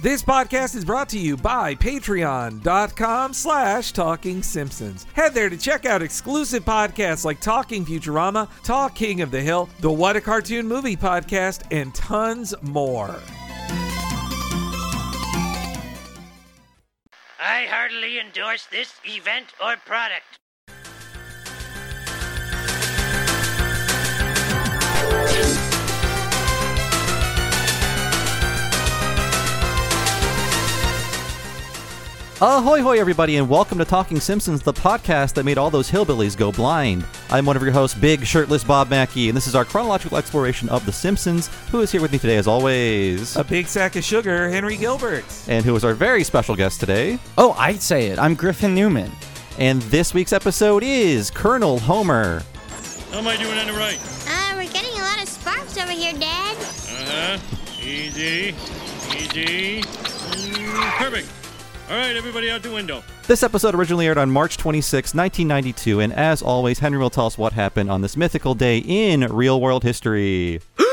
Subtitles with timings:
[0.00, 5.04] This podcast is brought to you by patreon.com slash talking simpsons.
[5.14, 9.68] Head there to check out exclusive podcasts like Talking Futurama, Talk King of the Hill,
[9.80, 13.16] the What a Cartoon Movie podcast, and tons more.
[17.40, 20.38] I heartily endorse this event or product.
[32.40, 36.36] Ahoy, hoy, everybody, and welcome to Talking Simpsons, the podcast that made all those hillbillies
[36.36, 37.04] go blind.
[37.30, 40.68] I'm one of your hosts, Big Shirtless Bob Mackey, and this is our chronological exploration
[40.68, 41.50] of The Simpsons.
[41.72, 43.34] Who is here with me today, as always?
[43.34, 45.24] A big sack of sugar, Henry Gilbert.
[45.48, 47.18] And who is our very special guest today?
[47.38, 48.20] Oh, I'd say it.
[48.20, 49.10] I'm Griffin Newman.
[49.58, 52.44] And this week's episode is Colonel Homer.
[53.10, 53.98] How am I doing on the right?
[54.28, 56.56] Uh, we're getting a lot of sparks over here, Dad.
[56.56, 57.38] Uh huh.
[57.82, 58.54] Easy.
[59.16, 59.82] Easy.
[59.82, 61.28] Mm, perfect.
[61.90, 63.02] All right, everybody out the window.
[63.26, 67.38] This episode originally aired on March 26, 1992, and as always, Henry will tell us
[67.38, 70.60] what happened on this mythical day in real world history.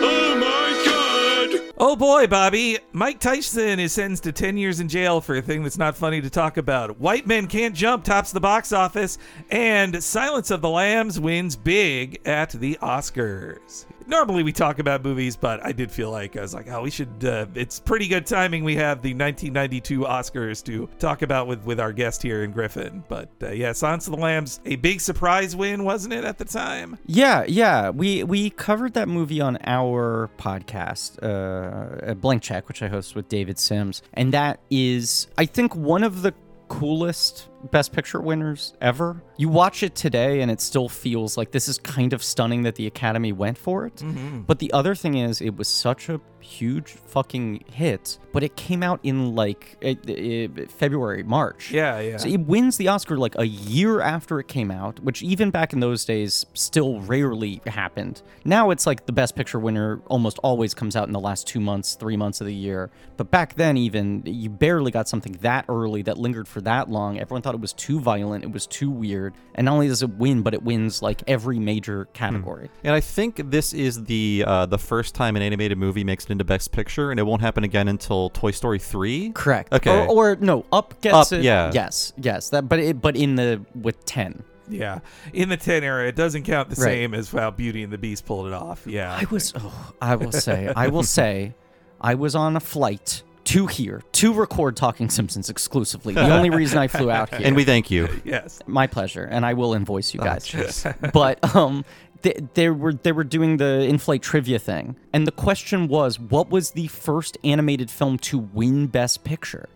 [0.00, 1.74] Oh my god!
[1.76, 2.78] Oh boy, Bobby.
[2.92, 6.20] Mike Tyson is sentenced to 10 years in jail for a thing that's not funny
[6.22, 6.98] to talk about.
[6.98, 9.18] White Men Can't Jump tops the box office,
[9.50, 13.84] and Silence of the Lambs wins big at the Oscars.
[14.08, 16.90] Normally we talk about movies, but I did feel like I was like, oh, we
[16.90, 17.22] should.
[17.22, 18.64] Uh, it's pretty good timing.
[18.64, 23.04] We have the 1992 Oscars to talk about with with our guest here in Griffin.
[23.06, 26.46] But uh, yeah, Silence of the Lambs, a big surprise win, wasn't it at the
[26.46, 26.98] time?
[27.04, 27.90] Yeah, yeah.
[27.90, 33.28] We we covered that movie on our podcast, uh, Blank Check, which I host with
[33.28, 36.32] David Sims, and that is, I think, one of the
[36.68, 39.22] coolest Best Picture winners ever.
[39.36, 42.76] You watch it today, and it still feels like this is kind of stunning that
[42.76, 44.02] the Academy went for it.
[44.46, 48.82] But the other thing is, it was such a huge fucking hit, but it came
[48.82, 51.70] out in like eh, eh, February, March.
[51.70, 52.16] Yeah, yeah.
[52.16, 55.72] So it wins the Oscar like a year after it came out, which even back
[55.72, 58.22] in those days still rarely happened.
[58.44, 61.60] Now it's like the best picture winner almost always comes out in the last two
[61.60, 62.90] months, three months of the year.
[63.16, 67.18] But back then, even you barely got something that early that lingered for that long.
[67.18, 69.34] Everyone thought it was too violent, it was too weird.
[69.54, 72.68] And not only does it win, but it wins like every major category.
[72.84, 76.30] And I think this is the uh, the first time an animated movie makes it
[76.30, 79.30] into Best Picture, and it won't happen again until Toy Story 3.
[79.32, 79.72] Correct.
[79.72, 79.90] Okay.
[80.06, 81.42] Or, or no, Up gets Up, it.
[81.44, 81.70] yeah.
[81.72, 82.50] Yes, yes.
[82.50, 84.42] That, but it, but in the with ten.
[84.70, 84.98] Yeah,
[85.32, 86.90] in the 10 era, it doesn't count the Right.
[86.90, 88.86] same as how Beauty and the Beast pulled it off.
[88.86, 89.10] Yeah.
[89.18, 89.54] I was.
[89.56, 90.70] Oh, I will say.
[90.76, 91.54] I will say.
[92.02, 96.14] I was on a flight to here to record Talking Simpsons exclusively.
[96.14, 97.40] The only reason I flew out here.
[97.46, 98.08] And we thank you.
[98.24, 98.60] Yes.
[98.66, 100.86] my pleasure, and I will invoice Oh, you guys.
[101.12, 101.84] but um,
[102.22, 106.50] they, they were they were doing the inflate trivia thing, and the question was, what
[106.50, 109.68] was the first animated film to win Best Picture?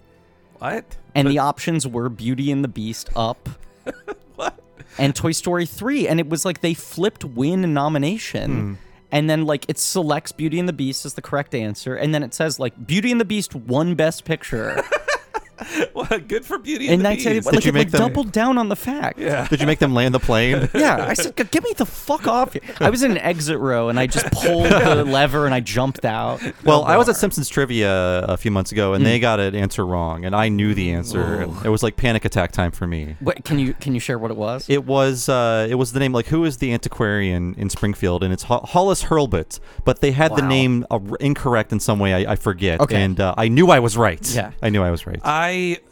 [0.59, 0.97] What?
[1.15, 3.49] And the options were Beauty and the Beast, Up,
[4.37, 4.59] What?
[4.99, 6.07] and Toy Story 3.
[6.09, 8.79] And it was like they flipped win nomination.
[9.13, 12.23] And then like it selects Beauty and the Beast as the correct answer, and then
[12.23, 14.83] it says like Beauty and the Beast won Best Picture.
[15.95, 17.53] Well, good for Beauty and and the I said Beast.
[17.53, 19.19] like you make like them- doubled down on the fact.
[19.19, 19.47] yeah.
[19.49, 20.69] Did you make them land the plane?
[20.75, 23.89] Yeah, I said, "Get me the fuck off here!" I was in an exit row,
[23.89, 26.41] and I just pulled the lever, and I jumped out.
[26.65, 29.87] Well, I was at Simpsons Trivia a few months ago, and they got an answer
[29.87, 31.43] wrong, and I knew the answer.
[31.43, 33.17] and It was like panic attack time for me.
[33.21, 34.67] What, can you can you share what it was?
[34.69, 38.33] It was uh, it was the name like who is the antiquarian in Springfield, and
[38.33, 42.15] it's Ho- Hollis Hurlbut, but they had the name uh, incorrect in some way.
[42.27, 43.01] I, I forget, Okay.
[43.03, 44.35] and uh, I knew I was right.
[44.35, 44.53] Yeah.
[44.63, 45.21] I knew I was right.
[45.23, 45.42] I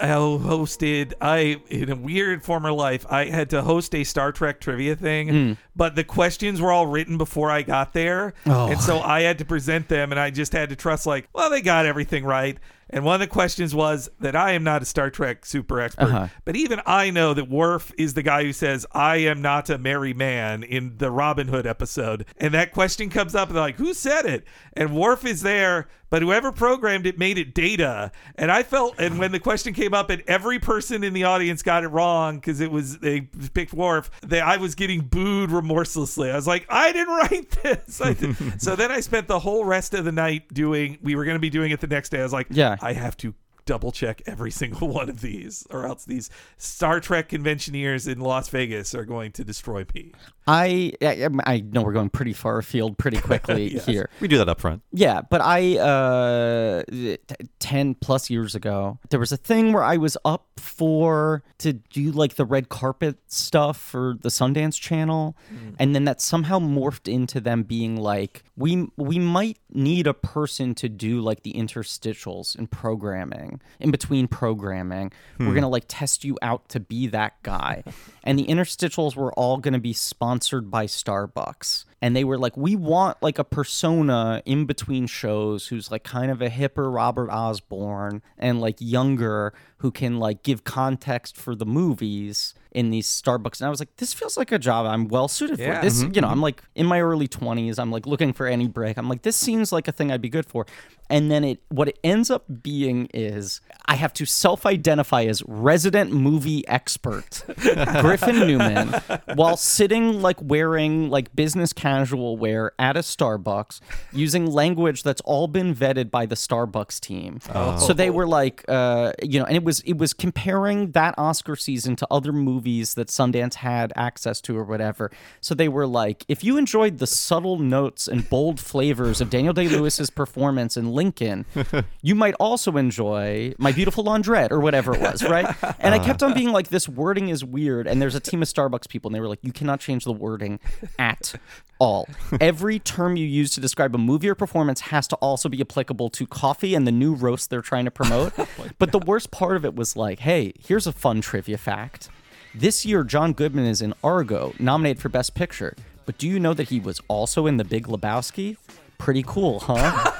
[0.00, 1.12] uh, hosted.
[1.20, 5.28] I in a weird former life, I had to host a Star Trek trivia thing,
[5.28, 5.52] Hmm.
[5.76, 8.68] but the questions were all written before I got there, Oh.
[8.70, 11.50] and so I had to present them, and I just had to trust like, well,
[11.50, 12.58] they got everything right.
[12.92, 16.06] And one of the questions was that I am not a Star Trek super expert,
[16.06, 16.26] Uh-huh.
[16.44, 19.78] but even I know that Worf is the guy who says, I am not a
[19.78, 22.24] merry man in the Robin Hood episode.
[22.38, 24.44] And that question comes up, and they're like, who said it?
[24.72, 28.12] And Worf is there, but whoever programmed it made it data.
[28.36, 31.62] And I felt, and when the question came up, and every person in the audience
[31.62, 33.22] got it wrong because it was, they
[33.54, 36.30] picked Worf, they, I was getting booed remorselessly.
[36.30, 38.00] I was like, I didn't write this.
[38.00, 41.24] I did- so then I spent the whole rest of the night doing, we were
[41.24, 42.20] going to be doing it the next day.
[42.20, 42.76] I was like, Yeah.
[42.82, 43.34] I have to
[43.70, 48.48] double check every single one of these, or else these Star Trek conventioneers in Las
[48.48, 50.12] Vegas are going to destroy me.
[50.46, 53.86] I, I I know we're going pretty far afield pretty quickly Yes.
[53.86, 54.10] here.
[54.20, 54.82] We do that up front.
[54.92, 57.18] Yeah, but I uh t-
[57.60, 62.10] 10 plus years ago, there was a thing where I was up for to do
[62.10, 65.36] like the red carpet stuff for the Sundance channel
[65.78, 70.74] and then that somehow morphed into them being like we we might need a person
[70.74, 75.12] to do like the interstitials in programming, in between programming.
[75.38, 75.52] We're hmm.
[75.52, 77.82] going to like test you out to be that guy.
[78.24, 82.56] and the interstitials were all going to be sponsored by Starbucks and they were like
[82.56, 87.30] we want like a persona in between shows who's like kind of a hipper robert
[87.30, 93.60] osborne and like younger who can like give context for the movies in these starbucks.
[93.60, 95.76] And i was like this feels like a job i'm well suited Yeah.
[95.76, 96.14] for this mm-hmm.
[96.14, 96.32] you know mm-hmm.
[96.32, 98.96] i'm like in my early 20s i'm like looking for any break.
[98.96, 100.66] I'm like this seems like a thing i'd be good for.
[101.08, 106.12] And then it what it ends up being is i have to self-identify as resident
[106.12, 107.42] movie expert
[108.00, 108.94] griffin newman
[109.34, 111.89] while sitting like wearing like business casual
[112.38, 113.80] wear at a starbucks
[114.12, 117.40] using language that's all been vetted by the starbucks team.
[117.78, 121.56] So they were like uh you know and it was it was comparing that oscar
[121.56, 125.10] season to other movies that sundance had access to or whatever.
[125.40, 129.52] So they were like if you enjoyed the subtle notes and bold flavors of daniel
[129.52, 131.44] day-lewis's performance in lincoln
[132.02, 135.54] you might also enjoy my beautiful laundrette or whatever it was right?
[135.78, 137.86] And i kept on being like this wording is weird.
[137.86, 140.12] And there's a team of starbucks people and they were like you cannot change the
[140.12, 140.60] wording
[140.98, 141.34] at
[141.80, 142.08] all.
[142.40, 146.10] Every term you use to describe a movie or performance has to also be applicable
[146.10, 148.32] to coffee and the new roast they're trying to promote.
[148.40, 152.08] Oh but the worst part of it was like, hey, here's a fun trivia fact.
[152.54, 155.74] This year, John Goodman is in Argo, nominated for Best Picture.
[156.04, 158.56] But do you know that he was also in The Big Lebowski?
[158.98, 160.12] Pretty cool, huh?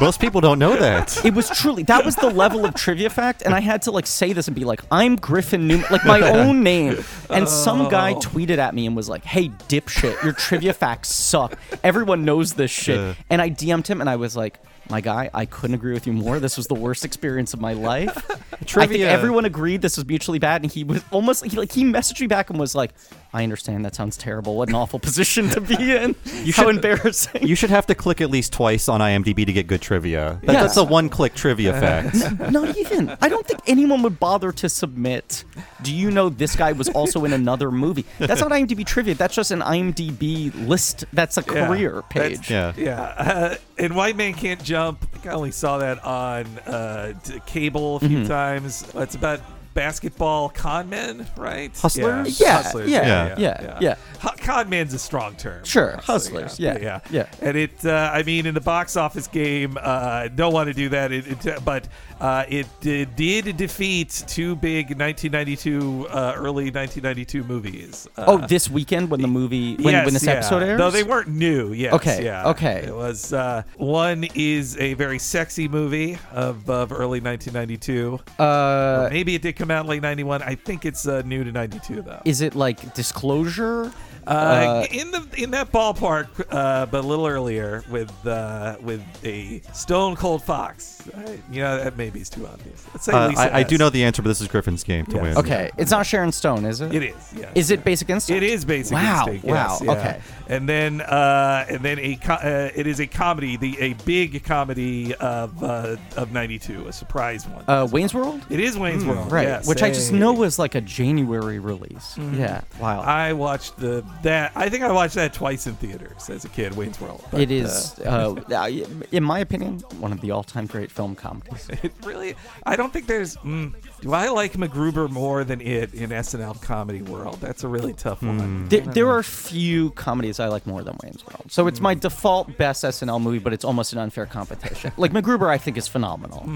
[0.00, 1.24] Most people don't know that.
[1.24, 4.06] It was truly that was the level of trivia fact, and I had to like
[4.06, 7.04] say this and be like, "I'm Griffin Newman," like my own name.
[7.30, 8.20] And some guy oh.
[8.20, 11.58] tweeted at me and was like, "Hey, dipshit, your trivia facts suck.
[11.82, 14.58] Everyone knows this shit." And I DM'd him and I was like.
[14.90, 16.38] My guy, I couldn't agree with you more.
[16.40, 18.16] This was the worst experience of my life.
[18.30, 19.10] I think Trivia.
[19.10, 22.26] everyone agreed this was mutually bad, and he was almost he like he messaged me
[22.26, 22.92] back and was like,
[23.32, 24.56] "I understand that sounds terrible.
[24.56, 26.14] What an awful position to be in.
[26.44, 29.52] You How should- embarrassing." You should have to click at least twice on IMDb to
[29.52, 30.38] get good trivia.
[30.44, 30.62] That, Yeah.
[30.62, 32.50] That's a one-click trivia fact.
[32.52, 33.16] Not even.
[33.22, 35.44] I don't think anyone would bother to submit.
[35.82, 38.04] Do you know this guy was also in another movie?
[38.18, 39.14] That's not IMDb trivia.
[39.14, 41.04] That's just an IMDb list.
[41.12, 42.50] That's a career That's- page.
[42.50, 42.72] Yeah.
[42.76, 44.73] Yeah, uh, and White Man Can't Jump.
[44.74, 47.14] I think I only saw that on uh,
[47.46, 48.28] cable a few Mm-hmm.
[48.28, 48.84] times.
[48.94, 49.40] It's about
[49.74, 51.76] basketball con men, right?
[51.76, 52.40] Hustlers?
[52.40, 52.88] Yeah, Hustlers.
[52.90, 53.94] yeah, yeah, yeah.
[54.20, 55.64] Hu- Con man's a strong term.
[55.64, 57.26] Sure, hustlers, yeah, yeah, yeah.
[57.40, 60.90] And it, uh, I mean, in the box office game, uh, don't want to do
[60.90, 61.10] that.
[61.10, 61.88] It, it, but
[62.24, 68.08] uh, it, it did defeat two big 1992, uh, early 1992 movies.
[68.16, 70.32] Uh, Oh, this weekend when the movie when, yes, when this yeah.
[70.32, 70.78] episode airs?
[70.78, 71.72] Though they weren't new.
[71.72, 71.92] Yes.
[71.94, 72.48] Okay, Yeah.
[72.48, 72.84] okay.
[72.86, 78.18] It was uh, one is a very sexy movie of, of early 1992.
[78.42, 80.42] Uh, Maybe it did come out late 91.
[80.42, 82.20] I think it's uh, new to 92 though.
[82.24, 83.92] is it like disclosure?
[84.26, 89.60] Uh, in the in that ballpark, uh, but a little earlier with uh, with a
[89.74, 91.06] Stone Cold Fox.
[91.08, 92.84] Uh, you know that maybe is too obvious.
[92.94, 93.78] Let's say Uh, Lisa I, I do S.
[93.80, 95.22] know the answer, but this is Griffin's game to Yes.
[95.22, 95.36] win.
[95.38, 96.94] Okay, it's not Sharon Stone, is it?
[96.94, 97.14] It is.
[97.36, 97.50] Yes.
[97.54, 98.42] Is it Basic Instinct?
[98.42, 99.44] It is basic Wow, instinct.
[99.46, 99.90] wow, yes, yeah.
[99.92, 100.20] okay.
[100.48, 104.44] And then uh, and then a co- uh, it is a comedy, the a big
[104.44, 107.64] comedy of uh, of '92, a surprise one.
[107.66, 108.42] Uh, Wayne's World.
[108.50, 109.66] it is Wayne's World, Right, yes.
[109.66, 110.18] which I just Hey.
[110.18, 112.16] know was like a January release.
[112.34, 113.00] Yeah, wow.
[113.00, 114.52] I watched the that.
[114.54, 116.76] I think I watched that twice in theaters as a kid.
[116.76, 117.24] Wayne's World.
[117.30, 118.68] but, it is, uh, uh,
[119.12, 121.68] in my opinion, one of the all-time great film comedies.
[121.70, 122.34] uh, it really.
[122.64, 123.36] I don't think there's.
[123.38, 127.38] Mm, do I like MacGruber more than it in SNL comedy world?
[127.40, 128.68] That's a really tough one.
[128.68, 132.58] There, there are few comedies I like more than Wayne's World, so it's my default
[132.58, 134.92] best SNL movie, but it's almost an unfair competition.
[134.98, 136.46] like MacGruber, I think is phenomenal,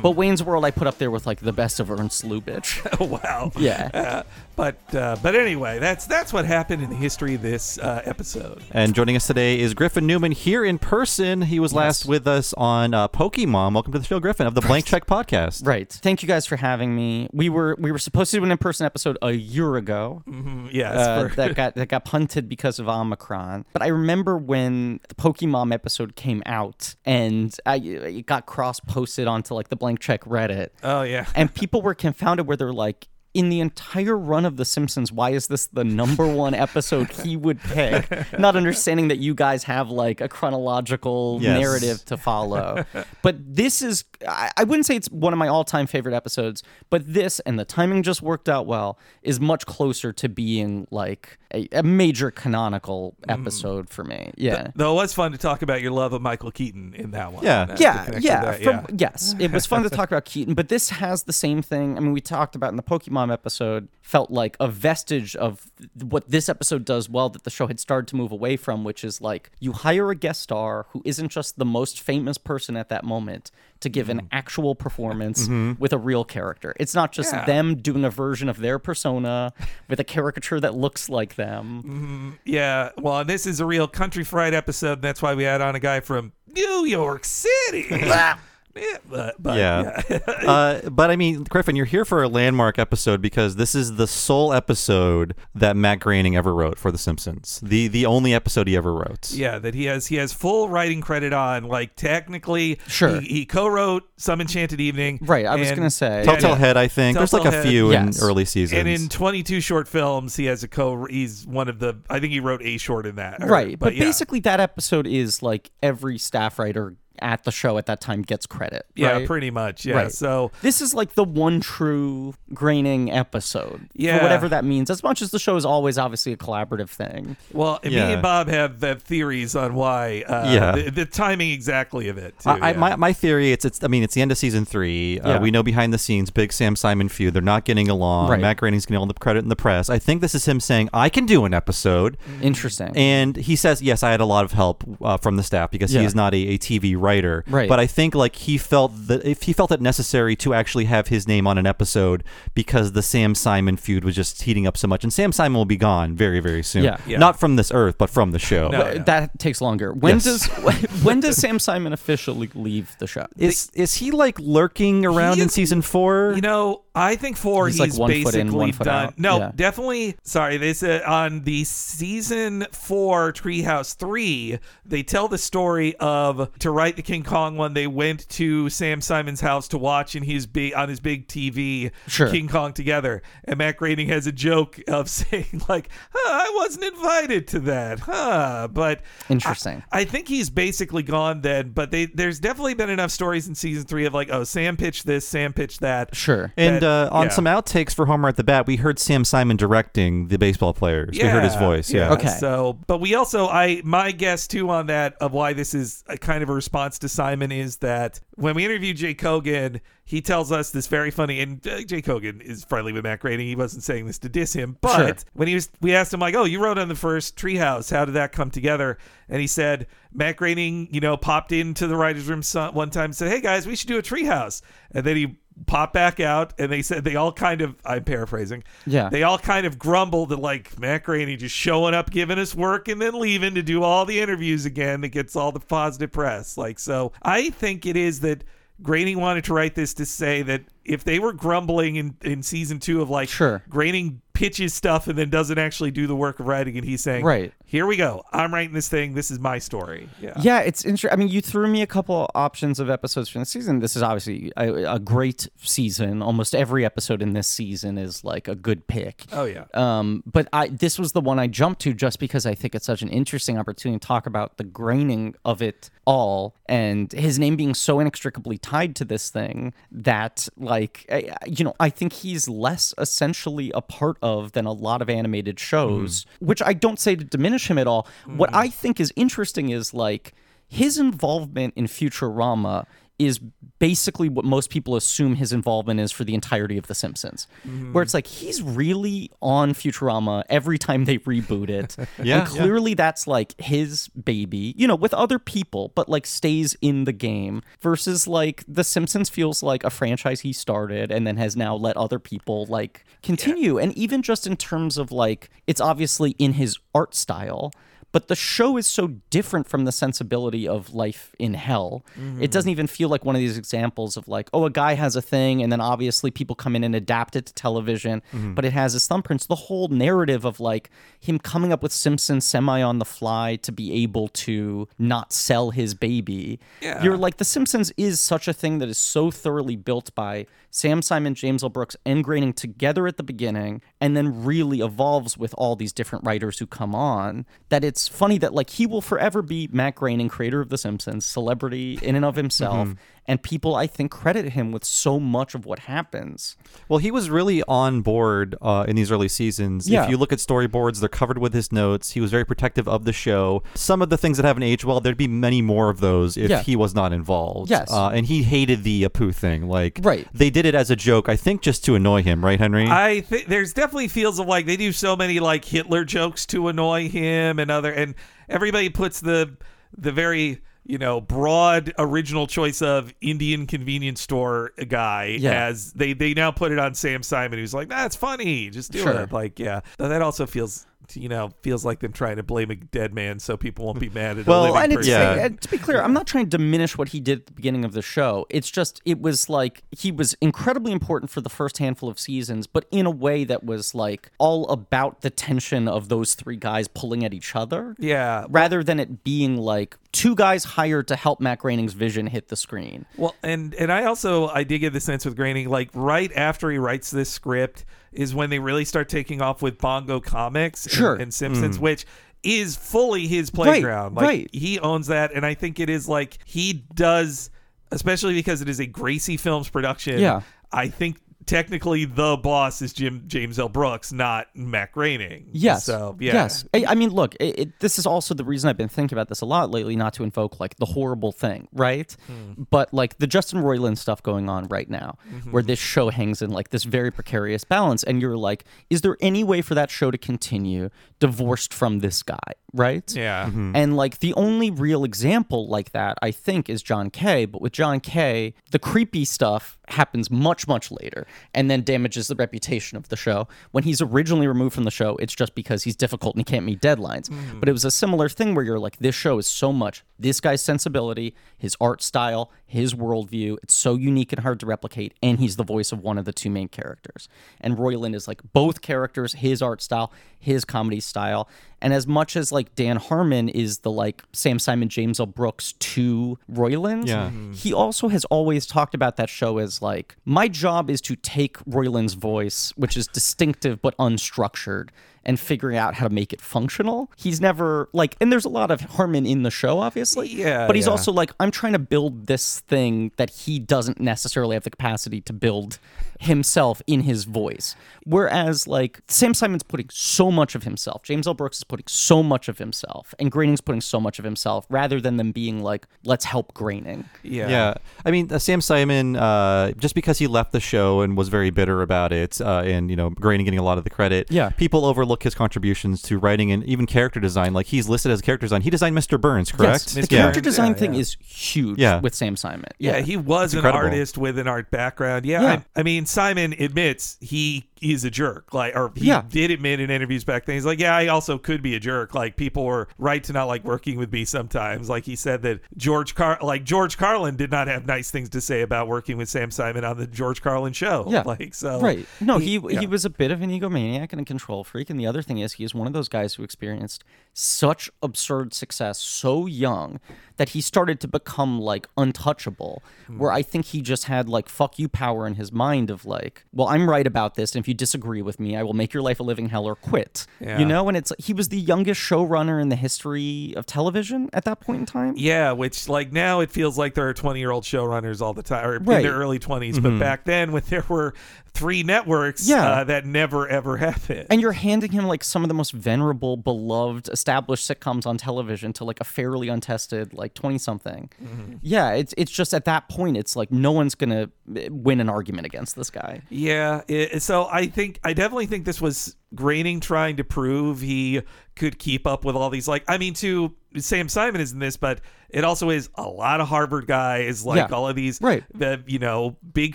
[0.00, 2.78] but Wayne's World I put up there with like the best of Ernst Lubitsch.
[3.10, 3.50] wow.
[3.56, 3.90] Yeah.
[3.92, 4.22] Uh,
[4.54, 8.62] but uh, but anyway, that's that's what happened in the history of this uh, episode.
[8.70, 11.42] And joining us today is Griffin Newman here in person.
[11.42, 13.72] He was last with us on uh, Pokemon.
[13.72, 15.66] Welcome to the show, Griffin, of the Blank Check podcast.
[15.66, 15.90] Right.
[15.90, 17.28] Thank you guys for having me.
[17.32, 20.22] We were we were supposed to do an in-person episode a year ago.
[20.70, 20.96] Yes.
[20.96, 23.64] uh, for- that got that got punted because of Omicron.
[23.72, 29.26] But I remember when the Pokemon episode came out, and I, it got cross posted
[29.26, 31.26] onto like the blank check Reddit, oh yeah.
[31.34, 33.08] and people were confounded where they're like.
[33.34, 37.36] In the entire run of The Simpsons, why is this the number one episode he
[37.36, 38.08] would pick?
[38.38, 41.58] Not understanding that you guys have like a chronological Yes.
[41.60, 42.84] narrative to follow.
[43.22, 46.62] but this is, I, I wouldn't say it's one of my all time favorite episodes,
[46.90, 51.38] but this and the timing just worked out well is much closer to being like
[51.54, 53.32] a, a major canonical mm.
[53.32, 54.32] episode for me.
[54.36, 54.70] Yeah.
[54.74, 57.44] Though it was fun to talk about your love of Michael Keaton in that one.
[57.44, 57.64] Yeah.
[57.64, 60.24] That's the yeah, connection yeah, to that, from- Yes, it was fun to talk about
[60.24, 61.96] Keaton, but this has the same thing.
[61.96, 66.28] I mean, we talked about in the Pokemon episode, felt like a vestige of what
[66.30, 69.20] this episode does well that the show had started to move away from, which is
[69.20, 73.04] like you hire a guest star who isn't just the most famous person at that
[73.04, 73.50] moment
[73.82, 74.18] to give Mm-hmm.
[74.20, 75.48] an actual performance
[75.78, 76.74] with a real character.
[76.80, 77.44] It's not just Yeah.
[77.44, 79.52] them doing a version of their persona
[79.88, 82.38] with a caricature that looks like them.
[82.44, 84.94] Yeah, well, this is a real country fried episode.
[84.94, 87.86] And that's why we had on a guy from New York City.
[88.74, 90.02] yeah, but, but, yeah.
[90.46, 94.06] uh, but I mean, Griffin, you're here for a landmark episode because this is the
[94.06, 97.60] sole episode that Matt Groening ever wrote for The Simpsons.
[97.62, 99.32] The the only episode he ever wrote.
[99.32, 101.64] Yeah, that he has he has full writing credit on.
[101.64, 103.20] Like technically, Sure.
[103.20, 105.18] he, he co-wrote Some Enchanted Evening.
[105.22, 106.22] Right, I was gonna say.
[106.24, 106.56] Telltale yeah.
[106.56, 107.16] Head, I think.
[107.18, 107.68] There's like a Telltale Head.
[107.70, 108.18] few Yes.
[108.18, 108.78] in early seasons.
[108.78, 111.04] And in 22 short films, he has a co.
[111.06, 111.98] He's one of the.
[112.08, 113.42] I think he wrote a short in that.
[113.42, 114.04] or- Right, but, yeah.
[114.04, 118.46] basically that episode is like every staff writer at the show at that time gets
[118.46, 118.86] credit.
[118.94, 119.26] yeah, right?
[119.26, 119.84] pretty much.
[119.86, 119.96] Yeah.
[119.96, 120.12] Right.
[120.12, 123.88] So This is like the one true Groening episode.
[123.94, 124.18] Yeah.
[124.18, 124.90] For whatever that means.
[124.90, 127.36] As much as the show is always obviously a collaborative thing.
[127.52, 128.06] Well, Yeah.
[128.08, 130.22] me and Bob have, have theories on why.
[130.26, 130.72] Uh, Yeah.
[130.72, 132.38] The, the timing exactly of it.
[132.40, 133.82] Too, I, I, my, my theory, it's it's.
[133.82, 135.20] I mean, it's the end of season three.
[135.20, 135.38] Uh, Yeah.
[135.40, 137.34] we know behind the scenes, big Sam Simon feud.
[137.34, 138.30] They're not getting along.
[138.30, 138.40] Right.
[138.40, 139.88] Matt Groening's getting all the credit in the press.
[139.88, 142.92] I think this is him saying, "I can do an episode," Interesting.
[142.96, 145.90] and he says, "Yes, I had a lot of help uh, from the staff because
[145.92, 147.68] he is not a, a TV writer." Right.
[147.68, 151.08] But I think like he felt that if he felt it necessary to actually have
[151.08, 154.88] his name on an episode because the Sam Simon feud was just heating up so
[154.88, 156.84] much, and Sam Simon will be gone very very soon.
[156.84, 156.98] Yeah.
[157.06, 157.18] Yeah.
[157.18, 158.68] Not from this earth, but from the show.
[158.68, 158.78] No.
[158.78, 159.02] But yeah.
[159.04, 159.92] That takes longer.
[159.92, 160.24] When Yes.
[160.24, 160.46] does
[161.02, 163.26] when does Sam Simon officially leave the show?
[163.36, 166.32] Is is he like lurking around in season four?
[166.34, 167.68] You know, I think four.
[167.68, 169.06] He's He's, like one foot basically in, one foot done.
[169.06, 169.18] out.
[169.18, 169.52] No, Yeah.
[169.54, 170.16] definitely.
[170.24, 176.70] Sorry, they said on the season four Treehouse three, they tell the story of to
[176.70, 177.74] write the King Kong one.
[177.74, 181.90] They went to Sam Simon's house to watch in his big on his big TV
[182.08, 182.28] Sure.
[182.30, 183.22] King Kong together.
[183.44, 188.00] And Matt Groening has a joke of saying like, huh, "I wasn't invited to that,
[188.00, 189.82] huh?" But Interesting.
[189.92, 193.84] I think he's basically gone then, but they there's definitely been enough stories in season
[193.84, 196.14] three of like, oh, Sam pitched this, Sam pitched that.
[196.14, 196.52] Sure.
[196.56, 197.32] And that- uh, on yeah.
[197.32, 201.10] some outtakes for Homer at the Bat, we heard Sam Simon directing the baseball players.
[201.12, 201.90] we heard his voice.
[201.92, 202.12] Yeah.
[202.12, 202.28] Okay.
[202.28, 206.16] So, but we also, I my guess too on that of why this is a
[206.18, 210.50] kind of a response to Simon is that when we interviewed Jay Kogan, he tells
[210.52, 213.46] us this very funny, and uh, Jay Kogan is friendly with Matt Groening.
[213.46, 215.14] He wasn't saying this to diss him, but Sure.
[215.34, 217.90] when he was, we asked him like, "Oh, you wrote on the first Treehouse.
[217.90, 218.98] How did that come together?"
[219.28, 222.42] And he said Matt Groening, you know, popped into the writers' room
[222.74, 224.60] one time and said, "Hey guys, we should do a Treehouse,"
[224.90, 228.64] and then he popped back out, and they said they all kind of, I'm paraphrasing,
[228.86, 229.08] Yeah.
[229.08, 232.88] they all kind of grumbled at like Matt Groening just showing up, giving us work,
[232.88, 236.56] and then leaving to do all the interviews again that gets all the positive press.
[236.58, 238.44] Like, so I think it is that
[238.82, 242.78] Groening wanted to write this to say that if they were grumbling in, in season
[242.78, 243.62] two of like Sure.
[243.68, 247.22] Groening pitches stuff and then doesn't actually do the work of writing and he's saying,
[247.24, 247.52] Right.
[247.66, 248.24] here we go.
[248.32, 249.12] I'm writing this thing.
[249.14, 250.08] This is my story.
[250.20, 250.32] Yeah.
[250.40, 251.10] Yeah, it's interesting.
[251.12, 253.80] I mean, you threw me a couple options of episodes from the season.
[253.80, 256.22] This is obviously a, a great season.
[256.22, 259.26] Almost every episode in this season is like a good pick.
[259.32, 259.64] Oh, yeah.
[259.74, 262.86] Um, but I this was the one I jumped to just because I think it's
[262.86, 267.54] such an interesting opportunity to talk about the Groening of it all and his name
[267.54, 271.90] being so inextricably tied to this thing that like I- eh, eh, you know I
[271.90, 276.46] think he's less essentially a part of than a lot of animated shows, mm-hmm.
[276.46, 278.06] which I don't say to diminish him at all.
[278.26, 278.58] What mm-hmm.
[278.58, 280.34] I think is interesting is like
[280.68, 282.86] his involvement in Futurama
[283.26, 283.40] is
[283.78, 287.48] basically what most people assume his involvement is for the entirety of The Simpsons.
[287.66, 287.92] Mm-hmm.
[287.92, 291.96] Where it's like he's really on Futurama every time they reboot it.
[292.22, 296.76] Yeah, and clearly that's like his baby, you know, with other people, but like stays
[296.80, 301.36] in the game versus like The Simpsons feels like a franchise he started and then
[301.38, 303.78] has now let other people like continue.
[303.78, 307.72] And even just in terms of like, it's obviously in his art style.
[308.12, 312.04] But the show is so different from the sensibility of life in hell.
[312.14, 312.44] It mm-hmm.
[312.44, 315.22] doesn't even feel like one of these examples of like, oh, a guy has a
[315.22, 318.54] thing, and then obviously people come in and adapt it to television, mm-hmm.
[318.54, 319.46] but it has his thumbprints.
[319.46, 323.72] The whole narrative of like him coming up with Simpsons semi on the fly to
[323.72, 326.60] be able to not sell his baby.
[326.80, 327.02] Yeah.
[327.02, 331.02] You're like, The Simpsons is such a thing that is so thoroughly built by Sam
[331.02, 331.68] Simon, James L.
[331.68, 336.26] Brooks, and Groening together at the beginning, and then really evolves with all these different
[336.26, 337.44] writers who come on.
[337.68, 341.26] That it's funny that like he will forever be Matt Groening, creator of The Simpsons,
[341.26, 342.98] celebrity in and of himself, mm-hmm.
[343.28, 346.56] And people I think credit him with so much of what happens.
[346.88, 349.88] Well, he was really on board uh, in these early seasons.
[349.88, 350.04] Yeah.
[350.04, 352.10] If you look at storyboards, they're covered with his notes.
[352.12, 353.62] He was very protective of the show.
[353.74, 356.50] Some of the things that haven't aged well, there'd be many more of those if
[356.50, 356.62] Yeah.
[356.62, 357.70] he was not involved.
[357.70, 357.92] Yes.
[357.92, 359.68] Uh, and he hated the Apu thing.
[359.68, 360.26] Like, Right.
[360.34, 362.88] they did it as a joke, I think, just to annoy him, right, Henry?
[362.88, 366.66] I think there's definitely feels of like they do so many like Hitler jokes to
[366.68, 368.14] annoy him and other and
[368.48, 369.56] everybody puts the
[369.96, 375.66] the very you know broad original choice of Indian convenience store guy Yeah.
[375.66, 378.98] as they they now put it on Sam Simon who's like that's funny just do
[379.00, 379.20] Sure.
[379.20, 382.76] it like yeah that also feels you know feels like them trying to blame a
[382.76, 385.10] dead man so people won't be mad at Well, a living and person.
[385.12, 385.44] Yeah.
[385.46, 387.84] uh, to be clear, I'm not trying to diminish what he did at the beginning
[387.84, 388.46] of the show.
[388.50, 392.66] It's just it was like he was incredibly important for the first handful of seasons,
[392.66, 396.88] but in a way that was like all about the tension of those three guys
[396.88, 397.94] pulling at each other.
[397.98, 402.48] yeah Rather than it being like two guys hired to help Matt Groening's vision hit
[402.48, 403.06] the screen.
[403.16, 406.70] Well, and and I also I did get the sense with Groening, like right after
[406.70, 410.94] he writes this script is when they really start taking off with Bongo Comics and-
[410.94, 411.14] Sure.
[411.14, 411.80] and, Simpsons, mm.
[411.80, 412.06] which
[412.42, 414.16] is fully his playground.
[414.16, 414.50] like right.
[414.52, 417.50] he owns that, and I think it is like he does,
[417.90, 420.18] especially because it is a Gracie Films production.
[420.18, 420.40] Yeah.
[420.72, 423.68] I think technically the boss is Jim James L.
[423.68, 425.48] Brooks, not Matt Groening.
[425.52, 425.84] Yes.
[425.84, 426.34] So yeah.
[426.34, 426.64] Yes.
[426.74, 429.28] I, I mean, look, it, it, this is also the reason I've been thinking about
[429.28, 432.14] this a lot lately, not to invoke like the horrible thing, right?
[432.26, 432.62] Hmm.
[432.70, 435.50] But like the Justin Roiland stuff going on right now, mm-hmm.
[435.50, 438.02] where this show hangs in like this very precarious balance.
[438.02, 442.22] And you're like, is there any way for that show to continue divorced from this
[442.22, 442.38] guy,
[442.72, 443.14] right?
[443.14, 443.46] Yeah.
[443.46, 443.76] Mm-hmm.
[443.76, 447.44] And like the only real example like that, I think, is John K.
[447.46, 452.34] But with John K, the creepy stuff happens much, much later and then damages the
[452.34, 453.48] reputation of the show.
[453.70, 456.66] When he's originally removed from the show, it's just because he's difficult and he can't
[456.66, 457.28] meet deadlines.
[457.28, 457.60] Hmm.
[457.60, 460.40] But it was a similar thing where you're like, this show is so much this
[460.40, 463.58] guy's sensibility, his art style, his worldview.
[463.62, 465.14] It's so unique and hard to replicate.
[465.22, 467.28] And he's the voice of one of the two main characters.
[467.60, 471.48] And Roiland is like both characters, his art style, his comedy style.
[471.82, 475.26] And as much as like Dan Harmon is the like Sam Simon, James L.
[475.26, 477.26] Brooks to Roiland, Yeah.
[477.26, 477.52] Mm-hmm.
[477.52, 481.58] he also has always talked about that show as like, my job is to take
[481.64, 484.88] Roiland's voice, which is distinctive but unstructured,
[485.24, 487.10] and figuring out how to make it functional.
[487.16, 490.28] He's never like, and there's a lot of Harmon in the show, obviously.
[490.28, 490.92] Yeah, But he's yeah.
[490.92, 495.20] also like, I'm trying to build this thing that he doesn't necessarily have the capacity
[495.22, 495.78] to build
[496.20, 497.74] himself in his voice.
[498.04, 501.34] Whereas like Sam Simon's putting so much of himself, James L.
[501.34, 505.00] Brooks is putting so much of himself, and Groening's putting so much of himself, rather
[505.00, 507.04] than them being like, let's help Groening.
[507.22, 507.48] Yeah.
[507.48, 511.28] Yeah, I mean uh, Sam Simon, uh, just because he left the show and was
[511.28, 514.28] very bitter about it, uh, and you know Groening getting a lot of the credit.
[514.30, 514.50] Yeah.
[514.50, 517.52] people overlook his contributions to writing and even character design.
[517.52, 518.62] Like he's listed as character design.
[518.62, 519.20] He designed Mr.
[519.20, 519.94] Burns, correct?
[519.94, 521.00] Yes, the character Burns, design yeah, thing yeah.
[521.00, 522.00] is huge Yeah.
[522.00, 522.70] with Sam Simon.
[522.78, 523.84] Yeah, he was an incredible.
[523.86, 525.26] artist with an art background.
[525.26, 525.60] Yeah, Yeah.
[525.76, 528.54] I, I mean, Simon admits he is a jerk.
[528.54, 529.22] Like, or he Yeah.
[529.28, 530.54] did admit in interviews back then.
[530.54, 532.14] He's like, yeah, I also could be a jerk.
[532.14, 534.88] Like, people were right to not like working with me sometimes.
[534.88, 538.40] Like he said that George Car, like George Carlin, did not have nice things to
[538.40, 541.06] say about working with Sam Simon on the George Carlin show.
[541.08, 541.22] Yeah.
[541.26, 541.80] like so.
[541.80, 542.06] Right.
[542.20, 542.80] No, he yeah.
[542.80, 544.88] he was a bit of an egomaniac and a control freak.
[544.90, 548.52] And the other thing is, he is one of those guys who experienced such absurd
[548.52, 550.00] success so young
[550.36, 552.82] that he started to become like untouchable.
[553.06, 553.18] Hmm.
[553.18, 556.44] Where I think he just had like fuck you power in his mind of like,
[556.52, 559.02] well, I'm right about this, and if you disagree with me, I will make your
[559.02, 560.26] life a living hell or quit.
[560.40, 560.58] Yeah.
[560.58, 564.44] You know, and it's he was the youngest showrunner in the history of television at
[564.44, 565.14] that point in time.
[565.16, 568.42] Yeah, which like now it feels like there are 20 year old showrunners all the
[568.42, 569.82] time, or in their early 20s.
[569.82, 571.14] But back then, when there were
[571.54, 572.66] three networks, Yeah.
[572.66, 574.26] uh, that never ever happened.
[574.30, 578.72] And you're handing him like some of the most venerable, beloved, established sitcoms on television
[578.74, 581.10] to like a fairly untested like twenty something.
[581.22, 581.54] Mm-hmm.
[581.62, 585.08] Yeah, it's it's just at that point it's like no one's gonna uh, win an
[585.08, 586.22] argument against this guy.
[586.28, 591.22] Yeah, it, so I think I definitely think this was Groening trying to prove he
[591.56, 592.68] could keep up with all these.
[592.68, 595.00] Like, I mean, to Sam Simon is in this, but
[595.30, 597.74] it also is a lot of Harvard guys, like Yeah.
[597.74, 598.42] all of these, Right.
[598.54, 599.74] The you know, big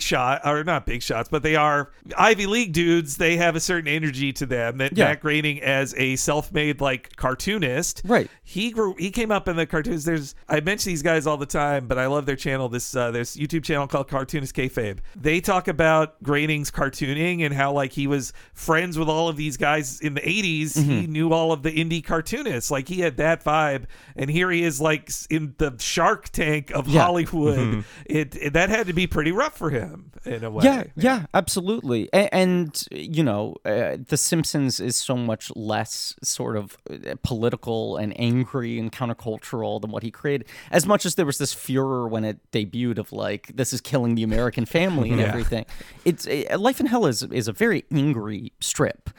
[0.00, 3.16] shot or not big shots, but they are Ivy League dudes.
[3.16, 4.78] They have a certain energy to them.
[4.78, 5.06] That Yeah.
[5.06, 8.28] Matt Groening, as a self-made like cartoonist, Right.
[8.44, 8.94] He grew.
[8.98, 10.04] He came up in the cartoons.
[10.04, 12.68] There's I mention these guys all the time, but I love their channel.
[12.68, 14.98] This uh, there's YouTube channel called Cartoonist Kayfabe.
[15.16, 19.56] They talk about Groening's cartooning and how like he was friends with all of these
[19.56, 20.76] guys in the 80s.
[20.76, 21.12] He Mm-hmm.
[21.12, 22.70] knew all of the indie cartoonists.
[22.70, 23.84] Like he had that vibe,
[24.16, 27.02] and here he is like in the Shark Tank of Yeah.
[27.02, 27.84] Hollywood.
[28.06, 30.64] It, it that had to be pretty rough for him in a way.
[30.64, 32.08] Yeah, yeah, absolutely.
[32.12, 37.96] And, and you know, uh, The Simpsons is so much less sort of uh, political
[37.96, 40.46] and angry and countercultural than what he created.
[40.70, 44.14] As much as there was this furor when it debuted of like this is killing
[44.14, 45.28] the American family and Yeah.
[45.28, 45.66] everything.
[46.04, 49.10] It's uh, Life in Hell is is a very angry strip,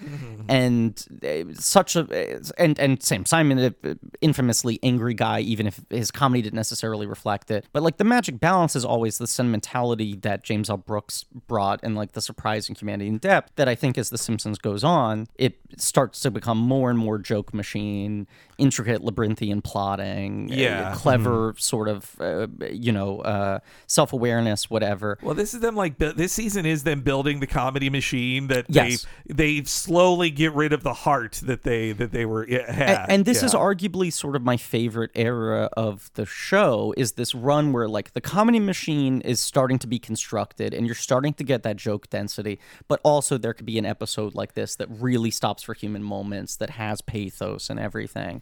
[0.48, 3.76] and uh, such a and and Sam Simon,
[4.22, 7.68] infamously angry guy, even if his comedy didn't necessarily reflect it.
[7.74, 10.78] But like the magic balance is always the sentimentality that James L.
[10.78, 14.58] Brooks brought, and like the surprising humanity and depth that I think as The Simpsons
[14.58, 18.28] goes on, it starts to become more and more joke machine,
[18.60, 20.94] intricate labyrinthian plotting, uh, Yeah.
[20.96, 25.18] clever sort of uh, you know uh, self awareness, whatever.
[25.22, 28.66] Well, this is them like bu- this season is them building the comedy machine that
[28.70, 29.06] Yes.
[29.26, 32.90] they they slowly get rid of the heart that they that they were yeah, had.
[32.90, 37.34] A- and this is arguably sort of my favorite era of the show is this
[37.34, 41.44] run where like the comedy machine is starting to be constructed and you're starting to
[41.44, 45.32] get that joke density but also there could be an episode like this that really
[45.32, 48.42] stops for human moments that has pathos and everything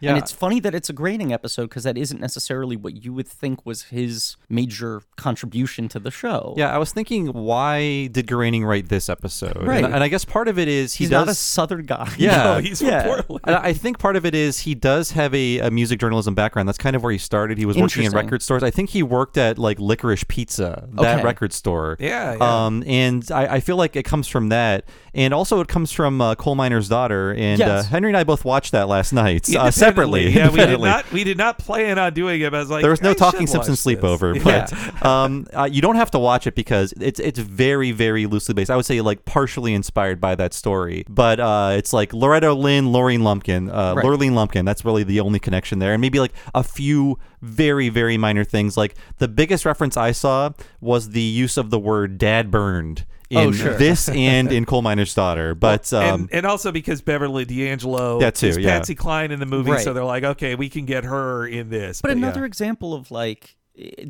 [0.00, 0.10] Yeah.
[0.10, 3.28] and it's funny that it's a Groening episode because that isn't necessarily what you would
[3.28, 8.64] think was his major contribution to the show Yeah, I was thinking, why did Groening
[8.64, 9.56] write this episode?
[9.66, 9.84] Right.
[9.84, 11.26] And, and I guess part of it is he he's does.
[11.26, 12.44] not a southern guy Yeah.
[12.44, 13.02] No, he's Yeah.
[13.02, 13.40] from Portland.
[13.46, 16.68] And I think part of it is he does have a, a music journalism background.
[16.68, 17.58] That's kind of where he started.
[17.58, 18.62] He was working in record stores.
[18.62, 21.24] I think he worked at like Licorice Pizza, that Okay.
[21.24, 21.96] record store.
[22.00, 22.66] Yeah, yeah.
[22.66, 24.84] Um, and I, I feel like it comes from that,
[25.14, 27.34] and also it comes from uh, Coal Miner's Daughter.
[27.34, 30.30] And uh, Henry and I both watched that last night uh, separately.
[30.30, 32.50] Yeah, we did not we did not plan on doing it.
[32.50, 34.66] But I was like, There was no Talking Simpsons sleepover, Yeah.
[34.70, 38.54] but um, uh, you don't have to watch it because it's it's very very loosely
[38.54, 38.70] based.
[38.70, 42.92] I would say like partially inspired by that story, but uh, it's like Loretta Lynn,
[42.92, 44.04] Lorraine Lumpkin, uh, Right.
[44.30, 44.64] Lumpkin.
[44.64, 48.76] That's really the only connection there, and maybe like a few very very minor things.
[48.76, 50.50] Like the biggest reference I saw
[50.80, 53.74] was the use of the word "dad burned." In Oh, sure.
[53.78, 58.34] this and in Coal Miner's Daughter, but um, and, and also because Beverly D'Angelo That
[58.34, 58.76] too, is yeah.
[58.78, 59.84] Patsy Cline in the movie, Right.
[59.84, 62.02] so they're like, okay, we can get her in this.
[62.02, 62.16] But yeah.
[62.16, 63.56] another example of like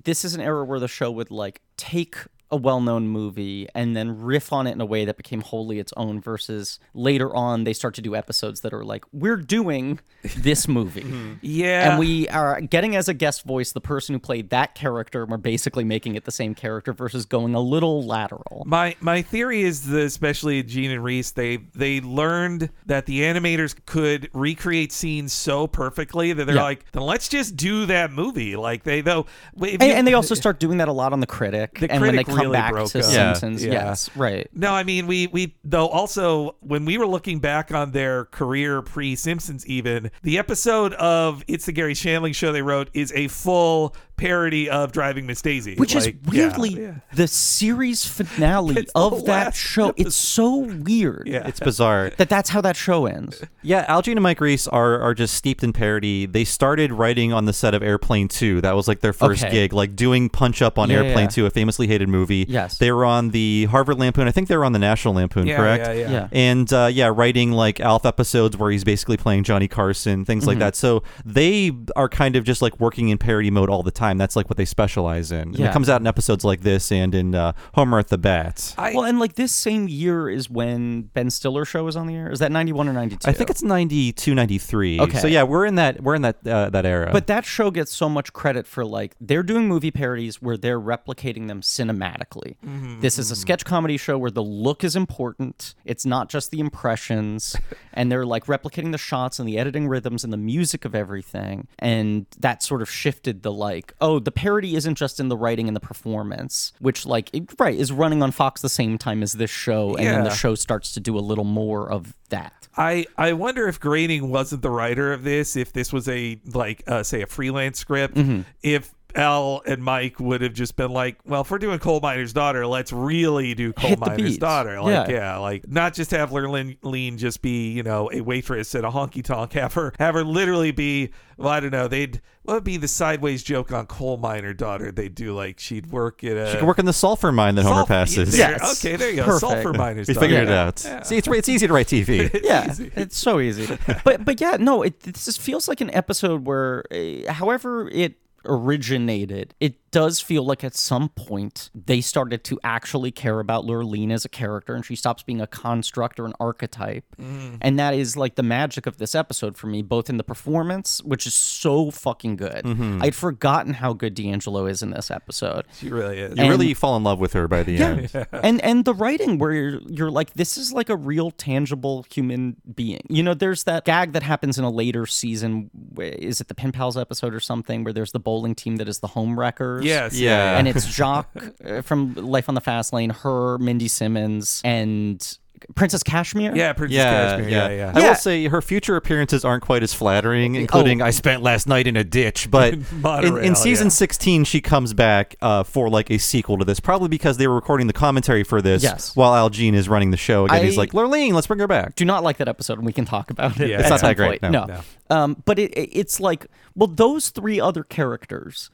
[0.04, 2.16] this is an era where the show would like take
[2.52, 5.92] a well-known movie and then riff on it in a way that became wholly its
[5.96, 9.98] own versus later on they start to do episodes that are like we're doing
[10.36, 11.34] this movie hmm.
[11.40, 15.22] yeah, and we are getting as a guest voice the person who played that character
[15.22, 19.22] and we're basically making it the same character versus going a little lateral My my
[19.22, 24.92] theory is that especially Jean and Reiss, they they learned that the animators could recreate
[24.92, 26.62] scenes so perfectly that they're Yeah.
[26.62, 28.56] like, then let's just do that movie.
[28.56, 29.26] Like they though,
[29.60, 32.00] and, you- and they also start doing that a lot on the critic The and
[32.02, 33.04] when they Critic come really back broke to up.
[33.04, 33.32] Yeah.
[33.34, 33.72] simpsons Yeah.
[33.72, 37.92] yes right No, I mean we we though also when we were looking back on
[37.92, 42.90] their career pre Simpsons even the episode of It's the Garry Shandling show they wrote
[42.92, 46.94] is a full parody of Driving Miss Daisy, which Like, is weirdly yeah.
[47.14, 49.94] the series finale of that last show.
[49.96, 51.46] It's so weird Yeah.
[51.46, 52.10] it's bizarre.
[52.18, 53.42] that that's how that show ends.
[53.62, 56.26] Yeah, Al Algene and Mike Reiss are are just steeped in parody.
[56.26, 58.60] They started writing on the set of Airplane 2.
[58.62, 59.52] That was like their first Okay.
[59.52, 61.44] gig, like doing Punch Up on Yeah, Airplane yeah.
[61.44, 62.46] 2, a famously hated movie.
[62.48, 62.78] Yes.
[62.78, 64.26] They were on the Harvard Lampoon.
[64.28, 65.86] I think they were on the National Lampoon, Yeah, correct?
[65.86, 66.10] yeah, yeah.
[66.10, 66.28] Yeah.
[66.32, 70.48] And uh, yeah, writing like Alf episodes where he's basically playing Johnny Carson, things Mm-hmm.
[70.48, 70.76] like that.
[70.76, 74.18] So they are kind of just like working in parody mode all the time.
[74.18, 75.40] That's like what they specialize in.
[75.40, 75.70] And Yeah.
[75.70, 78.74] it comes out in episodes like this and in uh, Homer at the Bat.
[78.78, 82.14] I, well, and like this same year is when Ben Stiller show is on the
[82.14, 82.30] air.
[82.30, 83.28] Is that ninety one or ninety two?
[83.28, 85.00] I think it's 92, 93.
[85.00, 85.18] Okay.
[85.18, 87.10] So yeah, we're in that we're in that uh, that era.
[87.12, 90.80] But that show gets so much credit for like they're doing movie parodies where they're
[90.80, 92.56] replicating them cinematically.
[93.00, 95.49] This is a sketch comedy show where the look is important.
[95.84, 97.56] It's not just the impressions,
[97.92, 101.68] and they're like replicating the shots and the editing rhythms and the music of everything.
[101.78, 105.68] And that sort of shifted the like, oh, the parody isn't just in the writing
[105.68, 109.32] and the performance, which like it, right is running on Fox the same time as
[109.34, 112.68] this show, and then the show starts to do a little more of that.
[112.76, 116.82] I I wonder if Groening wasn't the writer of this, if this was a like
[116.86, 118.42] uh, say a freelance script, Mm-hmm.
[118.62, 122.32] if Al and Mike would have just been like, well, if we're doing Coal Miner's
[122.32, 124.38] Daughter, let's really do Coal Hit the Miner's beats.
[124.38, 124.80] Daughter.
[124.80, 125.14] Like, yeah.
[125.14, 125.36] Yeah.
[125.38, 129.22] like not just have Lurleen Lean just be, you know, a waitress at a honky
[129.24, 129.52] tonk.
[129.54, 132.88] Have her, have her literally be, well, I don't know, they'd, what would be the
[132.88, 134.90] sideways joke on Coal Miner Daughter?
[134.90, 136.50] They'd do like, she'd work at a.
[136.52, 138.36] She could work in the sulfur mine that Homer Sulfur- passes.
[138.36, 138.84] there- Yes.
[138.84, 139.24] Okay, there you go.
[139.24, 139.40] Perfect.
[139.40, 140.26] Sulfur Miner's We Daughter.
[140.26, 140.82] figured it out.
[140.84, 141.02] Yeah.
[141.02, 142.40] See, it's it's easy to write TV.
[142.44, 142.90] yeah, easy.
[142.96, 143.76] it's so easy.
[144.04, 148.14] but but yeah, no, it this just feels like an episode where, uh, however it
[148.44, 154.12] originated, it does feel like at some point they started to actually care about Lurleen
[154.12, 157.58] as a character, and she stops being a construct or an archetype, mm.
[157.60, 161.02] and that is like the magic of this episode for me, both in the performance,
[161.02, 162.64] which is so fucking good.
[162.64, 163.02] Mm-hmm.
[163.02, 165.66] I'd forgotten how good D'Angelo is in this episode.
[165.72, 166.38] She really is.
[166.38, 168.10] You really fall in love with her by the end.
[168.14, 168.24] yeah.
[168.32, 172.56] and and the writing where you're, you're like this is like a real tangible human
[172.74, 176.54] being you know there's that gag that happens in a later season is it the
[176.54, 179.38] pen pals episode or something where there's the bowling team that is the home
[179.80, 180.18] wreckers Yes.
[180.20, 180.58] Yeah.
[180.58, 181.28] and it's Jacques
[181.64, 185.36] uh, from Life on the Fast Lane, her, Mindy Simmons, and
[185.74, 186.56] Princess Kashmir.
[186.56, 187.48] Yeah, Princess Yeah, Kashmir.
[187.50, 187.92] yeah, Yeah, yeah.
[187.94, 188.08] I Yeah.
[188.08, 191.04] will say her future appearances aren't quite as flattering, including Oh.
[191.04, 192.72] "I spent last night in a ditch." But
[193.22, 193.90] in, in season yeah.
[193.90, 197.54] 16, she comes back uh, for like a sequel to this, probably because they were
[197.54, 199.14] recording the commentary for this Yes.
[199.14, 200.46] while Al Jean is running the show.
[200.46, 202.92] Again, he's like, "Lurleen, let's bring her back." do not like that episode, and we
[202.94, 203.68] can talk about it.
[203.68, 203.74] Yeah.
[203.76, 204.52] at It's not some that great, point.
[204.54, 204.64] no.
[204.64, 208.70] No, Um, but it, it- it's like, well, those three other characters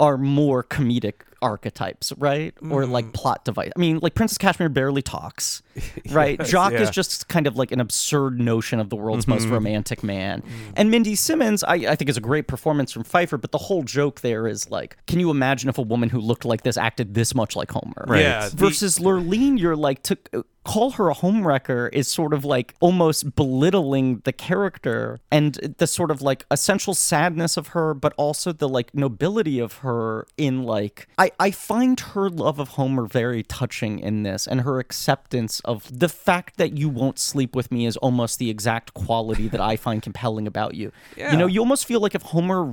[0.00, 2.54] are more comedic archetypes, right?
[2.70, 2.90] Or Mm.
[2.90, 3.70] like plot device.
[3.76, 5.62] I mean, like Princess Kashmir barely talks,
[6.10, 6.42] right?
[6.44, 6.80] Jacques yeah.
[6.80, 9.52] is just kind of like an absurd notion of the world's most Mm-hmm.
[9.52, 10.40] romantic man.
[10.40, 10.48] Mm.
[10.76, 13.82] And Mindy Simmons, I, I think is a great performance from Pfeiffer, but the whole
[13.82, 17.12] joke there is like, can you imagine if a woman who looked like this acted
[17.14, 18.04] this much like Homer?
[18.08, 18.22] Right.
[18.22, 20.16] Yeah, the- versus Lurleen, you're like to
[20.64, 26.10] call her a homewrecker is sort of like almost belittling the character and the sort
[26.10, 31.08] of like essential sadness of her, but also the like nobility of her in like
[31.18, 35.98] I, I find her love of Homer very touching in this and her acceptance of
[35.98, 39.76] the fact that you won't sleep with me is almost the exact quality that I
[39.76, 40.92] find compelling about you.
[41.16, 41.32] Yeah.
[41.32, 42.64] You know, you almost feel like if Homer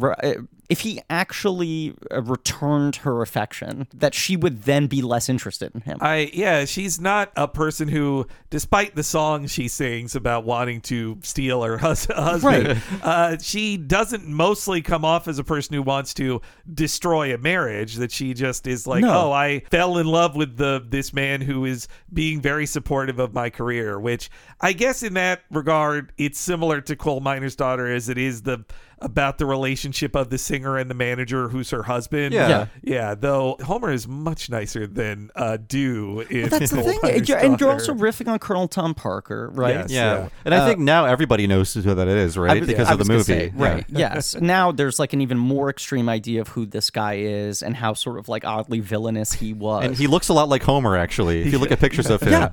[0.72, 5.82] if he actually uh, returned her affection, that she would then be less interested in
[5.82, 5.98] him.
[6.00, 11.20] I yeah, she's not a person who, despite the song she sings about wanting to
[11.24, 16.14] steal her hus- husband, uh, she doesn't mostly come off as a person who wants
[16.14, 16.40] to
[16.74, 17.96] destroy a marriage.
[17.96, 19.26] That she just is like, No.
[19.28, 23.34] oh, I fell in love with the this man who is being very supportive of
[23.34, 24.00] my career.
[24.00, 24.30] Which
[24.62, 28.64] I guess in that regard, it's similar to Coal Miner's Daughter, as it is the
[29.02, 32.34] about the relationship of the singer and the manager who's her husband.
[32.34, 32.48] Yeah.
[32.50, 32.66] Yeah.
[32.84, 37.42] Yeah, though Homer is much nicer than uh, Do in That's the thing, Miner's You're-
[37.42, 39.76] and you're also riffing on Colonel Tom Parker, right?
[39.76, 39.92] Yes.
[39.92, 40.30] Yeah, Yeah.
[40.46, 42.60] and I think now everybody knows who that is, right?
[42.60, 43.64] Was- because I of the movie, say, Yeah.
[43.74, 43.86] right?
[43.90, 44.36] yes.
[44.42, 47.94] Now there's like an even more extreme idea of who this guy is and how
[47.94, 49.86] sort of like oddly villainous he was.
[49.86, 51.42] And he looks a lot like Homer, actually.
[51.42, 52.50] If you look at pictures of him, Yeah.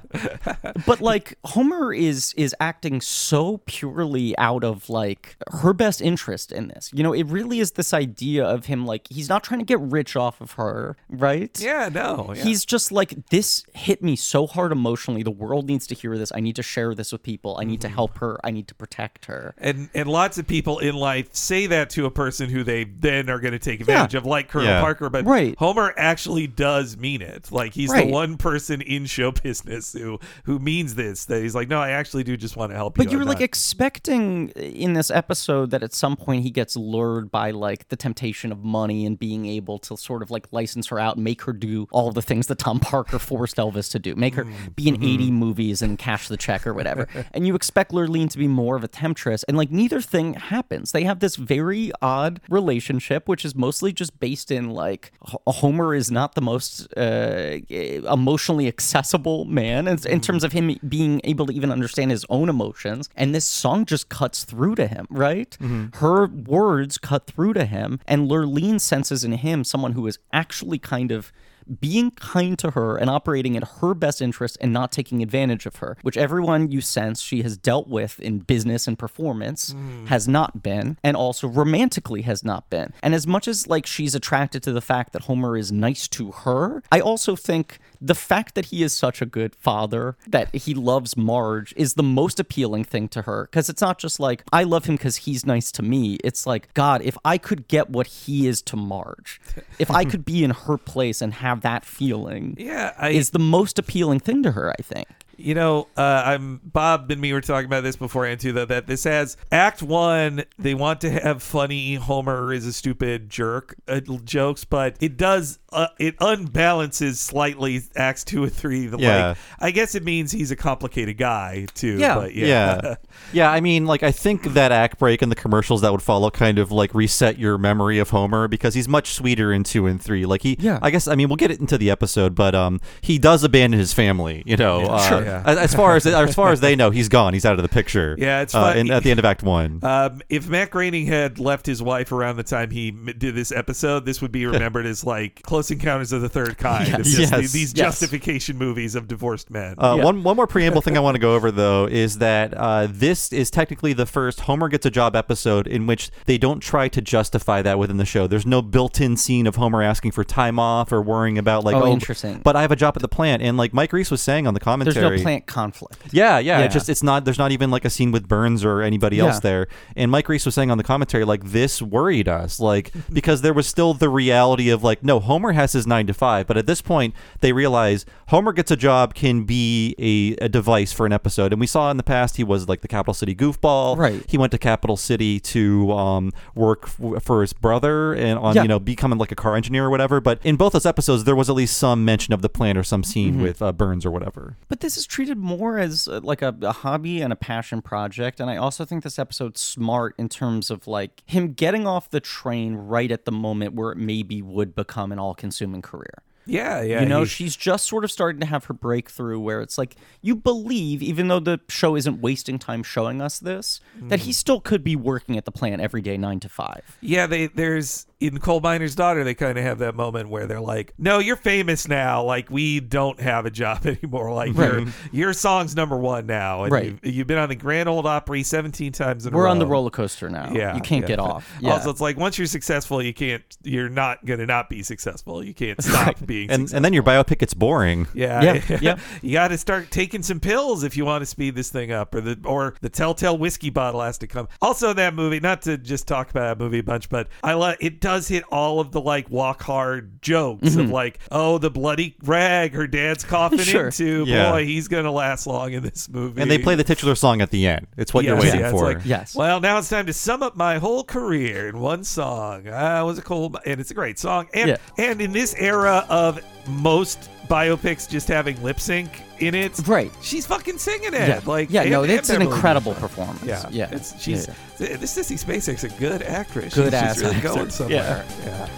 [0.87, 6.69] but like Homer is is acting so purely out of like her best interest in
[6.69, 6.91] this.
[6.95, 9.81] You know, it really is this idea of him like he's not trying to get
[9.81, 11.59] rich off of her, right?
[11.61, 12.33] Yeah, no.
[12.35, 12.43] Yeah.
[12.45, 15.23] He's just like this hit me so hard emotionally.
[15.23, 16.31] The world needs to hear this.
[16.35, 17.57] I need to share this with people.
[17.57, 17.71] I Mm-hmm.
[17.71, 18.39] need to help her.
[18.45, 19.55] I need to protect her.
[19.59, 23.29] and and lots of people in life say that to a person who they then
[23.31, 24.81] are going to take advantage of, like Colonel Yeah.
[24.81, 25.11] Parker.
[25.11, 25.55] But Right.
[25.59, 27.51] Homer actually does mean it.
[27.53, 28.07] Like he's Right.
[28.07, 31.25] the one person in show business who who means this.
[31.27, 33.05] That he's like, no, I actually do just want to help you.
[33.05, 36.51] But you were I'm like not- expecting in this episode that at some point he
[36.51, 40.47] gets lured by like the temptation of money and being able to sort of like
[40.53, 43.91] license her out and make her do all the things that Tom Parker forced Elvis
[43.93, 44.69] to do, make her hmm.
[44.75, 45.05] be in mm-hmm.
[45.05, 47.09] 80 movies and cash the check or whatever.
[47.33, 50.93] and you expect Lurleen to be more of a temptress, and like neither thing happens.
[50.93, 55.13] They have this very odd relationship, which is mostly just based in like
[55.47, 60.47] Homer is not the most uh, emotionally accessible man in, in terms mm-hmm.
[60.47, 63.09] of him being able to even understand his own emotions.
[63.17, 65.57] And this song just cuts through to him, right?
[65.61, 65.99] Mm-hmm.
[65.99, 70.79] Her words cut through to him, and Lurleen senses in him someone who is actually
[70.79, 71.33] kind of
[71.81, 75.77] being kind to her and operating in her best interest and not taking advantage of
[75.77, 80.07] her, which everyone you sense she has dealt with in business and performance hmm.
[80.07, 82.93] has not been, and also romantically has not been.
[83.03, 86.33] And as much as like she's attracted to the fact that Homer is nice to
[86.33, 90.75] her, I also think the fact that he is such a good father, that he
[90.75, 93.49] loves Marge, is the most appealing thing to her.
[93.51, 96.19] Because it's not just like, I love him because he's nice to me.
[96.25, 99.41] It's like, God, if I could get what he is to Marge,
[99.79, 103.39] if I could be in her place and have that feeling, yeah, I is the
[103.39, 105.09] most appealing thing to her, I think.
[105.39, 108.65] You know, uh, I'm Bob and me were talking about this before and too though
[108.65, 110.45] that this has Act One.
[110.59, 115.59] They want to have funny Homer is a stupid jerk uh, jokes, but it does
[115.73, 118.87] uh, it unbalances slightly Acts Two and Three.
[118.87, 119.29] The, Yeah.
[119.29, 121.99] Like, I guess it means he's a complicated guy too.
[121.99, 122.15] Yeah.
[122.17, 122.81] but yeah.
[122.83, 122.95] Yeah.
[123.33, 126.31] yeah, I mean, like I think that act break and the commercials that would follow
[126.31, 130.03] kind of like reset your memory of Homer because he's much sweeter in 2 and
[130.03, 130.27] 3.
[130.27, 130.79] Like he Yeah.
[130.83, 133.79] I guess I mean, we'll get it into the episode, but um he does abandon
[133.79, 134.87] his family, you know.
[134.87, 135.28] uh, sure.
[135.29, 135.43] Yeah.
[135.45, 137.33] as, as far as as far as they know, he's gone.
[137.35, 138.17] He's out of the picture.
[138.19, 139.81] Yeah, it's uh, fun- in, at the end of act 1.
[139.83, 144.05] Um, if Matt Groening had left his wife around the time he did this episode,
[144.05, 146.89] this would be remembered as like Close Encounters of the Third Kind.
[146.89, 147.11] Yes.
[147.15, 147.53] just Yes.
[147.53, 147.87] these Yes.
[148.01, 149.75] justification movies of divorced men.
[149.79, 150.05] Uh, Yeah.
[150.05, 153.33] One one more preamble thing I want to go over though is that uh, this
[153.33, 157.01] is technically the first Homer gets a job episode in which they don't try to
[157.01, 158.27] justify that within the show.
[158.27, 161.83] There's no built-in scene of Homer asking for time off or worrying about like Oh,
[161.85, 162.41] oh, interesting.
[162.43, 164.55] But I have a job at the plant, and like Mike Reiss was saying on
[164.55, 165.99] the There's commentary, no plant conflict.
[166.13, 166.65] yeah, yeah, Yeah.
[166.67, 169.37] It just it's not there's not even like a scene with Burns or anybody else
[169.37, 169.41] Yeah.
[169.41, 169.69] there.
[169.97, 173.53] And Mike Reiss was saying on the commentary like this worried us, like because there
[173.55, 176.67] was still the reality of like no Homer has his nine to five, but at
[176.67, 181.13] this point they realize Homer gets a job can be a, a device for an
[181.13, 181.53] episode.
[181.53, 183.97] And we saw in the past he was like the Capital City goofball.
[183.97, 184.23] Right.
[184.29, 188.63] He went to Capital City to um, work f- for his brother and on Yeah.
[188.63, 190.21] you know becoming like a car engineer or whatever.
[190.21, 192.83] But in both those episodes there was at least some mention of the plant or
[192.85, 193.43] some scene Mm-hmm.
[193.43, 194.57] with uh, Burns or whatever.
[194.69, 198.39] But this is treated more as uh, like a, a hobby and a passion project.
[198.41, 202.21] And I also think this episode's smart in terms of like him getting off the
[202.21, 206.23] train right at the moment where it maybe would become an all consuming career.
[206.47, 207.01] yeah, yeah.
[207.01, 209.97] you know, he- she's just sort of starting to have her breakthrough where it's like
[210.23, 214.23] you believe, even though the show isn't wasting time showing us this, that Mm.
[214.25, 216.97] he still could be working at the plant every day, nine to five.
[217.03, 220.61] yeah, they there's in Coal Miner's Daughter, they kind of have that moment where they're
[220.61, 222.25] like, "No, you're famous now.
[222.25, 224.33] Like we don't have a job anymore.
[224.33, 226.65] Like your your song's number one now.
[226.65, 226.85] And Right.
[227.03, 229.43] You've, you've been on the Grand Ole Opry 17 times in a row.
[229.43, 230.51] We're on the roller coaster now.
[230.53, 231.09] Yeah, you can't yeah.
[231.09, 231.49] get off.
[231.61, 231.73] Yeah.
[231.73, 233.43] Also, it's like once you're successful, you can't.
[233.63, 235.45] You're not gonna not be successful.
[235.45, 236.51] You can't stop being.
[236.51, 238.09] And and then your biopic gets boring.
[238.15, 238.99] Yeah, Yeah, yeah.
[239.23, 242.15] you got to start taking some pills if you want to speed this thing up,
[242.15, 244.49] or the or the Telltale whiskey bottle has to come.
[244.61, 247.79] Also, that movie, not to just talk about that movie a bunch, but I like
[247.81, 250.93] it does hit all of the like walk hard jokes of mm-hmm.
[250.93, 253.89] like, oh, the bloody rag her dad's coughing Sure.
[253.89, 254.25] into.
[254.27, 254.51] Yeah.
[254.51, 256.41] Boy, he's gonna last long in this movie.
[256.41, 257.87] And they play the titular song at the end.
[257.99, 258.95] It's what you're waiting yeah, for.
[258.95, 259.35] like, Yes.
[259.35, 262.67] Well, now it's time to sum up my whole career in one song.
[262.71, 264.49] Ah, I was a cool, and it's a great song.
[264.55, 264.77] And Yeah.
[264.97, 270.13] and in this era of most biopics just having lip sync in it, Right.
[270.23, 271.29] She's fucking singing it.
[271.29, 273.11] yeah, Like yeah, no, it's an incredible Hills.
[273.11, 273.43] performance.
[273.45, 274.55] Yeah, yeah, It's she's Yeah.
[274.87, 276.75] th- this Sissy Spacek's a good actress.
[276.75, 277.49] Good she's ass just really actor.
[277.49, 278.25] going somewhere.
[278.45, 278.47] Yeah.
[278.47, 278.69] yeah.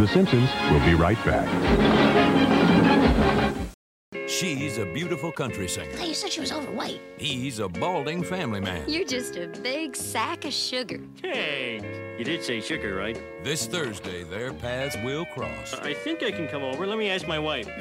[0.00, 2.21] The Simpsons will be right back.
[4.42, 5.92] She's a beautiful country singer.
[5.92, 7.00] thought you said she was overweight.
[7.16, 8.82] He's a balding family man.
[8.88, 10.98] You're just a big sack of sugar.
[11.22, 13.22] Hey, you did say sugar, right?
[13.44, 16.88] This Thursday, their paths will cross, I think I can come over.
[16.88, 17.68] Let me ask my wife.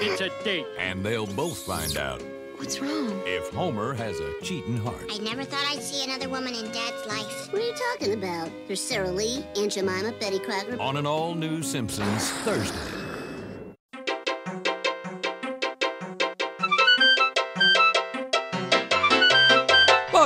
[0.00, 0.66] It's a date.
[0.76, 2.20] and they'll both find out
[2.56, 3.20] What's wrong?
[3.24, 5.08] if Homer has a cheating heart.
[5.08, 7.52] I never thought I'd see another woman in Dad's life.
[7.52, 8.50] What are you talking about?
[8.66, 10.80] There's Sarah Lee, Aunt Jemima, Betty Crocker.
[10.82, 12.97] On an all new Simpsons Thursday.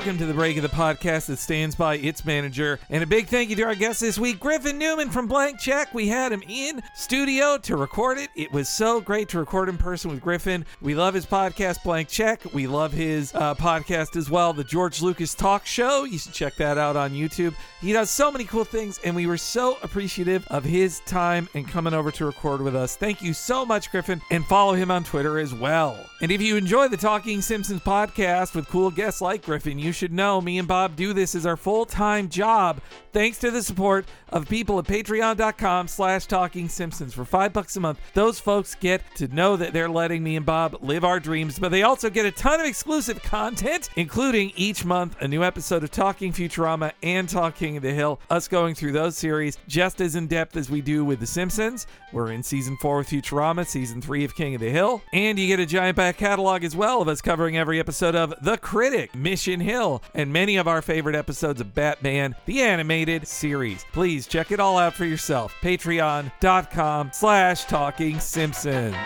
[0.02, 2.80] Welcome to the break of the podcast that stands by its manager.
[2.90, 5.94] And a big thank you to our guest this week, Griffin Newman from Blank Check.
[5.94, 8.28] We had him in studio to record it.
[8.34, 10.66] It was so great to record in person with Griffin.
[10.80, 12.40] We love his podcast, Blank Check.
[12.52, 16.02] We love his uh, podcast as well, the George Lucas Talk Show.
[16.02, 17.54] You should check that out on YouTube.
[17.80, 21.68] He does so many cool things, and we were so appreciative of his time and
[21.68, 22.96] coming over to record with us.
[22.96, 25.96] Thank you so much, Griffin, and follow him on Twitter as well.
[26.20, 30.12] And if you enjoy the Talking Simpsons podcast with cool guests like Griffin, you should
[30.12, 32.80] know me and Bob do this as our full-time job.
[33.12, 37.80] Thanks to the support of people at patreon.com slash talking simpsons for five bucks a
[37.80, 38.00] month.
[38.14, 41.70] Those folks get to know that they're letting me and bob live our dreams but
[41.70, 45.90] they also get a ton of exclusive content including each month a new episode of
[45.90, 50.56] talking futurama and talking the hill us going through those series just as in depth
[50.56, 51.86] as we do with the simpsons.
[52.12, 55.46] We're in season four with futurama season three of king of the hill and you
[55.46, 59.14] get a giant back catalog as well of us covering every episode of the critic
[59.14, 63.84] mission hill and many of our favorite episodes of batman the animated series.
[63.92, 65.54] Please check it all out for yourself.
[65.62, 68.96] Patreon.com slash talking simpsons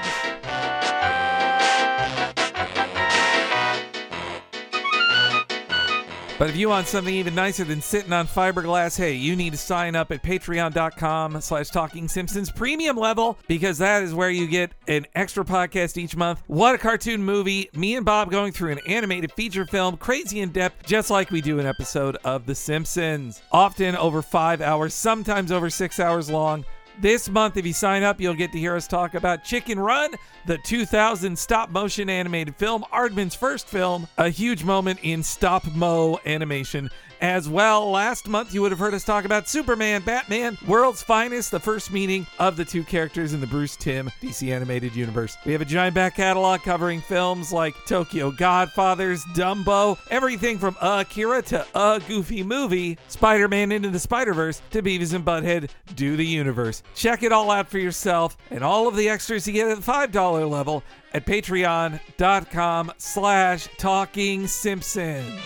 [6.38, 9.58] But if you want something even nicer than sitting on fiberglass, hey, you need to
[9.58, 14.72] sign up at patreon.com slash talking simpsons premium level because that is where you get
[14.86, 16.42] an extra podcast each month.
[16.46, 17.70] What a cartoon movie.
[17.72, 21.40] Me and Bob going through an animated feature film, crazy in depth, just like we
[21.40, 23.40] do an episode of The Simpsons.
[23.50, 26.66] Often over five hours, sometimes over six hours long.
[26.98, 30.14] This month, if you sign up, you'll get to hear us talk about Chicken Run,
[30.46, 36.18] the 2000 stop motion animated film, Aardman's first film, a huge moment in stop mo
[36.24, 36.88] animation.
[37.20, 41.50] As well, last month you would have heard us talk about Superman, Batman, World's Finest,
[41.50, 45.36] the first meeting of the two characters in the Bruce Timm DC animated universe.
[45.46, 51.42] We have a giant back catalog covering films like Tokyo Godfathers, Dumbo, everything from Akira
[51.42, 56.16] to A Goofy Movie, Spider Man Into the Spider Verse to Beavis and Butthead Do
[56.16, 56.82] the Universe.
[56.94, 59.92] Check it all out for yourself and all of the extras you get at the
[59.92, 60.82] $5 level
[61.14, 65.40] at patreon.com slash talking simpsons.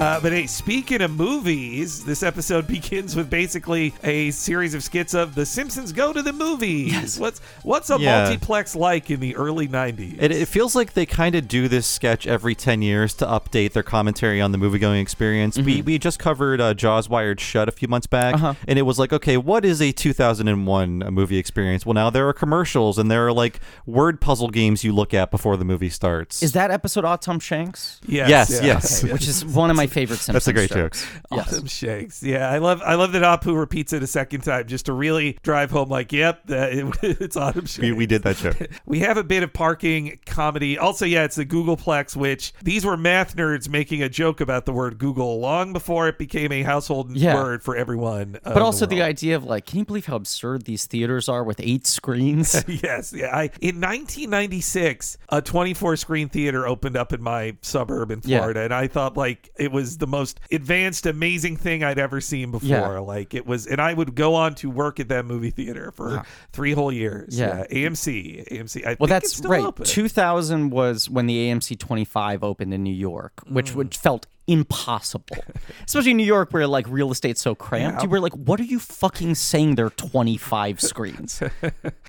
[0.00, 5.12] Uh, but hey, speaking of movies, this episode begins with basically a series of skits
[5.12, 6.90] of The Simpsons go to the movies.
[6.92, 7.18] Yes.
[7.18, 8.22] What's what's a Yeah.
[8.22, 10.16] multiplex like in the early '90s?
[10.18, 13.72] It, it feels like they kind of do this sketch every 10 years to update
[13.74, 15.58] their commentary on the movie going experience.
[15.58, 18.54] We, we just covered uh, Jaws Wired Shut a few months back, Uh-huh.
[18.66, 21.84] and it was like, okay, what is a 2001 movie experience?
[21.84, 25.30] Well, now there are commercials and there are like word puzzle games you look at
[25.30, 26.42] before the movie starts.
[26.42, 28.00] Is that episode Autumn Shakes?
[28.06, 28.66] yes, yes, yeah.
[28.66, 29.02] yes.
[29.04, 31.02] Which is one of my favorite Simpsons That's a great jokes.
[31.04, 31.22] joke.
[31.32, 31.48] Yes.
[31.52, 32.22] Awesome shakes.
[32.22, 35.38] Yeah, I love I love that Apu repeats it a second time just to really
[35.42, 36.86] drive home like, yep, that, it,
[37.20, 37.78] it's autumn shakes.
[37.78, 38.56] We, we did that joke.
[38.86, 40.78] We have a bit of parking comedy.
[40.78, 44.72] Also, yeah, it's the Googleplex, which these were math nerds making a joke about the
[44.72, 47.34] word Google long before it became a household Yeah.
[47.34, 48.38] word for everyone.
[48.44, 49.08] Uh, but also the, world.
[49.08, 52.64] idea of like, can you believe how absurd these theaters are with eight screens?
[52.68, 53.34] yes, yeah.
[53.36, 58.38] I in 1996, a 24 screen theater opened up in my suburb in Yeah.
[58.38, 62.50] Florida, and I thought like it was the most advanced, amazing thing I'd ever seen
[62.50, 62.68] before.
[62.68, 62.98] Yeah.
[62.98, 66.24] Like it was, and I would go on to work at that movie theater for
[66.52, 67.38] three whole years.
[67.38, 67.64] Yeah.
[67.70, 68.86] AMC, AMC.
[68.86, 69.64] I Well, that's right.
[69.64, 69.84] open.
[69.86, 73.76] 2000 was when the AMC 25 opened in New York, which Mm.
[73.76, 75.36] would felt impossible,
[75.86, 77.98] especially in New York where like real estate's so cramped.
[78.00, 78.04] Yeah.
[78.04, 79.76] You were like, what are you fucking saying?
[79.76, 81.42] There are 25 screens.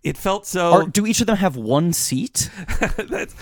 [0.04, 0.72] It felt so.
[0.72, 2.50] Or do each of them have one seat?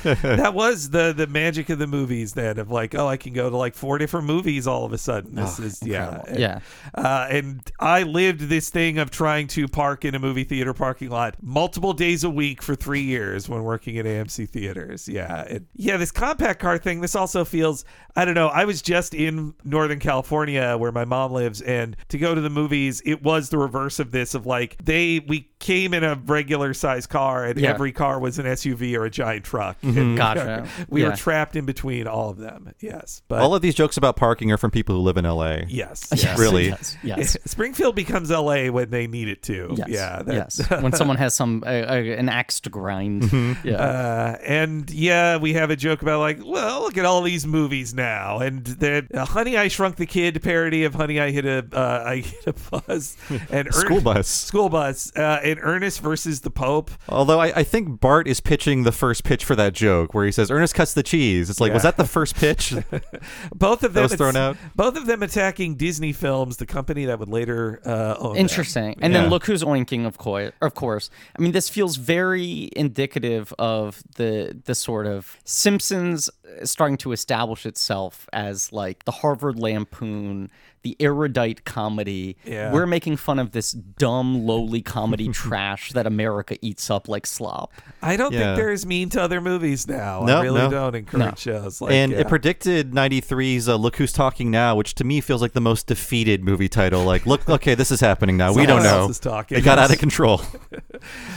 [0.04, 3.50] That was the the magic of the movies then of like oh I can go
[3.50, 6.40] to like four different movies all of a sudden this is yeah incredible.
[6.40, 6.60] Yeah.
[6.96, 11.10] uh, and I lived this thing of trying to park in a movie theater parking
[11.10, 15.66] lot multiple days a week for three years when working at AMC theaters yeah and
[15.76, 17.86] yeah this compact car thing this also feels
[18.16, 22.18] I don't know I was just in Northern California where my mom lives and to
[22.18, 25.94] go to the movies it was the reverse of this of like they we came
[25.94, 27.70] in a regular size car and Yeah.
[27.72, 29.76] every car was an SUV or a giant truck.
[29.84, 30.66] And Gotcha.
[30.90, 31.16] We were Yeah.
[31.16, 32.72] trapped in between all of them.
[32.80, 33.22] Yes.
[33.28, 35.64] But All of these jokes about parking are from people who live in LA.
[35.68, 36.08] yes.
[36.16, 36.68] Yes, Really?
[36.70, 36.98] Yes.
[37.04, 37.38] yes.
[37.46, 39.74] Springfield becomes LA when they need it to.
[39.76, 39.88] Yes.
[39.90, 40.22] Yeah.
[40.24, 40.70] that- yes.
[40.82, 43.24] when someone has some uh, uh, an axe to grind.
[43.24, 43.68] Mm-hmm.
[43.68, 43.76] Yeah.
[43.76, 47.94] Uh, and yeah, we have a joke about like, well, look at all these movies
[47.94, 51.66] now, and that uh, Honey I Shrunk the Kid parody of Honey I Hit a
[51.74, 53.18] uh, I Hit a Bus
[53.52, 54.28] and Ern- School bus.
[54.28, 55.12] School Bus,
[55.52, 56.92] and Ernest versus the Pope.
[57.08, 60.32] Although I, I think Bart is pitching the first pitch for that joke where he
[60.32, 61.50] says Ernest cuts the cheese.
[61.50, 62.74] It's like, was that the first pitch?
[63.56, 64.58] Both of them was thrown out?
[64.76, 68.34] Both of them attacking Disney Films, the company that would later uh, own.
[68.34, 68.42] them.
[68.42, 68.96] Interesting.
[69.02, 69.22] And Yeah.
[69.22, 70.52] then look who's oinking, of course.
[70.62, 71.10] Of course.
[71.38, 76.30] I mean, this feels very indicative of the the sort of Simpsons
[76.64, 80.50] starting to establish itself as like the Harvard Lampoon,
[80.82, 82.38] the erudite comedy.
[82.46, 82.72] Yeah.
[82.72, 87.74] We're making fun of this dumb, lowly comedy trash that America eats up like slop.
[88.02, 88.40] I don't Yeah.
[88.40, 90.22] think they're as mean to other movies now.
[90.22, 90.70] I No, really no.
[90.70, 91.36] don't in current No.
[91.36, 91.82] shows.
[91.82, 92.20] Like, and yeah.
[92.20, 95.88] it predicted 93's uh, Look Who's Talking Now, which to me feels like the most
[95.88, 97.04] defeated movie title.
[97.04, 98.54] Like, look, okay, this is happening now.
[98.54, 99.10] we don't know.
[99.10, 99.58] is talking.
[99.58, 100.42] It got out of control.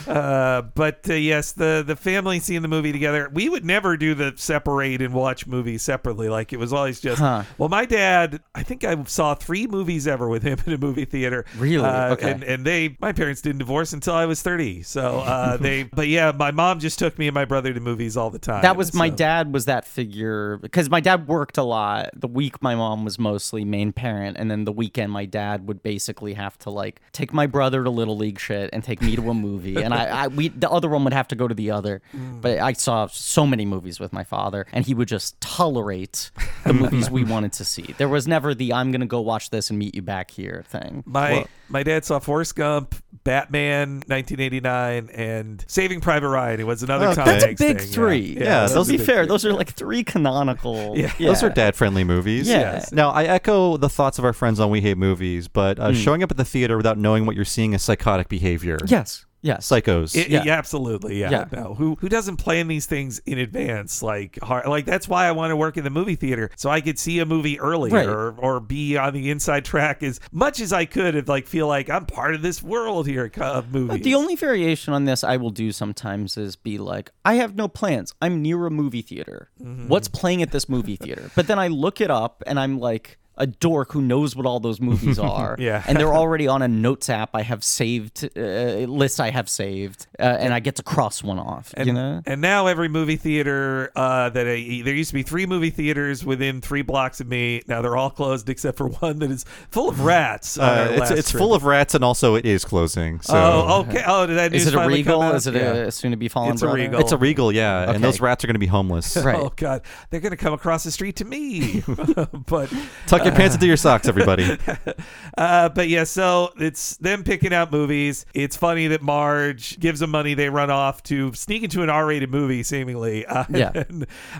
[0.06, 3.30] Uh, but uh, yes, the the family seeing the movie together.
[3.32, 6.28] We would never do the separate and watch movies separately.
[6.28, 7.20] Like it was always just.
[7.20, 7.44] Huh.
[7.58, 11.04] Well, my dad, I think I saw three movies ever with him in a movie
[11.04, 11.44] theater.
[11.56, 11.84] Really?
[11.84, 12.30] Uh, Okay.
[12.30, 14.82] And and they, my parents didn't divorce until I was thirty.
[14.82, 18.16] So uh, they, but yeah, my mom just took me and my brother to movies
[18.16, 18.62] all the time.
[18.62, 22.10] That was my dad was that figure because my dad worked a lot.
[22.14, 25.82] The week my mom was mostly main parent, and then the weekend my dad would
[25.82, 29.30] basically have to like take my brother to little league shit and take me to
[29.30, 31.54] a movie movie, and I, I we the other one would have to go to
[31.54, 32.00] the other.
[32.12, 32.40] Mm.
[32.42, 36.30] But I saw so many movies with my father, and he would just tolerate
[36.64, 37.94] the movies we wanted to see.
[37.98, 41.02] There was never the "I'm gonna go watch this and meet you back here" thing.
[41.06, 46.60] My my dad saw Forrest Gump, Batman, 1989, and Saving Private Ryan.
[46.60, 47.14] It was another Okay.
[47.16, 48.18] Tom That's a big thing, three.
[48.18, 49.26] Yeah, Yeah, that's those be fair, three.
[49.28, 50.92] those are like three canonical.
[51.02, 51.10] Yeah.
[51.18, 52.48] Those are dad friendly movies.
[52.48, 52.60] Yeah.
[52.60, 52.92] Yes.
[52.92, 56.22] Now, I echo the thoughts of our friends on We Hate Movies, but uh, showing
[56.22, 58.78] up at the theater without knowing what you're seeing is psychotic behavior.
[58.86, 59.24] Yes.
[59.42, 59.68] Yes.
[59.68, 60.14] Psychos.
[60.16, 60.44] It- Yeah.
[60.44, 60.56] yeah.
[60.56, 61.18] absolutely.
[61.20, 61.30] Yeah.
[61.30, 61.44] Yeah.
[61.52, 64.02] No, who who doesn't plan these things in advance?
[64.02, 66.80] Like, hard, like that's why I want to work in the movie theater so I
[66.80, 68.06] could see a movie earlier Right.
[68.08, 71.14] or, or be on the inside track as much as I could.
[71.16, 73.90] If like feel like I'm part of this world here of movies.
[73.98, 77.56] But the only variation on this I will do sometimes is be like, I have
[77.56, 78.14] no plans.
[78.22, 79.50] I'm near a movie theater.
[79.60, 79.88] Mm-hmm.
[79.88, 81.30] What's playing at this movie theater?
[81.34, 84.60] But then I look it up and I'm like a dork who knows what all
[84.60, 85.56] those movies are.
[85.58, 85.82] Yeah.
[85.86, 90.06] And they're already on a notes app I have saved, uh, list I have saved,
[90.18, 91.72] uh, and I get to cross one off.
[91.76, 92.22] and, you know?
[92.26, 96.24] and now every movie theater uh, that I, there used to be three movie theaters
[96.24, 97.62] within three blocks of me.
[97.66, 100.58] Now they're all closed except for one that is full of rats.
[100.58, 101.40] Uh, it's it's trip.
[101.40, 103.20] full of rats, and also it is closing.
[103.22, 104.02] So Oh, okay.
[104.06, 105.22] Oh, did that Is news it a finally come Regal?
[105.22, 105.34] out?
[105.36, 105.72] Is it Yeah.
[105.74, 106.68] a soon to be fallen It's a?
[106.68, 107.00] Regal.
[107.00, 107.94] it's a regal, yeah, Okay.
[107.94, 109.16] and those rats are going to be homeless.
[109.22, 109.36] Right.
[109.38, 111.82] Oh God, they're gonna come across the street to me.
[112.46, 112.72] but
[113.06, 114.58] Tuck your pants into your socks, everybody.
[115.38, 118.26] uh, but yeah, so it's them picking out movies.
[118.34, 120.34] It's funny that Marge gives them money.
[120.34, 123.26] They run off to sneak into an R-rated movie, seemingly.
[123.26, 123.84] Uh, Yeah.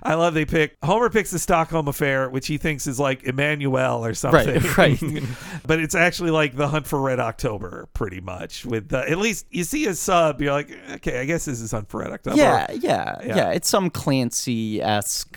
[0.03, 4.01] I love they pick Homer picks the Stockholm Affair, which he thinks is like Emmanuelle
[4.01, 4.61] or something.
[4.78, 4.99] right.
[5.66, 8.64] but it's actually like the Hunt for Red October, pretty much.
[8.64, 11.70] With uh, at least you see a sub, you're like, okay, I guess this is
[11.72, 12.37] Hunt for Red October.
[12.37, 13.37] Yeah, yeah, Yeah.
[13.37, 15.37] yeah, It's some Clancy esque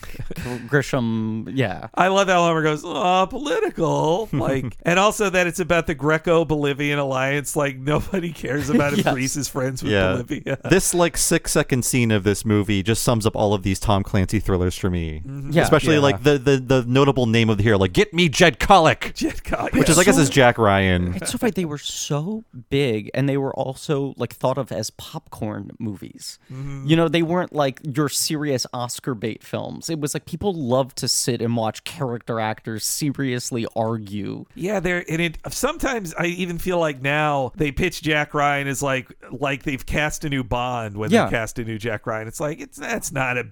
[0.67, 1.51] Grisham.
[1.53, 1.87] Yeah.
[1.95, 4.29] I love how Homer goes, oh, political.
[4.31, 7.55] Like, and also that it's about the Greco Bolivian alliance.
[7.55, 9.13] Like, nobody cares about if Yes.
[9.13, 10.57] Greece is friends with yeah, Bolivia.
[10.69, 14.03] this like six second scene of this movie just sums up all of these Tom
[14.03, 15.21] Clancy thrillers for me.
[15.25, 15.51] Mm-hmm.
[15.51, 15.63] Yeah.
[15.63, 15.99] Especially Yeah.
[16.01, 19.43] like the, the the notable name of the hero, like "Get Me Jed Colic," Jet
[19.43, 20.01] Cog- which is yeah.
[20.01, 21.13] I guess is Jack Ryan.
[21.15, 21.51] It's so funny.
[21.51, 26.39] They were so big, and they were also like thought of as popcorn movies.
[26.51, 26.87] Mm-hmm.
[26.87, 29.89] You know, they weren't like your serious Oscar bait films.
[29.89, 32.85] It was like people love to sit and watch character actors
[33.25, 34.45] seriously argue.
[34.55, 35.37] Yeah, they're and it.
[35.49, 40.23] Sometimes I even feel like now they pitch Jack Ryan as like like they've cast
[40.25, 41.25] a new Bond when Yeah.
[41.25, 42.27] they cast a new Jack Ryan.
[42.27, 43.45] It's like it's that's not a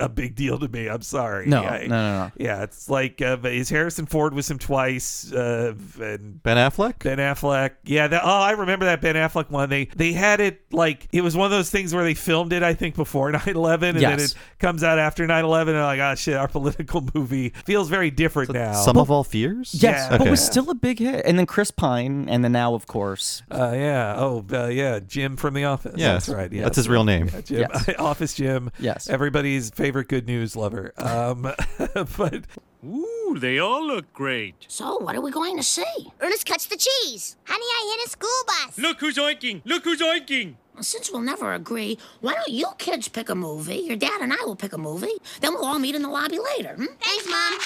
[0.00, 0.88] a big deal to me.
[0.88, 1.46] I'm sorry.
[1.46, 2.32] No, I- no, no, no.
[2.36, 6.98] Yeah, it's like uh, is Harrison Ford with him twice, uh, and Ben Affleck.
[7.00, 7.72] Ben Affleck.
[7.84, 9.68] Yeah, that, oh, I remember that Ben Affleck one.
[9.70, 12.62] They they had it like it was one of those things where they filmed it,
[12.62, 16.14] I think, before 9/11, and then it comes out after 9/11, and they're like, oh
[16.16, 18.72] shit, our political movie feels very different now.
[18.72, 19.70] Sum of all fears.
[19.74, 20.08] Yes, Yeah.
[20.10, 20.30] but Okay.
[20.30, 21.24] was still a big hit.
[21.24, 24.14] And then Chris Pine, and then now, of course, Uh, yeah.
[24.16, 24.98] Oh, uh, yeah.
[25.00, 25.94] Jim from The Office.
[25.96, 26.52] Yes, that's right.
[26.52, 27.28] Yeah, that's his real name.
[27.32, 27.88] Yeah, Jim, Yes.
[27.98, 28.70] Office Jim.
[28.78, 29.08] Yes.
[29.08, 30.92] Everybody's favorite good news lover.
[30.98, 31.42] Um,
[32.16, 32.44] but
[32.84, 34.64] Ooh, they all look great.
[34.68, 35.84] So, what are we going to see?
[36.20, 37.36] Ernest cuts the cheese.
[37.44, 38.78] Honey, I hit a school bus.
[38.78, 39.60] Look who's oinking!
[39.66, 40.54] Look who's oinking!
[40.80, 43.76] Since we'll never agree, why don't you kids pick a movie?
[43.80, 45.12] Your dad and I will pick a movie.
[45.42, 46.74] Then we'll all meet in the lobby later.
[46.74, 46.86] Hmm?
[47.02, 47.58] Thanks, Mom.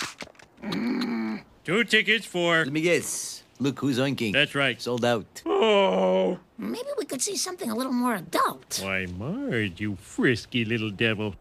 [1.65, 2.65] Two tickets for.
[2.65, 3.43] Let me guess.
[3.59, 4.33] Look who's oinking.
[4.33, 4.81] That's right.
[4.81, 5.43] Sold out.
[5.47, 6.39] Oh.
[6.59, 8.81] Maybe we could see something a little more adult.
[8.83, 11.35] Why, Marge, you frisky little devil.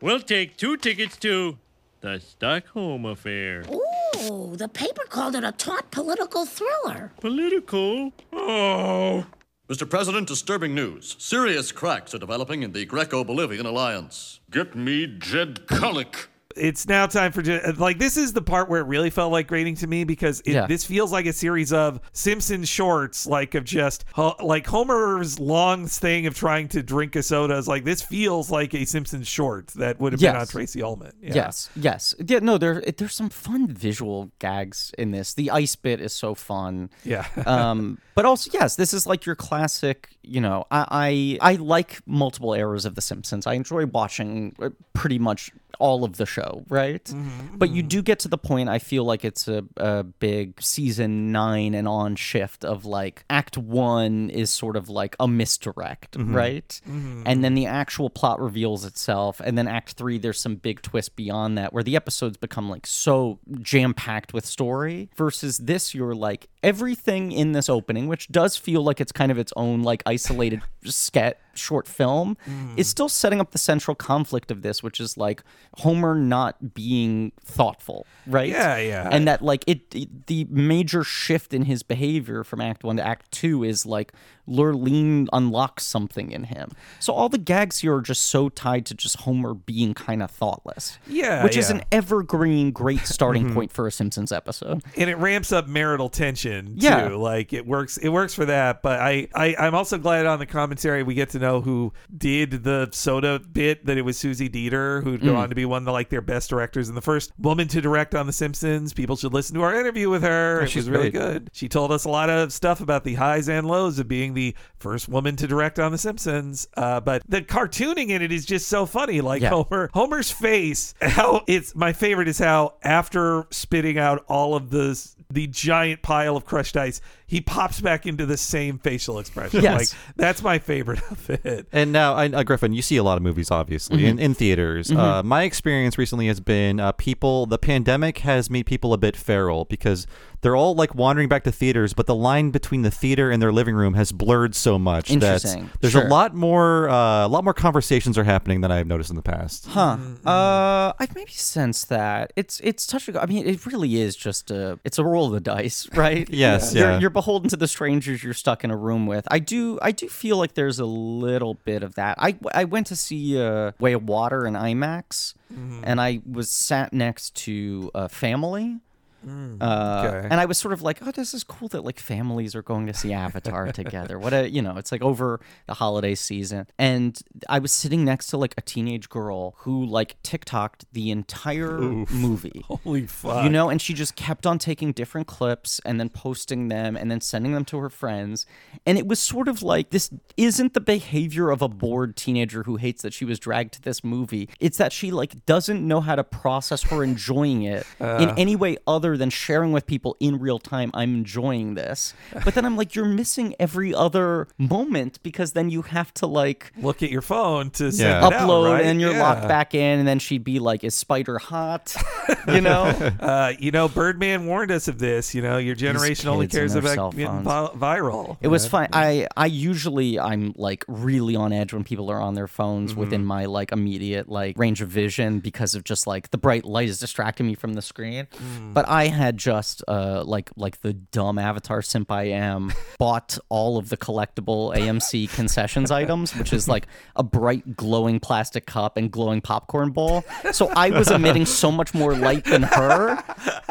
[0.00, 1.58] We'll take two tickets to
[2.00, 3.64] the Stockholm Affair.
[3.70, 7.12] Ooh, the paper called it a taut political thriller.
[7.20, 8.12] Political?
[8.32, 9.26] Oh.
[9.68, 9.88] Mr.
[9.88, 11.14] President, disturbing news.
[11.18, 14.40] Serious cracks are developing in the Greco Bolivian alliance.
[14.50, 16.28] Get me Jed Colic.
[16.56, 17.42] It's now time for
[17.76, 20.52] like this is the part where it really felt like Groening to me because it,
[20.52, 20.66] Yeah.
[20.66, 24.04] this feels like a series of Simpsons shorts, like of just
[24.40, 27.54] like Homer's long thing of trying to drink a soda.
[27.56, 31.12] Is like this feels like a Simpsons short that would have been on Tracey Ullman.
[31.22, 31.34] Yeah.
[31.34, 32.40] Yes, yes, yeah.
[32.40, 35.34] No, there there's some fun visual gags in this.
[35.34, 36.90] The ice bit is so fun.
[37.04, 37.26] Yeah.
[37.46, 40.08] um, but also, yes, this is like your classic.
[40.22, 43.46] You know, I I, I like multiple eras of The Simpsons.
[43.46, 45.50] I enjoy watching uh, pretty much
[45.80, 47.02] all of the show, right?
[47.04, 48.68] Mm-hmm, But you do get to the point.
[48.68, 53.58] I feel like it's a, a big season nine and on shift of like Act
[53.58, 56.34] One is sort of like a misdirect, Mm-hmm.
[56.36, 56.80] right?
[57.26, 61.16] And then the actual plot reveals itself, and then Act Three, there's some big twist
[61.16, 65.08] beyond that where the episodes become like so jam packed with story.
[65.16, 69.38] Versus this, you're like everything in this opening, which does feel like it's kind of
[69.38, 72.78] its own like isolated sketch short film Mm.
[72.78, 75.42] is still setting up the central conflict of this, which is like
[75.78, 78.48] Homer not being thoughtful, right?
[78.50, 79.08] Yeah, yeah.
[79.12, 83.06] And that like it, it- the major shift in his behavior from Act One to
[83.06, 84.12] Act Two is like
[84.50, 86.70] Lurleen unlocks something in him.
[86.98, 90.30] So all the gags here are just so tied to just Homer being kind of
[90.30, 90.98] thoughtless.
[91.06, 94.82] Yeah, which is an evergreen great starting point for a Simpsons episode.
[94.96, 97.08] and it ramps up marital tension Yeah.
[97.08, 97.16] too.
[97.16, 98.82] Like it works it works for that.
[98.82, 102.64] But I, I I'm also glad on the commentary we get to know who did
[102.64, 105.36] the soda bit that it was Susie Dietter who'd go Mm.
[105.38, 107.80] on to be one of the like their best directors and the first woman to
[107.80, 108.92] direct on The Simpsons.
[108.92, 110.62] People should listen to our interview with her.
[110.62, 111.50] Oh, she's was really good.
[111.52, 114.39] She told us a lot of stuff about the highs and lows of being the
[114.78, 116.68] first woman to direct on The Simpsons.
[116.76, 119.20] Uh, but the cartooning in it is just so funny.
[119.20, 119.50] Like Yeah.
[119.50, 120.94] Homer Homer's face.
[121.00, 124.98] How it's my favorite is how after spitting out all of the
[125.32, 129.62] the giant pile of crushed ice, he pops back into the same facial expression.
[129.62, 129.92] Yes.
[129.94, 131.68] Like that's my favorite of it.
[131.70, 134.06] And now, I, uh, Griffin, you see a lot of movies, obviously, Mm-hmm.
[134.06, 134.90] in, in theaters.
[134.90, 139.16] Uh, my experience recently has been uh, people, the pandemic has made people a bit
[139.16, 140.08] feral because
[140.42, 143.52] they're all like wandering back to theaters, but the line between the theater and their
[143.52, 145.42] living room has blurred so much that
[145.80, 146.04] there's Sure.
[146.06, 149.22] a lot more, uh, a lot more conversations are happening than I've noticed in the
[149.22, 149.66] past.
[149.66, 149.96] Huh.
[149.98, 150.26] Mm-hmm.
[150.26, 153.08] Uh, I've maybe sensed that it's it's touch.
[153.14, 156.28] I mean, it really is just a it's a roll of the dice, right?
[156.40, 156.98] Yes, You're, yeah.
[156.98, 159.26] you're beholden to the strangers you're stuck in a room with.
[159.30, 162.16] I do I do feel like there's a little bit of that.
[162.18, 165.80] I I went to see uh, Way of Water in IMAX, Mm-hmm.
[165.82, 168.78] and I was sat next to a family.
[169.26, 170.28] Mm, Uh, okay.
[170.30, 172.86] And I was sort of like, oh, this is cool that like families are going
[172.86, 174.18] to see Avatar together.
[174.18, 176.66] What a, you know, it's like over the holiday season.
[176.78, 181.78] And I was sitting next to like a teenage girl who like TikToked the entire
[181.80, 182.64] movie.
[182.68, 183.44] Holy fuck.
[183.44, 187.10] You know, and she just kept on taking different clips and then posting them and
[187.10, 188.46] then sending them to her friends.
[188.86, 192.76] And it was sort of like this isn't the behavior of a bored teenager who
[192.76, 194.48] hates that she was dragged to this movie.
[194.60, 198.76] It's that she like doesn't know how to process her enjoying it in any way
[198.86, 200.90] other than sharing with people in real time.
[200.94, 202.14] I'm enjoying this.
[202.44, 206.72] But then I'm like, you're missing every other moment because then you have to like
[206.76, 208.18] Look at your phone to Yeah.
[208.18, 208.84] it out, upload right?
[208.84, 209.22] and you're Yeah.
[209.22, 211.94] locked back in and then she'd be like, is Spider hot?
[212.48, 212.84] You know?
[213.20, 215.34] Uh, you know, Birdman warned us of this.
[215.34, 218.36] You know, your generation only cares about getting viral.
[218.40, 218.88] It was fine.
[218.92, 223.00] I I usually I'm like really on edge when people are on their phones Mm-hmm.
[223.00, 226.88] within my like immediate like range of vision because of just like the bright light
[226.88, 228.26] is distracting me from the screen.
[228.36, 228.74] Mm.
[228.74, 233.78] But I had just uh like like the dumb avatar simp I am bought all
[233.78, 236.86] of the collectible AMC concessions items, which is like
[237.16, 240.24] a bright glowing plastic cup and glowing popcorn bowl.
[240.52, 243.22] So I was emitting so much more light than her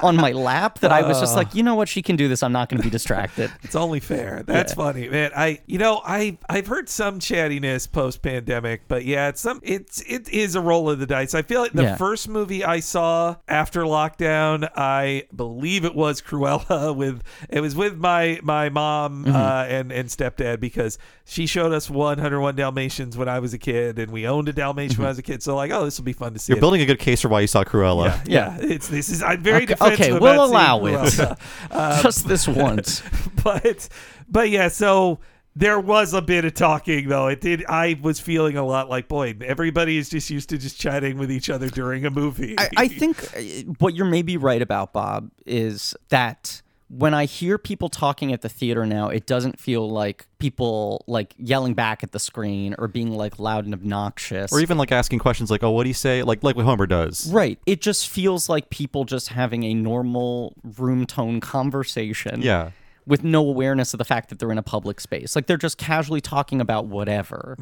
[0.02, 2.44] on my lap that I was just like, you know what, she can do this.
[2.44, 3.52] I'm not going to be distracted.
[3.64, 4.44] It's only fair.
[4.46, 5.32] That's funny, man.
[5.36, 10.02] I, you know, I, I've heard some chattiness post pandemic, but yeah, it's some, it's,
[10.08, 11.34] it is a roll of the dice.
[11.36, 11.96] I feel like the Yeah.
[11.98, 17.98] first movie I saw after lockdown, I believe it was Cruella with, it was with
[17.98, 19.36] my, my mom, Mm-hmm.
[19.36, 23.98] uh, and, and stepdad because she showed us 101 Dalmatians when I was a kid
[24.00, 25.42] and we owned a Dalmatian when I was a kid.
[25.44, 26.52] So like, oh, this will be fun to see.
[26.52, 26.62] You're it.
[26.62, 28.22] building a good case for why you saw Cruella.
[28.26, 30.94] yeah, it's this is I'm very Okay, okay, we'll allow it.
[30.94, 32.02] Cruella.
[32.04, 33.02] just this once.
[33.44, 33.90] but
[34.30, 35.20] but yeah, so
[35.56, 37.28] there was a bit of talking though.
[37.28, 37.66] It did.
[37.68, 41.32] I was feeling a lot like, boy, everybody is just used to just chatting with
[41.32, 42.56] each other during a movie.
[42.58, 47.58] I, I think uh, what you're maybe right about, Bob, is that when I hear
[47.58, 52.12] people talking at the theater now, it doesn't feel like people like yelling back at
[52.12, 54.52] the screen or being like loud and obnoxious.
[54.52, 56.88] Or even like asking questions like, "Oh, what do you say?" Like like what Homer
[56.88, 57.32] does.
[57.32, 57.60] Right.
[57.66, 62.42] It just feels like people just having a normal room tone conversation.
[62.42, 62.72] Yeah.
[63.10, 65.36] With no awareness of the fact that they're in a public space.
[65.36, 67.58] Like they're just casually talking about whatever.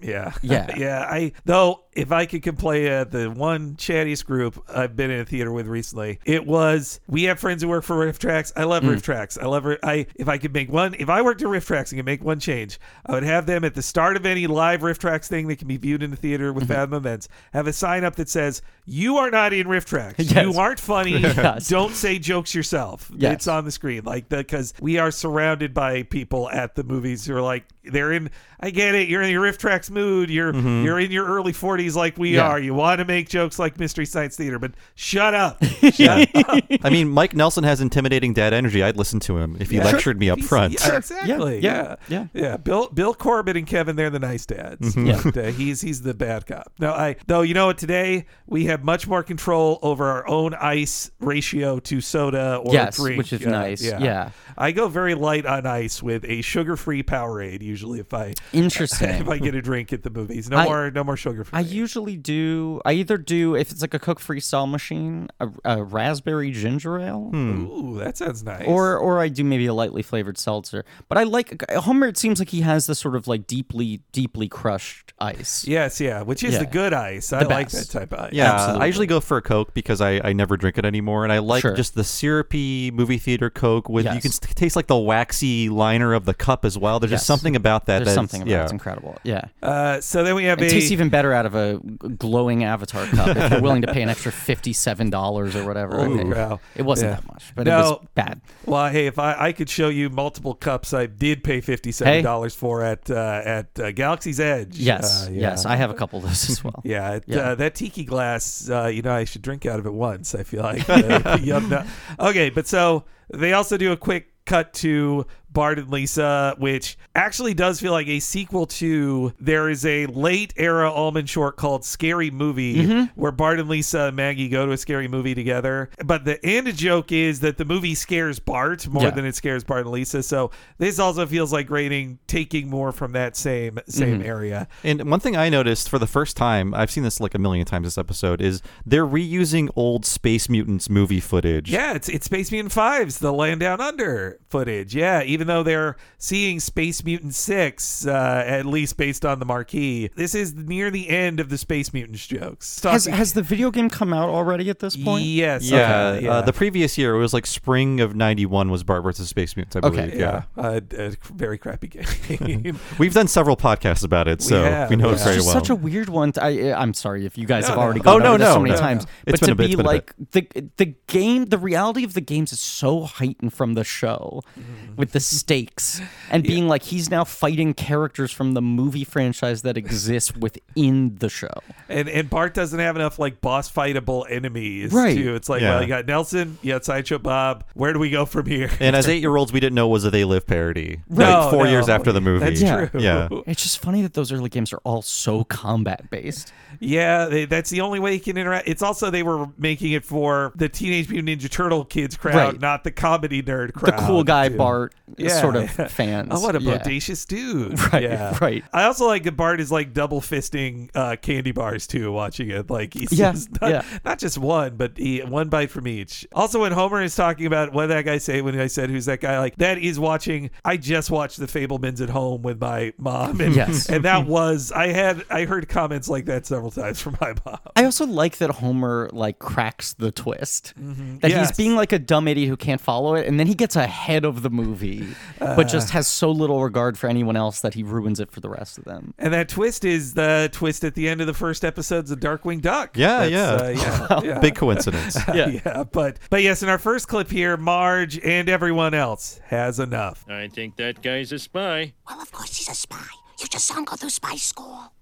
[0.00, 0.74] yeah, Yeah.
[0.76, 1.06] yeah.
[1.08, 5.24] I though if I could complain uh, the one chattiest group I've been in a
[5.24, 8.52] theater with recently, it was we have friends who work for RiffTrax.
[8.56, 8.94] I love Mm.
[8.96, 9.40] RiffTrax.
[9.42, 9.66] I love.
[9.82, 12.40] I if I could make one, if I worked at RiffTrax and could make one
[12.40, 15.68] change, I would have them at the start of any live RiffTrax thing that can
[15.68, 16.72] be viewed in the theater with Mm-hmm.
[16.72, 20.14] Fathom events, have a sign up that says, "You are not in RiffTrax.
[20.36, 20.44] Yes.
[20.44, 21.12] You aren't funny.
[21.36, 21.68] Yes.
[21.68, 23.10] Don't say jokes yourself.
[23.16, 23.34] Yes.
[23.34, 27.34] It's on the screen, like because we are surrounded by people at the movies who
[27.34, 28.30] are like they're in.
[28.60, 29.08] I get it.
[29.08, 30.30] You're in your RiffTrax mood.
[30.30, 32.34] You're you're in your early 40s like we Mm-hmm.
[32.36, 32.48] Yeah.
[32.48, 32.58] are.
[32.60, 35.62] You want to make jokes like Mystery Science Theater, but shut up.
[35.92, 36.64] Shut up.
[36.84, 38.82] I mean, Mike Nelson has intimidating dad energy.
[38.82, 40.72] I'd listen to him if he lectured me up He's- front.
[40.74, 41.60] Yeah, exactly.
[41.60, 42.26] Yeah, Yeah.
[42.34, 42.56] yeah, yeah.
[42.56, 44.94] Bill Bill Corbett and Kevin, they're the nice dads.
[44.94, 45.06] Mm-hmm.
[45.06, 45.20] Yeah.
[45.24, 46.72] But, uh, he's he's the bad cop.
[46.78, 50.54] No, I though you know what today we have much more control over our own
[50.54, 53.18] ice ratio to soda or Yes, drink.
[53.18, 53.82] which is Uh, nice.
[53.84, 54.30] Yeah.
[54.58, 57.62] I I go very light on ice with a sugar-free Powerade.
[57.62, 59.10] Usually, if I Interesting.
[59.10, 61.56] if I get a drink at the movies, no I- more no more sugar free.
[61.58, 62.80] I usually do.
[62.84, 67.28] I either do if it's like a Coke Freestyle machine, a, a raspberry ginger ale,
[67.30, 67.66] hmm.
[67.66, 68.64] Ooh, that sounds nice.
[68.66, 70.84] or or I do maybe a lightly flavored seltzer.
[71.08, 72.08] But I like Homer.
[72.08, 75.64] It seems like he has this sort of like deeply, deeply crushed ice.
[75.66, 77.32] yes, yeah, which is the good ice.
[77.32, 78.32] I The like that type of ice.
[78.32, 78.82] Yeah, Absolutely.
[78.82, 81.38] I usually go for a Coke because I, I never drink it anymore, and I
[81.38, 81.74] like Sure.
[81.74, 86.14] just the syrupy movie theater Coke with you can s- taste like the waxy liner
[86.14, 86.98] of the cup as well.
[87.00, 87.98] There's just something about that.
[87.98, 88.60] There's that's- something about yeah.
[88.60, 88.64] it.
[88.64, 89.16] It's incredible.
[89.22, 89.42] Yeah.
[89.62, 91.78] Uh, so then we have It a tastes even better out of a
[92.18, 96.00] glowing avatar cup if you're willing to pay an extra fifty-seven dollars or whatever.
[96.00, 96.60] I Ooh, wow.
[96.74, 97.16] It wasn't Yeah.
[97.16, 98.40] that much, but it was bad.
[98.64, 102.22] Well, hey, if I, I could show you multiple cups I did pay fifty seven
[102.24, 104.76] dollars for at uh, at uh, Galaxy's Edge.
[104.78, 106.80] Yes, Uh, yes, I have a couple of those as well.
[106.84, 107.38] Yeah, it, Yeah.
[107.38, 110.34] Uh, that tiki glass, uh, you know, I should drink out of it once.
[110.34, 110.84] I feel like.
[111.26, 111.72] Uh, yum,
[112.18, 115.26] okay, but so they also do a quick cut to
[115.56, 120.52] Bart and Lisa, which actually does feel like a sequel to there is a late
[120.58, 123.18] era Ullman short called Scary Movie Mm-hmm.
[123.20, 125.88] where Bart and Lisa and Maggie go to a scary movie together.
[126.04, 129.10] But the end joke is that the movie scares Bart more Yeah.
[129.10, 130.22] than it scares Bart and Lisa.
[130.22, 134.26] So this also feels like Groening taking more from that same same Mm-hmm.
[134.28, 134.68] area.
[134.84, 137.64] And one thing I noticed for the first time, I've seen this like a million
[137.64, 141.70] times this episode, is they're reusing old Space Mutants movie footage.
[141.70, 144.94] Yeah, it's it's Space Mutant Fives, the Land Down Under footage.
[144.94, 150.10] Yeah, even though they're seeing Space Mutant Six, uh, at least based on the marquee,
[150.16, 152.80] this is near the end of the Space Mutants jokes.
[152.82, 155.24] Has Talking- has the video game come out already at this point?
[155.24, 155.62] Yes.
[155.70, 159.28] Yeah, okay, Uh, the previous year it was like spring of '91 was Bart versus
[159.28, 159.76] Space Mutants.
[159.76, 159.96] I Okay.
[160.06, 160.14] believe.
[160.20, 162.78] yeah, Yeah, a, a very crappy game.
[162.98, 165.10] we've done several podcasts about it, so we, have, know yeah.
[165.10, 165.52] it It's very It's well.
[165.54, 166.32] such a weird one.
[166.32, 167.82] To, I, I'm sorry if you guys No, have no.
[167.82, 168.80] already Oh, gone no, over this no, so many no.
[168.80, 169.06] times.
[169.26, 171.58] It's but been to a bit, be it's been a like the the game, the
[171.58, 174.96] reality of the games is so heightened from the show, Mm-hmm.
[174.96, 179.76] with the stakes and being like he's now fighting characters from the movie franchise that
[179.76, 181.48] exists within the show.
[181.88, 184.92] and and Bart doesn't have enough like boss fightable enemies.
[184.92, 185.16] Right.
[185.16, 185.34] Too.
[185.34, 185.70] It's like Yeah.
[185.74, 187.64] well, you got Nelson, you got Sideshow Bob.
[187.74, 188.70] Where do we go from here?
[188.80, 191.00] and as eight-year-olds, we didn't know was a They Live parody.
[191.08, 191.70] No, like four no.
[191.70, 192.44] years after the movie.
[192.44, 192.86] That's Yeah.
[192.86, 193.00] true.
[193.00, 193.28] Yeah.
[193.46, 196.52] It's just funny that those early games are all so combat based.
[196.80, 198.68] Yeah, they, that's the only way you can interact.
[198.68, 202.60] It's also they were making it for the Teenage Mutant Ninja Turtle kids crowd, Right.
[202.60, 203.98] not the comedy nerd crowd.
[203.98, 204.56] The cool guy too.
[204.58, 205.88] Bart Yeah, sort of yeah.
[205.88, 206.28] fans.
[206.30, 206.78] Oh, what a Yeah.
[206.78, 207.78] bodacious dude!
[207.92, 208.36] Right, yeah.
[208.40, 208.64] right.
[208.72, 212.10] I also like that Bart is like double fisting uh, candy bars too.
[212.12, 213.82] Watching it, like he's Yeah, not, yeah.
[214.04, 216.26] not just one, but he, one bite from each.
[216.32, 219.06] Also, when Homer is talking about what did that guy say when I said who's
[219.06, 220.50] that guy, like that is watching.
[220.64, 223.88] I just watched The Fabelmans at home with my mom, and Yes.
[223.88, 227.58] and that was I had I heard comments like that several times from my mom.
[227.76, 230.74] I also like that Homer like cracks the twist.
[230.76, 231.16] That Mm-hmm.
[231.26, 231.48] Yes.
[231.48, 234.24] he's being like a dumb idiot who can't follow it, and then he gets ahead
[234.24, 235.05] of the movie,
[235.38, 235.64] but Uh.
[235.64, 238.78] just has so little regard for anyone else that he ruins it for the rest
[238.78, 239.14] of them.
[239.18, 242.60] And that twist is the twist at the end of the first episodes of Darkwing
[242.60, 242.96] Duck.
[242.96, 244.06] Yeah, That's, yeah.
[244.10, 244.38] uh, yeah, yeah.
[244.40, 245.16] Big coincidence.
[245.34, 245.48] yeah.
[245.48, 250.24] yeah, but but yes, in our first clip here, Marge and everyone else has enough.
[250.28, 251.92] I think that guy's a spy.
[252.08, 253.04] Well, of course he's a spy.
[253.40, 254.92] You just saw him go through spy school.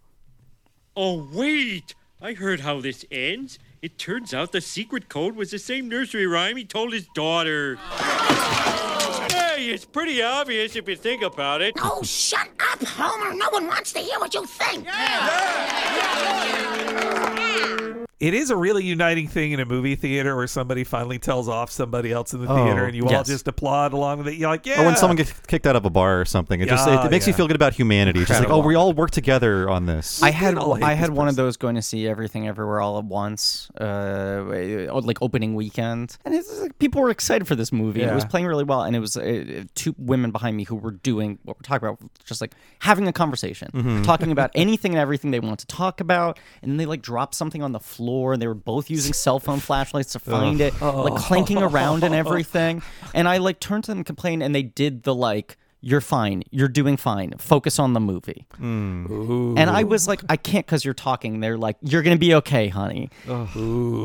[0.96, 1.94] Oh, wait!
[2.20, 3.58] I heard how this ends.
[3.84, 7.76] It turns out the secret code was the same nursery rhyme he told his daughter.
[7.76, 11.74] hey, it's pretty obvious if you think about it.
[11.78, 13.34] Oh, shut up, Homer.
[13.34, 14.86] No one wants to hear what you think.
[18.20, 21.70] It is a really uniting thing in a movie theater where somebody finally tells off
[21.70, 24.34] somebody else in the Oh, theater, and you all just applaud along with it.
[24.34, 24.80] You're like, yeah.
[24.82, 27.06] Or when someone gets kicked out of a bar or something, it just it, Yeah,
[27.06, 28.20] it makes you feel good about humanity.
[28.20, 30.22] It's just like, oh, we all work together on this.
[30.22, 33.68] I had I had one of those going to see everything everywhere all at once,
[33.80, 38.02] uh, like opening weekend, and it's like people were excited for this movie.
[38.02, 40.92] It was playing really well, and it was uh, two women behind me who were
[40.92, 44.02] doing what we're talking about, just like having a conversation, Mm-hmm.
[44.02, 47.34] talking about anything and everything they want to talk about, and then they like dropped
[47.34, 50.80] something on the floor, and they were both using cell phone flashlights to find it,
[50.80, 52.82] like clanking around and everything,
[53.14, 55.56] and I like turned to them and complained, and they did the like.
[55.86, 56.44] You're fine.
[56.50, 57.34] You're doing fine.
[57.36, 58.46] Focus on the movie.
[59.58, 61.40] And I was like, I can't because you're talking.
[61.40, 63.10] They're like, you're going to be okay, honey.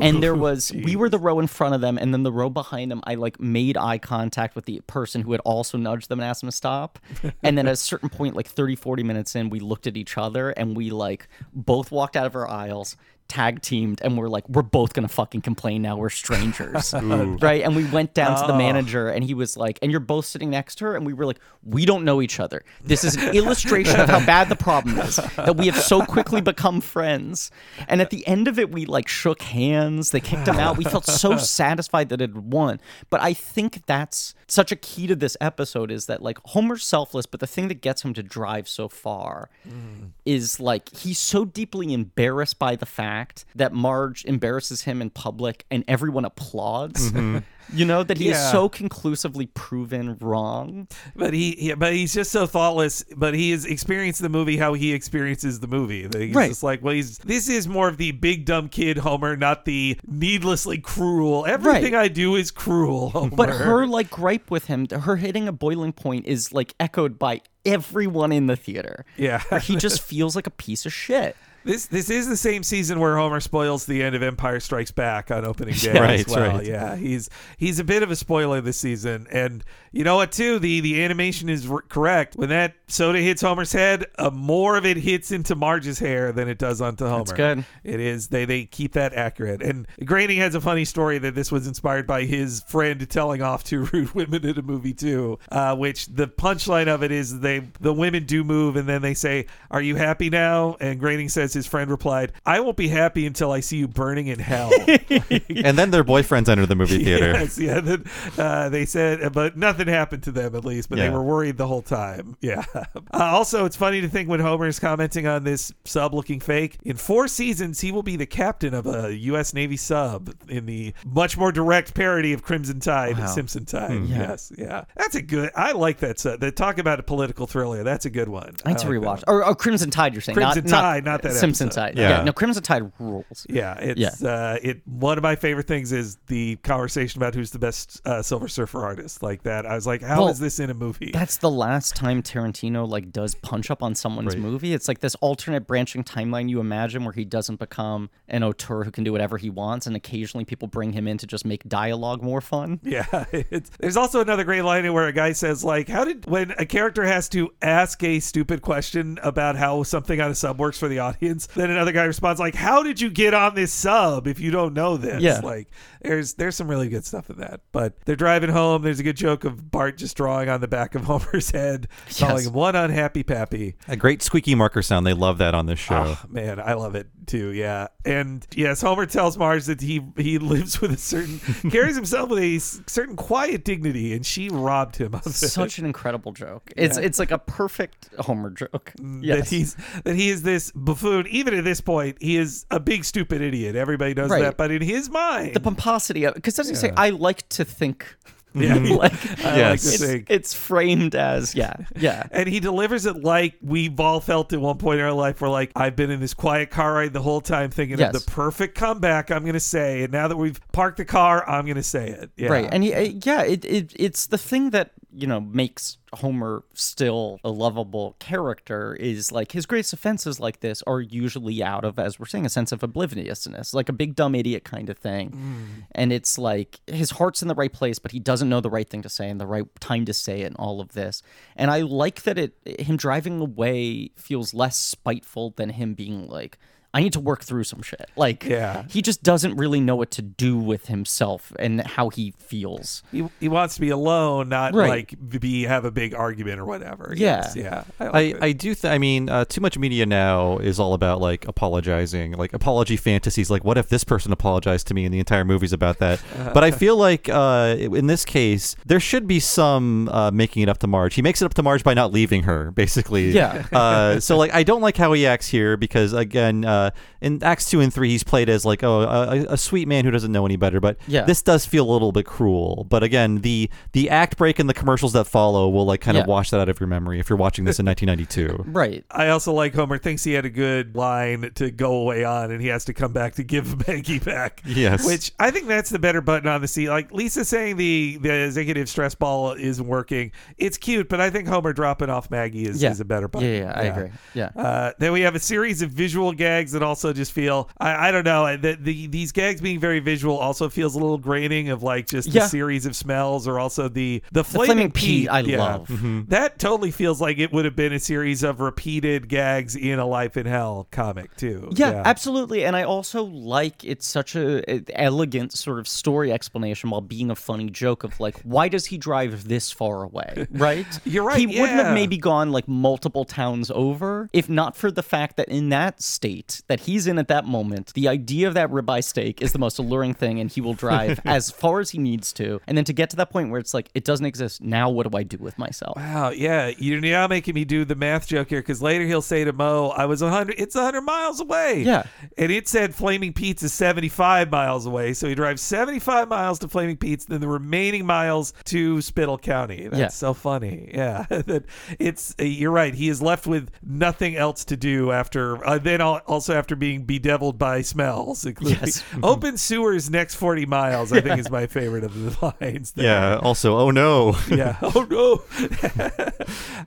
[0.02, 2.50] And there was, we were the row in front of them, and then the row
[2.50, 6.20] behind them, I like made eye contact with the person who had also nudged them
[6.20, 6.98] and asked them to stop.
[7.42, 10.18] and then at a certain point, like 30, 40 minutes in, we looked at each
[10.18, 12.94] other and we like both walked out of our aisles.
[13.30, 15.96] Tag teamed and we're like, we're both gonna fucking complain now.
[15.96, 17.62] We're strangers, right?
[17.62, 18.58] And we went down to the Oh.
[18.58, 21.24] manager, and he was like, and you're both sitting next to her, and we were
[21.24, 22.62] like, we don't know each other.
[22.82, 26.40] This is an illustration of how bad the problem is that we have so quickly
[26.40, 27.50] become friends.
[27.88, 30.10] And at the end of it, we like shook hands.
[30.10, 30.76] They kicked him out.
[30.76, 32.80] We felt so satisfied that it had won.
[33.10, 37.26] But I think that's such a key to this episode is that like Homer's selfless,
[37.26, 40.10] but the thing that gets him to drive so far mm.
[40.24, 43.19] is like he's so deeply embarrassed by the fact
[43.54, 47.10] that Marge embarrasses him in public and everyone applauds.
[47.12, 47.38] Mm-hmm.
[47.72, 48.32] You know that he Yeah.
[48.32, 50.88] is so conclusively proven wrong.
[51.14, 53.04] But he, he, but he's just so thoughtless.
[53.16, 56.04] But he has experienced the movie how he experiences the movie.
[56.08, 56.48] That He's Right.
[56.48, 59.96] just like, well, he's this is more of the big dumb kid Homer, not the
[60.04, 61.46] needlessly cruel.
[61.46, 63.10] Everything I do is cruel.
[63.14, 63.36] Homer.
[63.36, 67.40] But her like gripe with him, her hitting a boiling point is like echoed by
[67.64, 69.04] everyone in the theater.
[69.16, 69.44] Yeah.
[69.60, 71.36] He just feels like a piece of shit.
[71.64, 75.30] This this is the same season where Homer spoils the end of Empire Strikes Back
[75.30, 76.56] on opening day Right, as well.
[76.56, 76.66] right.
[76.66, 79.62] Yeah, he's he's a bit of a spoiler this season, and
[79.92, 80.32] you know what?
[80.32, 82.36] Too the the animation is r- correct.
[82.36, 86.48] When that soda hits Homer's head, uh, more of it hits into Marge's hair than
[86.48, 87.24] it does onto Homer.
[87.24, 87.64] That's good.
[87.84, 89.62] It is they they keep that accurate.
[89.62, 93.64] And Groening has a funny story that this was inspired by his friend telling off
[93.64, 95.38] two rude women in a movie too.
[95.50, 99.14] Uh, which the punchline of it is they the women do move and then they
[99.14, 103.26] say, "Are you happy now?" And Groening says his friend replied, "I won't be happy
[103.26, 107.32] until I see you burning in hell." and then their boyfriends enter the movie theater.
[107.32, 107.80] Yes, yeah.
[107.80, 108.04] Then,
[108.38, 110.88] uh, they said, but nothing happened to them at least.
[110.88, 111.12] But they Yeah.
[111.12, 112.36] were worried the whole time.
[112.40, 112.64] Yeah.
[112.74, 116.78] Uh, also, it's funny to think when Homer is commenting on this sub looking fake.
[116.84, 119.52] In four seasons, he will be the captain of a U.S.
[119.54, 123.26] Navy sub in the much more direct parody of Crimson Tide, Wow.
[123.26, 123.90] Simpson Tide.
[123.98, 124.04] Hmm.
[124.06, 124.18] Yeah.
[124.18, 124.84] Yes, yeah.
[124.96, 125.50] That's a good.
[125.54, 126.18] I like that.
[126.18, 126.40] Sub.
[126.40, 127.82] The talk about a political thriller.
[127.84, 128.56] That's a good one.
[128.64, 129.06] I need to like that rewatch.
[129.06, 129.22] one.
[129.28, 130.34] Or, or Crimson Tide, you're saying.
[130.36, 131.80] Crimson not, Tide, not that Simpson episode.
[131.80, 131.98] Tide.
[131.98, 132.22] Yeah.
[132.24, 133.46] No, Crimson Tide rules.
[133.48, 137.58] Yeah, it's uh it one of my favorite things is the conversation about who's the
[137.58, 139.22] best uh, Silver Surfer artist.
[139.22, 139.66] Like that.
[139.70, 141.12] I was like, how is Well, this in a movie?
[141.12, 144.72] That's the last time Tarantino like does punch up on someone's movie.
[144.74, 148.90] It's like this alternate branching timeline you imagine where he doesn't become an auteur who
[148.90, 152.20] can do whatever he wants, and occasionally people bring him in to just make dialogue
[152.20, 152.80] more fun.
[152.90, 156.50] Yeah, it's, there's also another great line where a guy says like, "How did when
[156.58, 160.76] a character has to ask a stupid question about how something on a sub works
[160.76, 164.26] for the audience, then another guy responds like, "How did you get on this sub
[164.26, 165.38] if you don't know this?" Yeah.
[165.38, 165.68] like
[166.02, 167.60] there's there's some really good stuff in that.
[167.70, 168.82] But they're driving home.
[168.82, 171.88] There's a good joke of Bart just drawing on the back of Homer's head,
[172.18, 173.76] calling him one unhappy pappy.
[173.88, 175.06] A great squeaky marker sound.
[175.06, 176.04] They love that on this show.
[176.06, 177.50] Oh, man, I love it too.
[177.50, 181.38] Yeah, and yes, Homer tells Marge that he he lives with a certain
[181.70, 185.30] carries himself with a certain quiet dignity, and she robbed him of it.
[185.32, 186.72] Such an incredible joke.
[186.76, 188.92] It's it's like a perfect Homer joke.
[188.98, 189.38] Mm, yes.
[189.38, 191.26] that he's that he is this buffoon.
[191.28, 193.76] Even at this point, he is a big stupid idiot.
[193.76, 194.42] Everybody knows Right.
[194.42, 197.64] that, but in his mind, the pomposity of because doesn't he say I like to
[197.64, 198.16] think
[198.54, 199.12] yeah, like
[199.44, 200.00] I Yes.
[200.00, 204.52] like it's, it's framed as yeah yeah and he delivers it like we've all felt
[204.52, 205.40] at one point in our life.
[205.40, 208.14] We're like, I've been in this quiet car ride the whole time thinking Yes.
[208.14, 210.02] of the perfect comeback I'm going to say.
[210.02, 212.30] And now that we've parked the car, I'm going to say it.
[212.36, 212.48] Yeah.
[212.48, 216.64] right and he, uh, yeah it, it it's the thing that you know makes Homer
[216.74, 221.98] still a lovable character is like his greatest offenses like this are usually out of
[221.98, 225.30] as we're saying a sense of obliviousness like a big dumb idiot kind of thing
[225.30, 225.84] Mm.
[225.92, 228.88] and it's like his heart's in the right place but he doesn't know the right
[228.88, 231.22] thing to say and the right time to say it and all of this
[231.56, 236.58] and I like that it him driving away feels less spiteful than him being like
[236.92, 238.10] I need to work through some shit.
[238.16, 238.84] Like, Yeah.
[238.90, 243.02] he just doesn't really know what to do with himself and how he feels.
[243.12, 244.88] He, he wants to be alone, not Right.
[244.88, 247.14] like be have a big argument or whatever.
[247.16, 247.42] Yeah.
[247.42, 247.84] Yes, yeah.
[248.00, 248.46] I, like I.
[248.46, 252.32] I do th- I mean uh, too much media now is all about like apologizing
[252.32, 255.72] like apology fantasies like what if this person apologized to me and the entire movie's
[255.72, 256.20] about that
[256.54, 260.68] but I feel like uh, in this case there should be some uh, making it
[260.68, 263.64] up to Marge he makes it up to Marge by not leaving her basically Yeah.
[263.72, 266.79] uh, so like I don't like how he acts here because again uh,
[267.20, 270.10] in Acts 2 and 3 he's played as like oh a, a sweet man who
[270.10, 271.22] doesn't know any better but Yeah.
[271.24, 274.74] this does feel a little bit cruel but again the the act break and the
[274.74, 277.36] commercials that follow will like kind of wash that out of your memory if you're
[277.38, 279.04] watching this in 1992 Right.
[279.10, 282.60] I also like Homer thinks he had a good line to go away on, and
[282.60, 284.62] he has to come back to give Maggie back.
[284.64, 285.04] Yes.
[285.06, 286.88] which I think that's the better button on the seat.
[286.88, 290.32] Like Lisa saying the the executive stress ball isn't working.
[290.56, 292.90] It's cute, but I think Homer dropping off Maggie is, Yeah.
[292.90, 293.48] is a better button.
[293.48, 294.10] Yeah, yeah, I agree.
[294.34, 294.50] Yeah.
[294.56, 298.08] Uh, then we have a series of visual gags gags that also just feel I,
[298.08, 301.68] I don't know the, the these gags being very visual also feels a little Groening
[301.70, 302.42] of like just Yeah.
[302.42, 305.58] the series of smells or also the the flaming, Flaming Pete, I yeah.
[305.58, 305.88] love.
[305.88, 306.22] Mm-hmm.
[306.28, 310.06] that totally feels like it would have been a series of repeated gags in a
[310.06, 311.70] Life in Hell comic too.
[311.74, 312.64] Yeah, absolutely.
[312.64, 317.30] And I also like it's such a, a elegant sort of story explanation while being
[317.30, 320.46] a funny joke of like, why does he drive this far away?
[320.60, 320.86] Right?
[321.04, 325.02] You're right, He wouldn't have maybe gone like multiple towns over if not for the
[325.02, 328.70] fact that in that state that he's in at that moment, the idea of that
[328.70, 331.98] ribeye steak is the most alluring thing, and he will drive as far as he
[331.98, 332.60] needs to.
[332.66, 334.60] And then to get to that point where it's like, it doesn't exist.
[334.62, 335.96] Now what do I do with myself?
[335.96, 339.44] Wow, yeah, you're now making me do the math joke here because later he'll say
[339.44, 340.54] to Moe, "I was 100.
[340.58, 342.04] It's 100 miles away." Yeah.
[342.38, 346.68] and it said Flaming Pete's is 75 miles away, so he drives 75 miles to
[346.68, 349.88] Flaming Pete's, then the remaining miles to Spittle County.
[349.88, 350.08] That's Yeah.
[350.08, 350.90] so funny.
[351.00, 351.64] Yeah, that
[351.98, 352.94] it's you're right.
[352.94, 356.20] He is left with nothing else to do after uh, then al-
[356.50, 359.04] also after being bedeviled by smells, including Yes.
[359.22, 361.12] open sewers next 40 miles.
[361.12, 362.92] I think is my favorite of the lines.
[362.92, 363.04] There.
[363.06, 363.38] Yeah.
[363.42, 364.36] Also, oh no.
[364.50, 364.76] Yeah.
[364.82, 365.42] Oh no.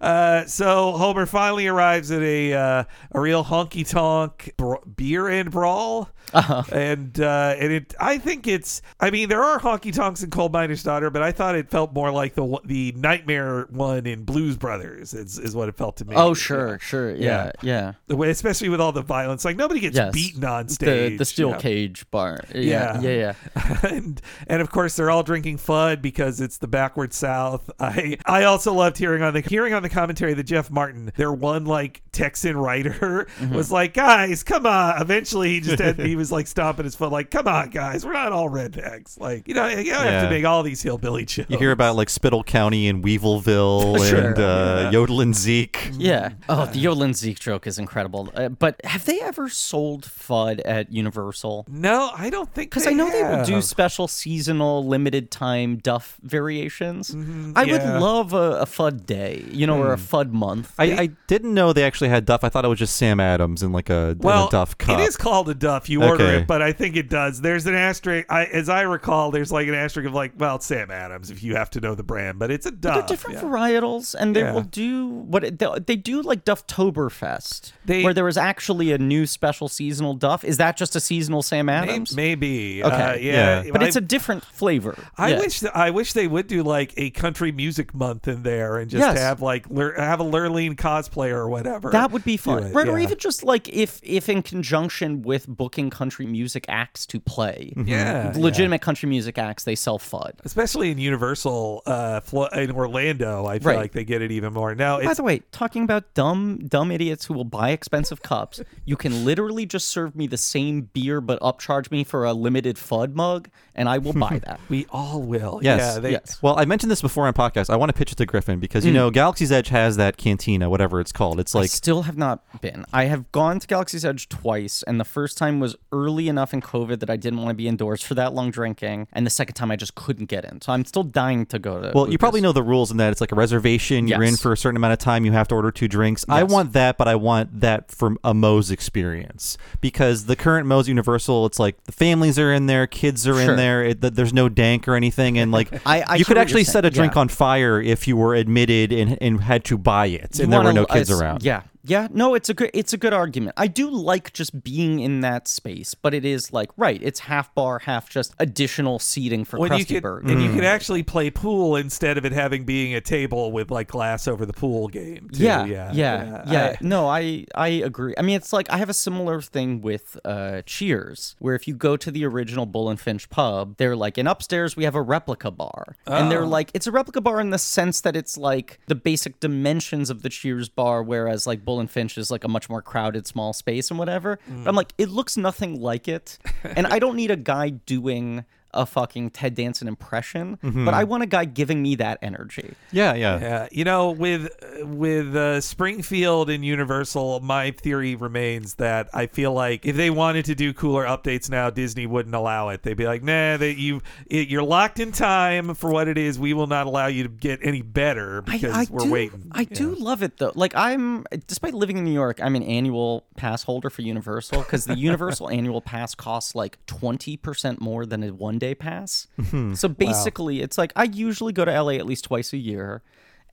[0.01, 4.51] uh, so Homer finally arrives at a uh, a real honky tonk
[4.95, 6.09] beer and brawl.
[6.33, 6.63] Uh-huh.
[6.71, 8.81] And uh, and it, I think it's.
[8.99, 11.93] I mean, there are honky tonks in Coal Miner's Daughter, but I thought it felt
[11.93, 15.13] more like the the nightmare one in Blues Brothers.
[15.13, 16.15] Is, is what it felt to me.
[16.15, 17.13] Oh, sure, sure.
[17.15, 17.93] Yeah, yeah.
[18.09, 20.13] Way, especially with all the violence, like nobody gets Yes.
[20.13, 21.17] beaten on The, stage.
[21.17, 21.59] the steel you know?
[21.59, 22.39] cage bar.
[22.53, 23.77] Yeah, yeah, yeah.
[23.89, 27.69] and and of course they're all drinking Fudd because it's the backward South.
[27.79, 31.31] I I also loved hearing on the hearing on the commentary that Jeff Martin, their
[31.31, 33.55] one like Texan writer, Mm-hmm.
[33.55, 35.01] was like, guys, come on.
[35.01, 38.13] Eventually he just had, he was like stomping his foot, like, come on, guys, we're
[38.13, 39.19] not all rednecks.
[39.19, 41.49] Like you know you don't have to make all these hillbilly jokes.
[41.49, 44.27] You hear about like Spittle County and Weevilville Sure.
[44.29, 45.91] and uh, Yodelin Zeke.
[45.93, 46.33] Yeah.
[46.49, 48.31] Oh, the Yodelin Zeke joke is incredible.
[48.35, 51.65] Uh, but have they ever sold Fudd at Universal?
[51.69, 56.17] No, I don't think Because I know they will do special seasonal limited time Duff
[56.21, 57.11] variations.
[57.11, 57.53] I Mm-hmm.
[57.57, 57.63] yeah.
[57.63, 57.71] Hmm.
[57.93, 60.73] would love a, a Fudd day, you know, or a Fudd month.
[60.77, 62.43] I, I didn't know they actually had Duff.
[62.43, 64.99] I thought it was just Sam Adams in like a, in Well, a Duff cup.
[64.99, 65.89] it is called a Duff.
[65.89, 66.37] You order Okay.
[66.39, 67.41] it, but I think it does.
[67.41, 68.25] There's an asterisk.
[68.31, 71.43] I, as I recall, there's like an asterisk of like, well, it's Sam Adams if
[71.43, 72.93] you have to know the brand, but it's a Duff.
[72.95, 73.43] They're different yeah.
[73.49, 74.53] varietals, and they Yeah.
[74.53, 78.97] will do what it- they, they do like Dufftoberfest, They- where there was actually a
[78.97, 80.43] new special seasonal Duff.
[80.43, 82.15] Is that just a seasonal Sam Adams?
[82.15, 82.83] Maybe.
[82.83, 82.95] Okay.
[82.95, 83.63] Uh, yeah.
[83.63, 83.71] Yeah.
[83.71, 84.97] But I- it's a different flavor.
[85.17, 85.39] I Yeah.
[85.39, 88.99] wish I wish they would do like a country music month in there and just
[89.05, 89.17] Yes.
[89.19, 89.65] have like
[89.97, 91.89] have a Lurleen cosplayer or whatever.
[91.91, 92.87] That would be fun, it, right?
[92.87, 97.73] Or even just like if, if in conjunction with booking country music acts to play,
[97.75, 100.33] Yeah, legitimate country music acts, they sell Fudd.
[100.43, 102.21] especially in Universal uh,
[102.55, 103.45] in Orlando.
[103.45, 103.77] I feel Right.
[103.77, 105.01] like they get it even more now.
[105.01, 109.12] By the way, talking about dumb, dumb idiots who will buy expensive cups, you can
[109.13, 113.49] literally just serve me the same beer but upcharge me for a limited Fudd mug,
[113.75, 114.59] and I will buy that.
[114.69, 115.59] we all will.
[115.63, 115.95] Yes.
[115.95, 115.99] Yeah.
[115.99, 116.37] They, yes.
[116.41, 117.69] Well, I mentioned this before on podcast.
[117.69, 118.95] I want to pitch it to Griffin because you Hmm.
[118.97, 121.39] know Galaxy's Edge has that cantina, whatever it's called.
[121.39, 122.85] It's I like still have not been.
[122.93, 126.61] I have gone to Galaxy's Edge twice, and the first time was early enough in
[126.61, 129.55] COVID that I didn't want to be indoors for that long drinking, and the second
[129.55, 130.61] time I just couldn't get in.
[130.61, 131.91] So I'm still dying to go to.
[131.95, 134.07] Well, you probably know the rules in that it's like a reservation.
[134.07, 135.25] You're in for a certain amount of time.
[135.25, 136.25] You have to order two drinks.
[136.27, 136.37] Yes.
[136.37, 140.87] I want that, but I want that from a Moe's experience because the current Moe's
[140.87, 143.51] Universal, it's like the families are in there, kids are Sure.
[143.51, 143.62] in there.
[143.83, 146.85] It, th- there's no dank or anything, and like I- I you could actually set
[146.85, 147.21] a drink yeah.
[147.21, 150.61] on fire if you were admitted and, and had to buy it, You and there
[150.61, 151.43] were no kids around.
[151.43, 152.07] Yeah, yeah.
[152.11, 152.71] No, it's a good.
[152.73, 153.53] It's a good argument.
[153.57, 157.01] I do like just being in that space, but it is like right.
[157.03, 160.31] It's half bar, half just additional seating for when Krusty could Burger.
[160.31, 163.87] and you can actually play pool instead of it having being a table with like
[163.89, 165.29] glass over the pool game.
[165.33, 165.43] too.
[165.43, 166.65] Yeah, yeah, yeah, yeah.
[166.65, 168.13] I- no, I I agree.
[168.17, 171.75] I mean, it's like I have a similar thing with uh, Cheers, where if you
[171.75, 175.01] go to the original Bull and Finch pub, they're like, and upstairs we have a
[175.01, 176.29] replica bar, and Oh.
[176.29, 180.09] they're like, it's a replica bar in the sense that it's like the basic dimensions
[180.09, 183.27] of the Cheers bar, whereas like Bull and Finch is like a much more crowded,
[183.27, 184.39] small space and whatever.
[184.47, 184.77] But I'm mm.
[184.77, 188.45] like, it looks nothing like it, and I don't need a guy doing.
[188.73, 192.73] A fucking Ted Danson impression, but I want a guy giving me that energy.
[192.91, 193.39] yeah, yeah.
[193.39, 194.49] Yeah, you know, with
[194.81, 200.45] with uh, Springfield and Universal, my theory remains that I feel like if they wanted
[200.45, 202.83] to do cooler updates now, Disney wouldn't allow it.
[202.83, 206.39] They'd be like, "Nah, that you you're locked in time for what it is.
[206.39, 209.93] We will not allow you to get any better because we're do, waiting." I do
[209.95, 210.51] love it though.
[210.55, 214.85] Like I'm, despite living in New York, I'm an annual pass holder for Universal because
[214.85, 219.27] the Universal annual pass costs like twenty percent more than a one day pass.
[219.39, 219.73] Mm-hmm.
[219.73, 223.03] So basically, it's like I usually go to LA at least twice a year.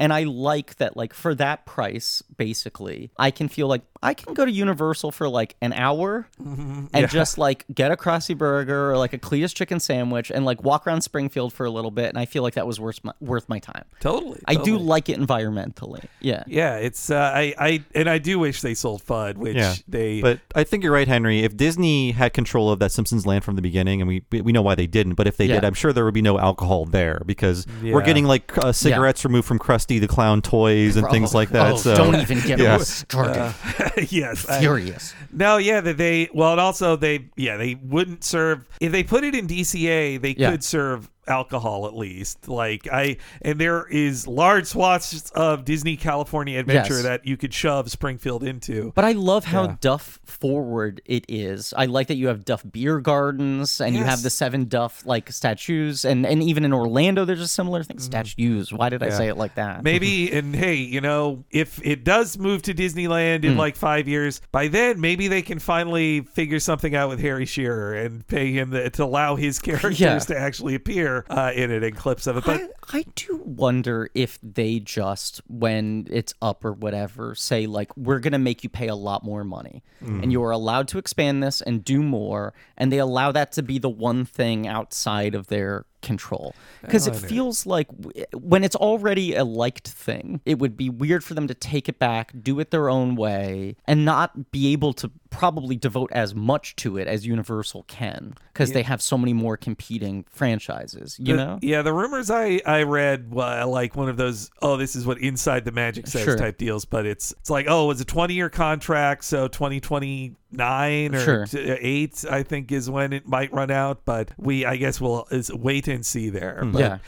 [0.01, 4.33] And I like that, like, for that price, basically, I can feel like I can
[4.35, 7.07] go to Universal for like an hour and Yeah.
[7.07, 10.87] just like get a Krusty Burger or like a Cletus chicken sandwich and like walk
[10.87, 12.09] around Springfield for a little bit.
[12.09, 13.85] And I feel like that was worth my, worth my time.
[14.01, 14.41] Totally.
[14.47, 16.05] I do like it environmentally.
[16.21, 16.45] Yeah.
[16.47, 20.23] Yeah, it's uh, I I and I do wish they sold Fudd, which Yeah, they
[20.23, 21.41] But I think you're right, Henry.
[21.41, 24.63] If Disney had control of that Simpsons land from the beginning, and we we know
[24.63, 27.23] why they didn't, but if they did, I'm sure there would be no alcohol there
[27.27, 31.51] because we're getting like uh, cigarettes removed from Krusty the Clown toys and things like
[31.51, 31.73] that.
[31.75, 32.79] Oh, so don't even get yeah.
[32.79, 33.55] me started.
[34.09, 35.15] yes, I- Furious.
[35.33, 39.25] No, yeah, that they well, and also they yeah they wouldn't serve if they put
[39.25, 40.51] it in DCA, they Yeah.
[40.53, 42.49] could serve alcohol at least.
[42.49, 47.03] Like I and there is large swaths of Disney California Adventure Yes.
[47.05, 48.93] that you could shove Springfield into.
[48.95, 49.77] But I love how Yeah.
[49.81, 51.73] Duff forward it is.
[51.77, 55.31] I like that you have Duff beer gardens and you have the seven Duff like
[55.33, 57.99] statues and and even in Orlando there's a similar thing.
[57.99, 58.73] Statues.
[58.73, 59.13] Why did I Mm-hmm.
[59.13, 59.19] Yeah.
[59.19, 59.83] say it like that?
[59.83, 63.57] Maybe and hey, you know, if it does move to Disneyland in Mm.
[63.57, 67.95] like five years, by then maybe they can finally figure something out with Harry Shearer
[67.95, 70.19] and pay him the, to allow his characters Yeah.
[70.19, 72.45] to actually appear uh, in it and clips of it.
[72.45, 72.61] But
[72.93, 78.21] I, I do wonder if they just, when it's up or whatever, say, like, we're
[78.21, 79.83] going to make you pay a lot more money.
[80.03, 80.23] Mm.
[80.23, 82.55] And you are allowed to expand this and do more.
[82.77, 86.55] And they allow that to be the one thing outside of their control.
[86.83, 87.89] Because it feels like
[88.35, 91.99] when it's already a liked thing, it would be weird for them to take it
[91.99, 96.75] back, do it their own way, and not be able to probably devote as much
[96.77, 98.35] to it as Universal can.
[98.53, 101.59] Because they have so many more competing franchises, you The- know?
[101.63, 105.19] Yeah, the rumors I I read were like one of those oh this is what
[105.19, 106.37] inside the magic says Sure.
[106.37, 110.35] type deals, but it's it's like oh it's a twenty year contract, so twenty twenty
[110.53, 111.47] nine or Sure.
[111.47, 115.27] t- eight I think is when it might run out, but we I guess we'll
[115.31, 116.61] is wait and see there.
[116.65, 116.79] But Hmm.
[116.79, 116.99] Yeah.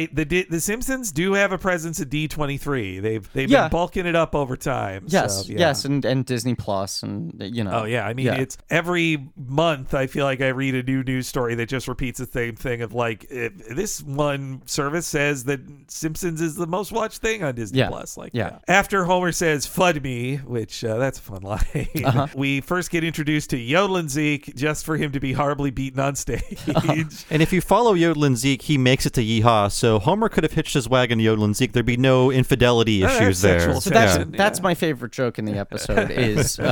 [0.00, 2.98] yeah, the Di- the Simpsons do have a presence at D twenty three.
[3.00, 3.64] They've they've Yeah.
[3.64, 5.04] been bulking it up over time.
[5.08, 5.58] Yes, so, yeah.
[5.58, 7.80] yes, and and Disney Plus, and you know.
[7.82, 8.34] Oh yeah, I mean yeah.
[8.34, 9.94] it's every month.
[9.94, 12.82] I feel like I read a new news story that just repeats the same thing
[12.82, 17.54] of like if this one service says that Simpsons is the most watched thing on
[17.54, 17.88] Disney Yeah.
[17.88, 18.16] Plus.
[18.16, 18.58] Like Yeah.
[18.68, 21.88] after Homer says "fud me," which uh, that's a fun line.
[22.04, 22.26] Uh-huh.
[22.34, 26.14] We first get introduced to Yodelin Zeke just for him to be horribly beaten on
[26.14, 26.58] stage.
[27.30, 29.72] And if you follow Yodelin Zeke, he makes it to Yeehaw.
[29.72, 31.72] So Homer could have hitched his wagon to Yodelin Zeke.
[31.72, 33.80] There'd be no infidelity Uh, issues sexual there.
[33.80, 36.62] So that's tension, that's my favorite joke in the episode is uh,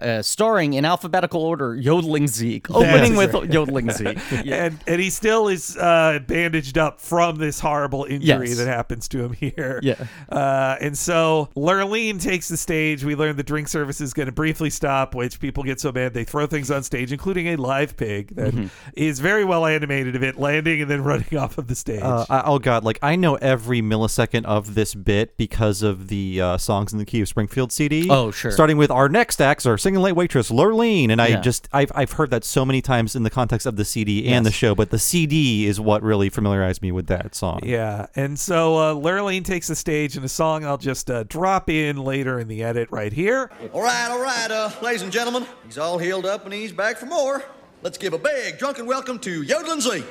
[0.00, 3.52] uh, starring in alphabetical order yodeling Zeke, opening with right.
[3.52, 4.18] yodeling Zeke.
[4.44, 4.64] Yeah.
[4.66, 8.58] And and he still is uh, bandaged up from this horrible injury Yes.
[8.58, 9.80] that happens to him here.
[9.82, 9.94] Yeah.
[10.30, 13.02] Uh, and so Lurleen takes the stage.
[13.04, 16.14] We learn the drink service is going to briefly stop, which people get so mad
[16.14, 18.54] they throw things on stage, including a live pig that
[18.94, 19.22] is Mm-hmm.
[19.22, 22.02] very well animated of it landing and then running off of the stage.
[22.02, 26.40] Uh, I- oh god, like I know every millisecond of this bit because of the
[26.40, 28.08] uh, songs in the Key of Springfield CD.
[28.10, 28.50] Oh, sure.
[28.50, 31.40] Starting with our next acts are singing late waitress Lurleen, and I Yeah.
[31.40, 34.44] just I've I've heard that so many times in the context of the CD and
[34.46, 37.60] the show, but the CD is what really familiarized me with that song.
[37.62, 41.68] Yeah, and so uh, Lurleen takes the stage in a song I'll just uh, drop
[41.70, 43.50] in later in the edit right here.
[43.72, 45.39] All right, all right, uh, ladies and gentlemen.
[45.64, 47.42] He's all healed up and he's back for more.
[47.82, 50.04] Let's give a big drunken welcome to Yodeling Zeke.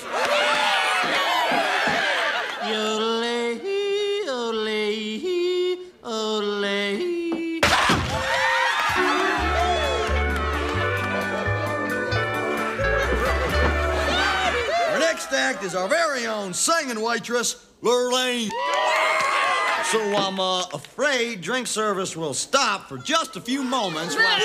[14.88, 18.50] Our next act is our very own singing waitress, Lurleen.
[19.92, 24.16] So I'm uh, afraid drink service will stop for just a few moments.
[24.16, 24.40] While...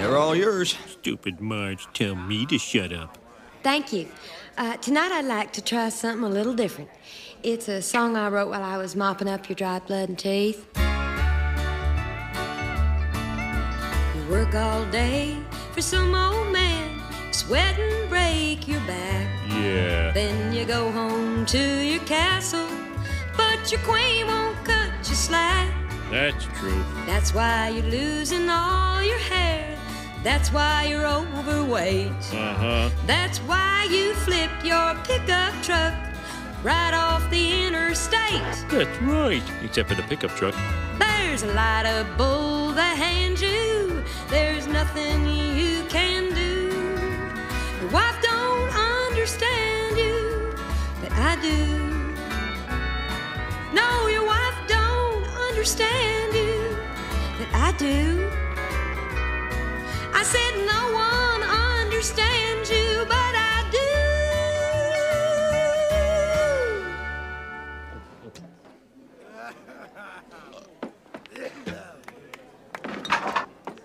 [0.00, 0.74] They're all yours.
[0.86, 3.18] Stupid Marge, tell me to shut up.
[3.62, 4.08] Thank you.
[4.56, 6.88] Uh, tonight I'd like to try something a little different.
[7.42, 10.66] It's a song I wrote while I was mopping up your dried blood and teeth.
[14.16, 15.36] You work all day
[15.72, 17.01] for some old man,
[17.52, 19.28] sweat and break your back.
[19.50, 20.10] Yeah.
[20.12, 22.66] Then you go home to your castle,
[23.36, 25.70] but your queen won't cut you slack.
[26.10, 26.82] That's true.
[27.04, 29.78] That's why you're losing all your hair.
[30.22, 32.22] That's why you're overweight.
[32.32, 32.90] Uh huh.
[33.06, 35.92] That's why you flipped your pickup truck
[36.62, 38.56] right off the interstate.
[38.70, 39.44] That's right.
[39.62, 40.54] Except for the pickup truck.
[40.98, 44.02] There's a lot of bull behind you.
[44.30, 45.51] There's nothing
[47.92, 50.54] wife don't understand you,
[51.02, 51.66] but I do.
[53.74, 56.74] No, your wife don't understand you,
[57.38, 58.30] but I do.
[60.14, 63.88] I said no one understands you, but I do.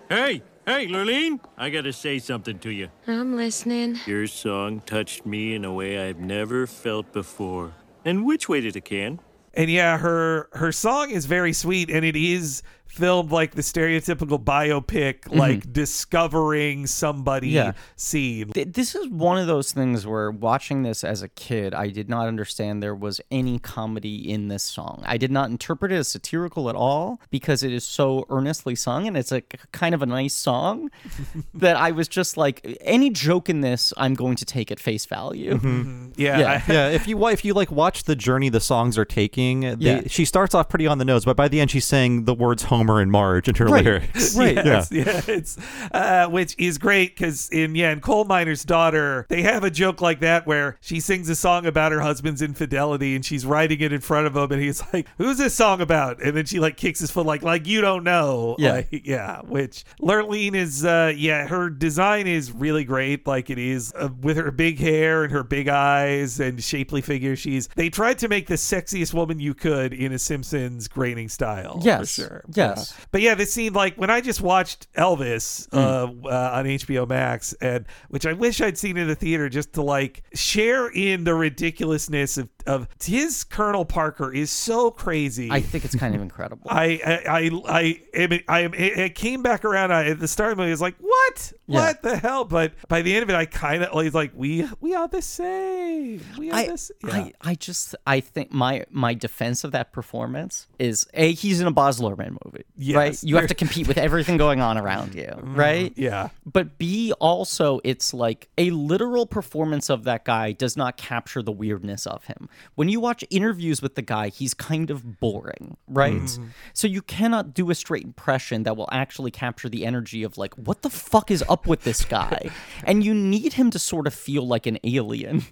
[0.09, 2.89] Hey, hey, Lurleen, I gotta say something to you.
[3.07, 3.97] I'm listening.
[4.05, 7.73] Your song touched me in a way I've never felt before.
[8.05, 9.19] And which way did it can?
[9.53, 12.61] And yeah, her her song is very sweet, and it is
[12.97, 15.37] filmed like the stereotypical biopic, mm-hmm.
[15.39, 17.73] like discovering somebody Yeah.
[17.95, 18.51] scene.
[18.51, 22.09] Th- This is one of those things where watching this as a kid, I did
[22.09, 25.03] not understand there was any comedy in this song.
[25.05, 29.07] I did not interpret it as satirical at all because it is so earnestly sung
[29.07, 30.89] and it's a k- kind of a nice song
[31.53, 35.05] that I was just like, any joke in this, I'm going to take at face
[35.05, 35.53] value.
[35.55, 35.67] Mm-hmm.
[35.81, 36.11] Mm-hmm.
[36.17, 36.63] Yeah, Yeah.
[36.67, 39.75] I- yeah, if you if you like watch the journey the songs are taking, they,
[39.79, 40.01] Yeah.
[40.07, 42.63] she starts off pretty on the nose, but by the end she's saying the words
[42.87, 44.35] Homer and Marge in her Right, lyrics.
[44.37, 44.55] right.
[44.55, 45.57] Yes, yeah, it's
[45.91, 50.01] uh, which is great because in yeah, in Coal Miner's Daughter, they have a joke
[50.01, 53.91] like that where she sings a song about her husband's infidelity and she's writing it
[53.91, 56.77] in front of him, and he's like, "Who's this song about?" And then she like
[56.77, 58.71] kicks his foot, like, "Like you don't know." Yeah.
[58.73, 59.41] Like, yeah.
[59.41, 63.27] Which Lurleen is, uh, yeah, her design is really great.
[63.27, 67.35] Like it is uh, with her big hair and her big eyes and shapely figure.
[67.35, 71.79] She's they tried to make the sexiest woman you could in a Simpsons Groening style.
[71.83, 72.43] Yes, for sure.
[72.53, 72.76] yes.
[72.77, 75.77] Uh, but yeah, this scene, like when I just watched Elvis Hmm.
[76.25, 79.73] uh, uh, on HBO Max, and which I wish I'd seen in the theater just
[79.73, 85.49] to like share in the ridiculousness of, of his Colonel Parker is so crazy.
[85.51, 86.67] I think it's kind of incredible.
[86.69, 90.51] I I I I am I am it came back around I- at the start
[90.51, 90.71] of the movie.
[90.71, 91.53] I was like, what?
[91.67, 91.79] Yeah.
[91.87, 92.45] What the hell?
[92.45, 95.21] But by the end of it, I kind of was like, we we are the
[95.21, 96.21] same.
[96.37, 96.91] We are I, this.
[97.03, 97.13] Yeah.
[97.13, 101.67] I, I just I think my my defense of that performance is a he's in
[101.67, 103.11] a Luhrmann movie, right?
[103.11, 105.93] Yes, You have to compete with everything going on around you, right?
[105.95, 106.29] yeah.
[106.45, 111.51] But B also it's like a literal performance of that guy does not capture the
[111.51, 112.49] weirdness of him.
[112.75, 116.13] When you watch interviews with the guy, he's kind of boring, right?
[116.21, 116.45] Mm-hmm.
[116.73, 120.53] So you cannot do a straight impression that will actually capture the energy of like
[120.55, 122.49] what the fuck is up with this guy?
[122.83, 125.43] and you need him to sort of feel like an alien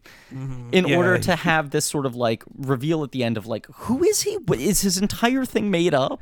[0.72, 0.98] in Yeah.
[0.98, 4.22] order to have this sort of like reveal at the end of like who is
[4.24, 4.38] he?
[4.54, 6.22] Is his entire thing made up?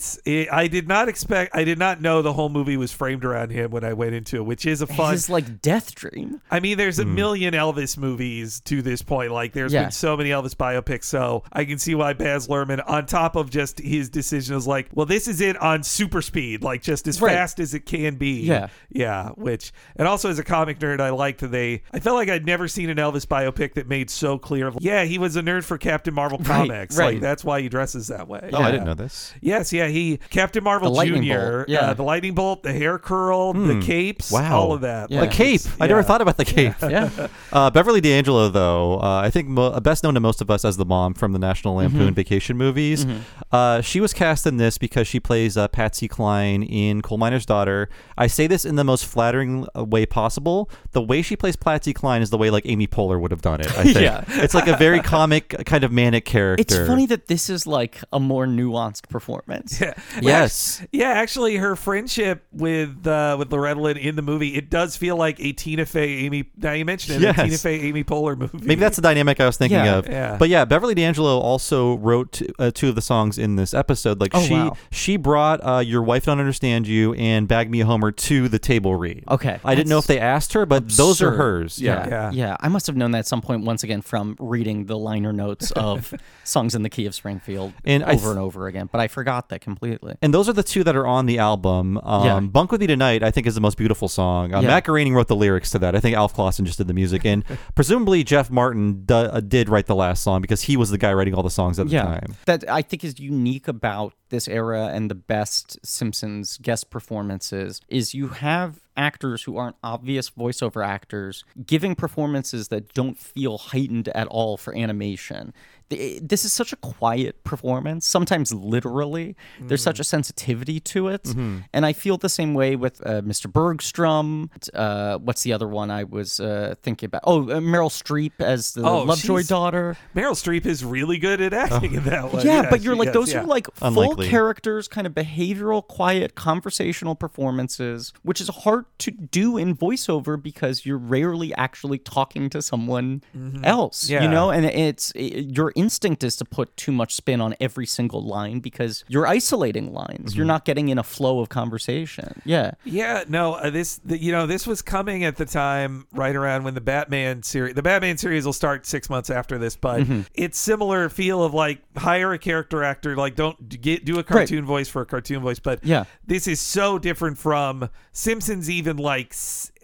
[0.00, 3.22] It's it, I did not expect I did not know the whole movie was framed
[3.22, 5.12] around him when I went into it, which is a fun.
[5.12, 6.40] His like death dream.
[6.50, 7.14] I mean, there's a mm-hmm.
[7.16, 9.30] million Elvis movies to this point.
[9.30, 9.82] Like, there's Yeah.
[9.82, 13.50] been so many Elvis biopics, so I can see why Baz Luhrmann, on top of
[13.50, 17.20] just his decision, is like, well, this is it on super speed, like just as
[17.20, 17.34] Right.
[17.34, 18.40] fast as it can be.
[18.40, 18.68] Yeah.
[18.88, 19.28] yeah.
[19.34, 21.82] Which, and also as a comic nerd, I liked that they.
[21.92, 24.72] I felt like I'd never seen an Elvis biopic that made so clear.
[24.78, 26.96] Yeah, he was a nerd for Captain Marvel Right, comics.
[26.96, 27.12] right.
[27.14, 28.48] Like that's why he dresses that way.
[28.50, 29.34] Oh, I didn't know this.
[29.42, 31.64] Yes, yeah, he Captain Marvel The Jr.
[31.70, 31.78] yeah.
[31.90, 34.58] uh, the lightning bolt, the hair curl, the capes, Wow.
[34.60, 35.10] all of that.
[35.10, 35.20] Yeah.
[35.20, 35.60] The cape.
[35.60, 36.74] it's- I never thought about the cape.
[36.82, 37.08] Yeah.
[37.52, 40.76] Uh, Beverly D'Angelo, though, uh, I think mo- best known to most of us as
[40.76, 42.14] the mom from the National Lampoon Mm-hmm.
[42.14, 43.04] Vacation movies.
[43.50, 47.44] Uh, she was cast in this because she plays uh, Patsy Cline in Coal Miner's
[47.44, 47.88] Daughter.
[48.16, 50.70] I say this in the most flattering uh, way possible.
[50.92, 53.60] The way she plays Patsy Cline is the way like Amy Poehler would have done
[53.60, 53.66] it.
[53.76, 53.96] I think.
[53.98, 54.24] Yeah.
[54.28, 56.62] it's like a very comic, kind of manic character.
[56.62, 59.79] It's funny that this is like a more nuanced performance.
[60.20, 60.20] Yeah.
[60.20, 60.84] Yes.
[60.92, 65.16] Yeah, actually, her friendship with uh, with Loretta Lynn in the movie, it does feel
[65.16, 66.50] like a Tina Fey Amy.
[66.56, 67.38] Now you mentioned it, Yes.
[67.38, 68.58] a Tina Fey Amy Poehler movie.
[68.66, 70.08] Maybe that's the dynamic I was thinking Yeah, of.
[70.08, 70.36] yeah.
[70.38, 74.20] But yeah, Beverly D'Angelo also wrote uh, two of the songs in this episode.
[74.20, 74.76] Like Oh, she wow.
[74.90, 78.58] she brought uh, "Your Wife Don't Understand You" and "Bag Me a Homer" to the
[78.58, 79.24] table read.
[79.30, 81.78] Okay, I didn't know if they asked her, but those are hers.
[81.78, 82.08] Yeah.
[82.08, 82.30] Yeah.
[82.32, 85.32] Yeah, I must have known that at some point once again from reading the liner
[85.32, 86.12] notes of
[86.44, 88.88] songs in the key of Springfield And over th- and over again.
[88.90, 90.16] But I forgot that completely.
[90.22, 91.98] And those are the two that are on the album.
[92.02, 92.40] Um, Yeah.
[92.40, 94.52] Bunk with Me Tonight, I think, is the most beautiful song.
[94.54, 94.68] Uh, Yeah.
[94.68, 95.94] Matt Groening wrote the lyrics to that.
[95.94, 97.24] I think Alf Clausen just did the music.
[97.24, 97.44] And
[97.74, 101.12] presumably Jeff Martin do- uh, did write the last song because he was the guy
[101.12, 102.34] writing all the songs at the yeah, time.
[102.46, 108.14] that I think is unique about this era and the best Simpsons guest performances is
[108.14, 114.26] you have actors who aren't obvious voiceover actors giving performances that don't feel heightened at
[114.28, 115.52] all for animation.
[115.90, 119.36] Th- This is such a quiet performance, sometimes literally.
[119.60, 121.28] There's such a sensitivity to it.
[121.72, 123.52] And I feel the same way with uh, Mr.
[123.52, 124.50] Bergstrom.
[124.72, 127.22] Uh, what's the other one I was uh, thinking about?
[127.24, 129.96] Oh, uh, Meryl Streep as the Oh, Lovejoy daughter.
[130.14, 132.44] Meryl Streep is really good at acting in that one.
[132.46, 133.40] Yeah, but you're like is, those yeah.
[133.40, 134.14] are like Unlikely.
[134.16, 139.76] full characters, kind of behavioral, quiet, conversational performances, which is hard hard to do in
[139.76, 143.20] voiceover because you're rarely actually talking to someone
[143.64, 144.08] else.
[144.08, 144.22] Yeah.
[144.22, 147.86] You know, and it's it, your instinct is to put too much spin on every
[147.86, 150.36] single line because you're isolating lines.
[150.36, 152.40] You're not getting in a flow of conversation.
[152.44, 152.72] Yeah.
[152.84, 156.64] Yeah, no, uh, this the, you know this was coming at the time right around
[156.64, 160.20] when the Batman series, the Batman series will start six months after this, but Mm-hmm.
[160.34, 164.64] it's similar feel of like hire a character actor, like don't get do a cartoon
[164.64, 166.04] voice for a cartoon voice, but Yeah.
[166.26, 169.34] this is so different from Simpsons, even like.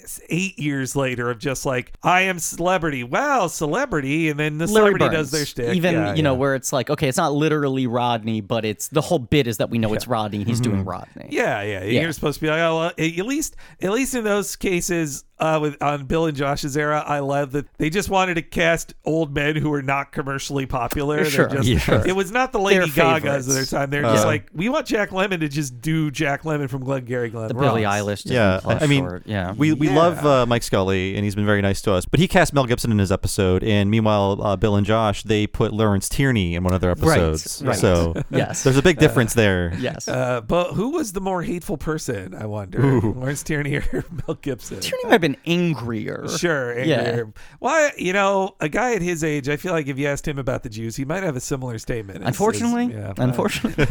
[0.06, 4.58] S- s- Eight years later, of just like I am celebrity, wow, celebrity, and then
[4.58, 5.16] the Larry celebrity Burns.
[5.16, 5.76] does their shtick.
[5.76, 9.00] Even Yeah, you know where it's like, okay, it's not literally Rodney, but it's the
[9.00, 10.44] whole bit is that we know it's Rodney.
[10.44, 11.24] He's doing Rodney.
[11.24, 11.32] Mm-hmm.
[11.32, 11.84] Yeah, yeah.
[11.84, 12.00] Yeah.
[12.02, 15.58] You're supposed to be like, oh, well, at least, at least in those cases, uh,
[15.60, 19.34] with on Bill and Josh's era, I love that they just wanted to cast old
[19.34, 21.16] men who were not commercially popular.
[21.16, 21.78] They're Sure, just- yeah.
[21.78, 22.06] Sure.
[22.06, 23.90] It was not the Lady Their Gagas of their time.
[23.90, 27.28] They're Uh, just like, we want Jack Lemmon to just do Jack Lemmon from Glengarry
[27.28, 27.64] Glen The Ross.
[27.64, 28.22] Billie Eilish.
[28.22, 29.22] Disney Yeah, I I mean, short.
[29.26, 29.52] yeah.
[29.52, 29.95] we we Yeah.
[29.96, 32.04] Love uh, Mike Scully, and he's been very nice to us.
[32.04, 35.46] But he cast Mel Gibson in his episode, and meanwhile, uh, Bill and Josh they
[35.46, 37.62] put Lawrence Tierney in one of their episodes.
[37.64, 37.76] right.
[37.76, 38.62] So Yes.
[38.62, 39.72] there's a big difference there.
[39.78, 40.08] yes.
[40.08, 42.34] Uh, but who was the more hateful person?
[42.34, 43.12] I wonder, Ooh.
[43.14, 44.80] Lawrence Tierney or Mel Gibson?
[44.80, 46.26] Tierney might have been angrier.
[46.28, 46.78] Sure.
[46.82, 46.96] Yeah.
[47.00, 47.32] angrier.
[47.58, 47.90] Why?
[47.98, 50.62] You know, a guy at his age, I feel like if you asked him about
[50.62, 52.16] the Jews, he might have a similar statement.
[52.18, 53.86] It's- Unfortunately, it's- yeah, unfortunately,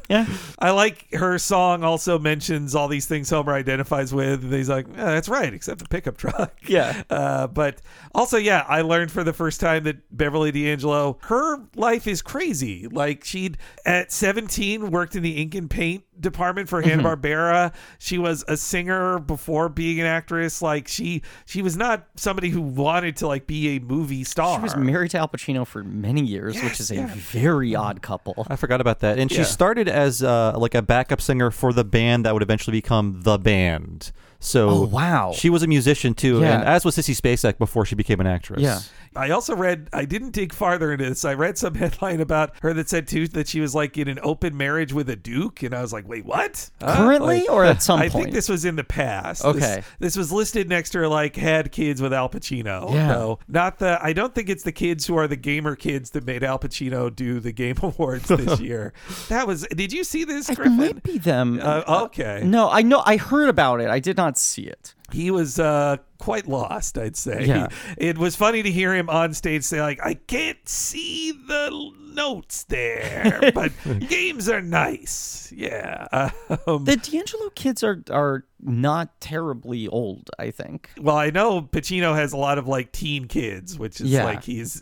[0.10, 0.26] yeah.
[0.58, 1.82] I like her song.
[1.84, 4.42] Also mentions all these things Homer identifies with.
[4.44, 7.02] And he's like, yeah, "That's right, except the pickup truck." Yeah.
[7.08, 7.80] Uh, but
[8.14, 12.86] also, yeah, I learned for the first time that Beverly D'Angelo, her life is crazy.
[12.88, 13.56] Like she'd
[13.86, 17.00] at 17 worked in the ink and paint department for Mm-hmm.
[17.00, 17.74] Hanna Barbera.
[17.98, 20.60] She was a singer before being an actress.
[20.60, 24.58] Like she, she was not somebody who wanted to like be a movie star.
[24.58, 28.02] She was married to Al Pacino for many years, which Yes, is a very odd
[28.02, 28.46] couple.
[28.50, 29.18] I forgot about that.
[29.18, 29.38] And Yeah.
[29.38, 33.22] she started as uh, like a backup singer for the band that would eventually become
[33.22, 34.12] the band.
[34.40, 35.32] So Oh, wow.
[35.34, 36.54] she was a musician too, Yeah.
[36.60, 38.60] and as was Sissy Spacek before she became an actress.
[38.62, 38.80] Yeah.
[39.16, 41.24] I also read, I didn't dig farther into this.
[41.24, 44.18] I read some headline about her that said too that she was like in an
[44.22, 46.70] open marriage with a duke, and I was like, wait, what?
[46.80, 46.96] Huh?
[46.96, 48.14] Currently Like- or at some I point?
[48.14, 49.44] I think this was in the past.
[49.44, 49.58] Okay.
[49.98, 52.92] This, this was listed next to her like had kids with Al Pacino.
[52.92, 53.08] Yeah.
[53.08, 53.98] No, not the.
[54.02, 57.14] I don't think it's the kids who are the gamer kids that made Al Pacino
[57.14, 58.92] do the Game Awards this year.
[59.28, 59.66] That was.
[59.68, 61.60] Did you see this, It might be them.
[61.62, 62.42] Uh, okay.
[62.44, 63.02] No, I know.
[63.04, 63.88] I heard about it.
[63.88, 64.94] I did not see it.
[65.12, 67.46] He was uh, quite lost, I'd say.
[67.46, 67.68] Yeah.
[67.96, 71.70] It was funny to hear him on stage say, like, I can't see the
[72.18, 73.72] notes there, but
[74.08, 75.52] games are nice.
[75.54, 76.06] Yeah.
[76.66, 80.30] Um, The D'Angelo kids are are not terribly old.
[80.38, 80.90] I think.
[81.00, 84.24] well, I know Pacino has a lot of like teen kids, which is Yeah.
[84.24, 84.80] like he's.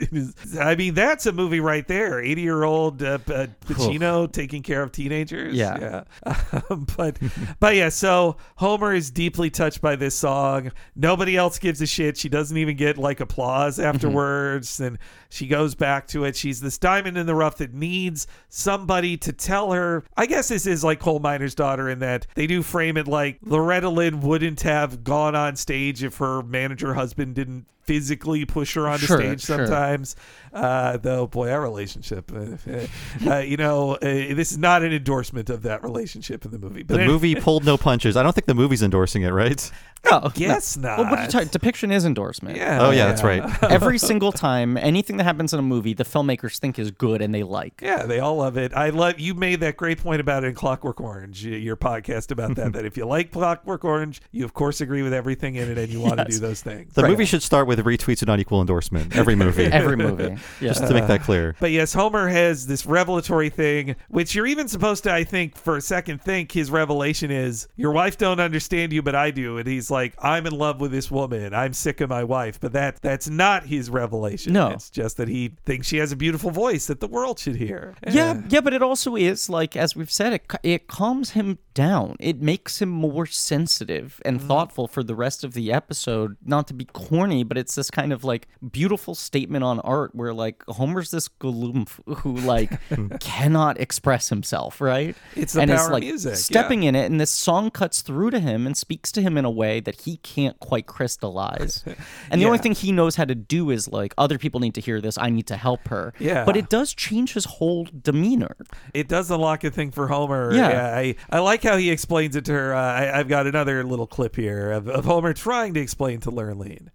[0.60, 2.20] I mean, that's a movie right there.
[2.22, 5.54] Eighty-year-old uh, P- uh, Pacino taking care of teenagers.
[5.54, 6.04] Yeah.
[6.24, 6.62] yeah.
[6.70, 7.18] Um, but,
[7.60, 7.88] but yeah.
[7.90, 10.72] So Homer is deeply touched by this song.
[10.94, 12.16] Nobody else gives a shit.
[12.16, 13.86] She doesn't even get like applause Mm-hmm.
[13.94, 14.98] afterwards, and
[15.28, 16.34] she goes back to it.
[16.36, 20.05] She's this diamond in the rough that needs somebody to tell her.
[20.16, 23.39] I guess this is like coal miner's daughter in that they do frame it like
[23.43, 28.88] Loretta Lynn wouldn't have gone on stage if her manager husband didn't physically push her
[28.88, 29.66] onto Sure, stage sure.
[29.66, 30.16] sometimes.
[30.52, 35.50] Uh, though, boy, our relationship, uh, uh, you know, uh, this is not an endorsement
[35.50, 36.82] of that relationship in the movie.
[36.82, 38.16] But The anyway- movie pulled no punches.
[38.16, 39.70] I don't think the movie's endorsing it, right?
[40.10, 40.88] No, Guess no.
[40.88, 40.98] not.
[40.98, 41.48] Well, what you talking?
[41.48, 42.56] Depiction is endorsement.
[42.56, 42.78] Yeah.
[42.86, 43.42] Oh yeah, that's right.
[43.64, 47.34] Every single time, anything that happens in a movie, the filmmakers think is good and
[47.34, 47.80] they like.
[47.82, 48.72] Yeah, they all love it.
[48.72, 52.54] I love you made that great point about it in Clockwork Orange, your podcast about
[52.54, 52.72] that.
[52.74, 55.88] that if you like Clockwork Orange, you of course agree with everything in it, and
[55.92, 56.34] you want to Yes.
[56.34, 56.94] do those things.
[56.94, 59.16] The movie should start with retweets and unequal endorsement.
[59.16, 59.65] Every movie.
[59.73, 60.36] Every movie.
[60.61, 60.69] Yeah.
[60.73, 61.57] Just to make that clear.
[61.61, 65.77] But yes, Homer has this revelatory thing, which you're even supposed to, I think, for
[65.77, 69.66] a second think his revelation is your wife don't understand you, but I do, and
[69.66, 71.55] he's like, I'm in love with this woman.
[71.55, 74.53] I'm sick of my wife, but that that's not his revelation.
[74.53, 74.69] No.
[74.69, 77.94] it's just that he thinks she has a beautiful voice that the world should hear.
[78.09, 82.16] Yeah, yeah, but it also is like as we've said, it it calms him down.
[82.20, 84.48] It makes him more sensitive and Mm-hmm.
[84.48, 86.36] thoughtful for the rest of the episode.
[86.44, 90.32] Not to be corny, but it's this kind of like beautiful statement on art where
[90.32, 92.70] like Homer's this gloom who like
[93.20, 95.16] cannot express himself, right?
[95.34, 98.30] It's the and power of like music, stepping in it, and this song cuts through
[98.30, 101.84] to him and speaks to him in a way that he can't quite crystallize.
[102.30, 104.80] And the only thing he knows how to do is like other people need to
[104.80, 105.16] hear this.
[105.18, 106.12] I need to help her.
[106.18, 106.44] Yeah.
[106.44, 108.56] but it does change his whole demeanor.
[108.94, 110.55] It does unlock a thing for Homer.
[110.55, 110.94] Yeah.
[110.94, 112.74] I, I like how he explains it to her.
[112.74, 116.30] Uh, I, I've got another little clip here of, of Homer trying to explain to
[116.30, 116.88] Lurleen.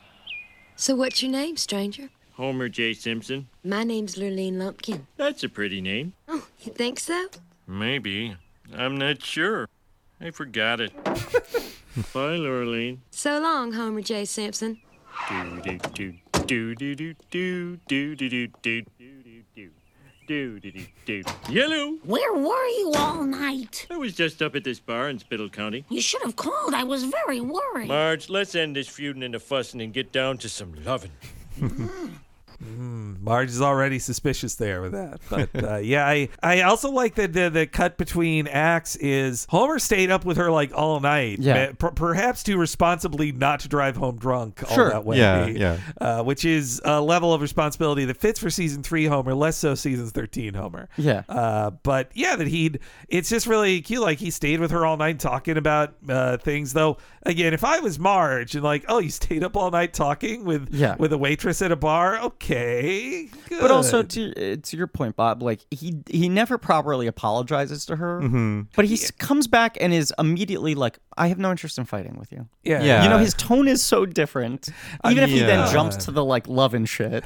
[0.82, 2.10] So what's your name, stranger?
[2.34, 2.96] Homer J.
[2.96, 3.48] Simpson.
[3.64, 5.06] My name's Lurleen Lumpkin.
[5.16, 6.14] That's a pretty name.
[6.28, 7.28] Oh, you think so?
[7.68, 8.36] Maybe.
[8.76, 9.70] I'm not sure.
[10.20, 10.92] I forgot it.
[11.06, 12.98] Bye, Lurleen.
[13.12, 14.26] So long, Homer J.
[14.26, 14.82] Simpson.
[15.30, 16.14] Do do do
[16.48, 18.86] do do do do do do do do
[20.32, 20.72] do
[21.06, 21.24] do.
[21.50, 21.98] Yellow.
[22.04, 23.86] Where were you all night?
[23.92, 25.84] I was just up at this bar in Spittle County.
[25.90, 26.74] You should have called.
[26.74, 27.90] I was very worried.
[27.90, 31.12] Marge, let's end this feuding and the fussing and get down to some loving.
[31.60, 32.12] Mm.
[32.64, 35.20] Marge is already suspicious there with that.
[35.30, 39.80] But uh, yeah, I, I also like that the, the cut between acts is Homer
[39.80, 41.40] stayed up with her like all night.
[41.40, 41.72] Yeah.
[41.78, 44.90] per- perhaps to responsibly not to drive home drunk all Sure.
[44.90, 45.18] that way.
[45.18, 45.78] Yeah, yeah.
[46.00, 49.76] Uh, which is a level of responsibility that fits for season three Homer, less so
[49.76, 50.90] season 13 Homer.
[50.98, 51.24] Yeah.
[51.30, 52.80] Uh, but yeah, that he'd,
[53.10, 54.02] it's just really cute.
[54.02, 56.74] Like he stayed with her all night talking about uh, things.
[56.74, 60.44] Though, again, if I was Marge and like, oh, you stayed up all night talking
[60.46, 60.96] with, Yeah.
[60.98, 62.51] with a waitress at a bar, okay.
[63.60, 67.96] But also to uh, to your point, Bob, like he he never properly apologizes to
[67.98, 68.62] her, Mm-hmm.
[68.76, 72.16] but he s comes back and is immediately like, "I have no interest in fighting
[72.18, 72.82] with you." Yeah.
[72.84, 73.04] Yeah.
[73.04, 74.70] You know, his tone is so different.
[75.10, 77.24] Even if he then jumps to the like love and shit.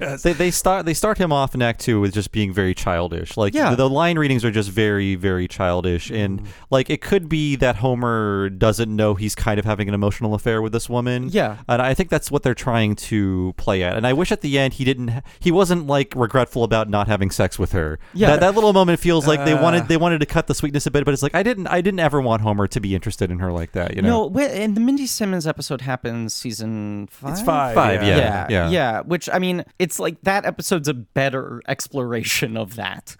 [0.00, 0.22] yes.
[0.30, 3.36] They, they start they start him off in Act Two with just being very childish.
[3.36, 3.70] Like Yeah.
[3.70, 7.76] the, the line readings are just very very childish, and like it could be that
[7.76, 11.28] Homer doesn't know he's kind of having an emotional affair with this woman.
[11.30, 11.58] Yeah.
[11.68, 13.96] and I think that's what they're trying to play at.
[13.96, 17.30] And I wish at the end he didn't he wasn't like regretful about not having
[17.30, 17.98] sex with her.
[18.14, 18.30] Yeah.
[18.30, 19.62] that, that little moment feels like they Uh.
[19.62, 21.80] wanted they wanted to cut the sweetness a bit, but it's like I didn't I
[21.80, 23.96] didn't ever want Homer to be interested in her like that.
[23.96, 24.28] You know.
[24.28, 27.32] No, wh- and the Mindy Simmons episode happens season five.
[27.32, 27.74] It's five.
[27.74, 28.16] Five, yeah.
[28.16, 28.46] yeah.
[28.50, 29.00] Yeah, yeah.
[29.00, 33.16] Which I mean, it's like that episode's a better exploration of that.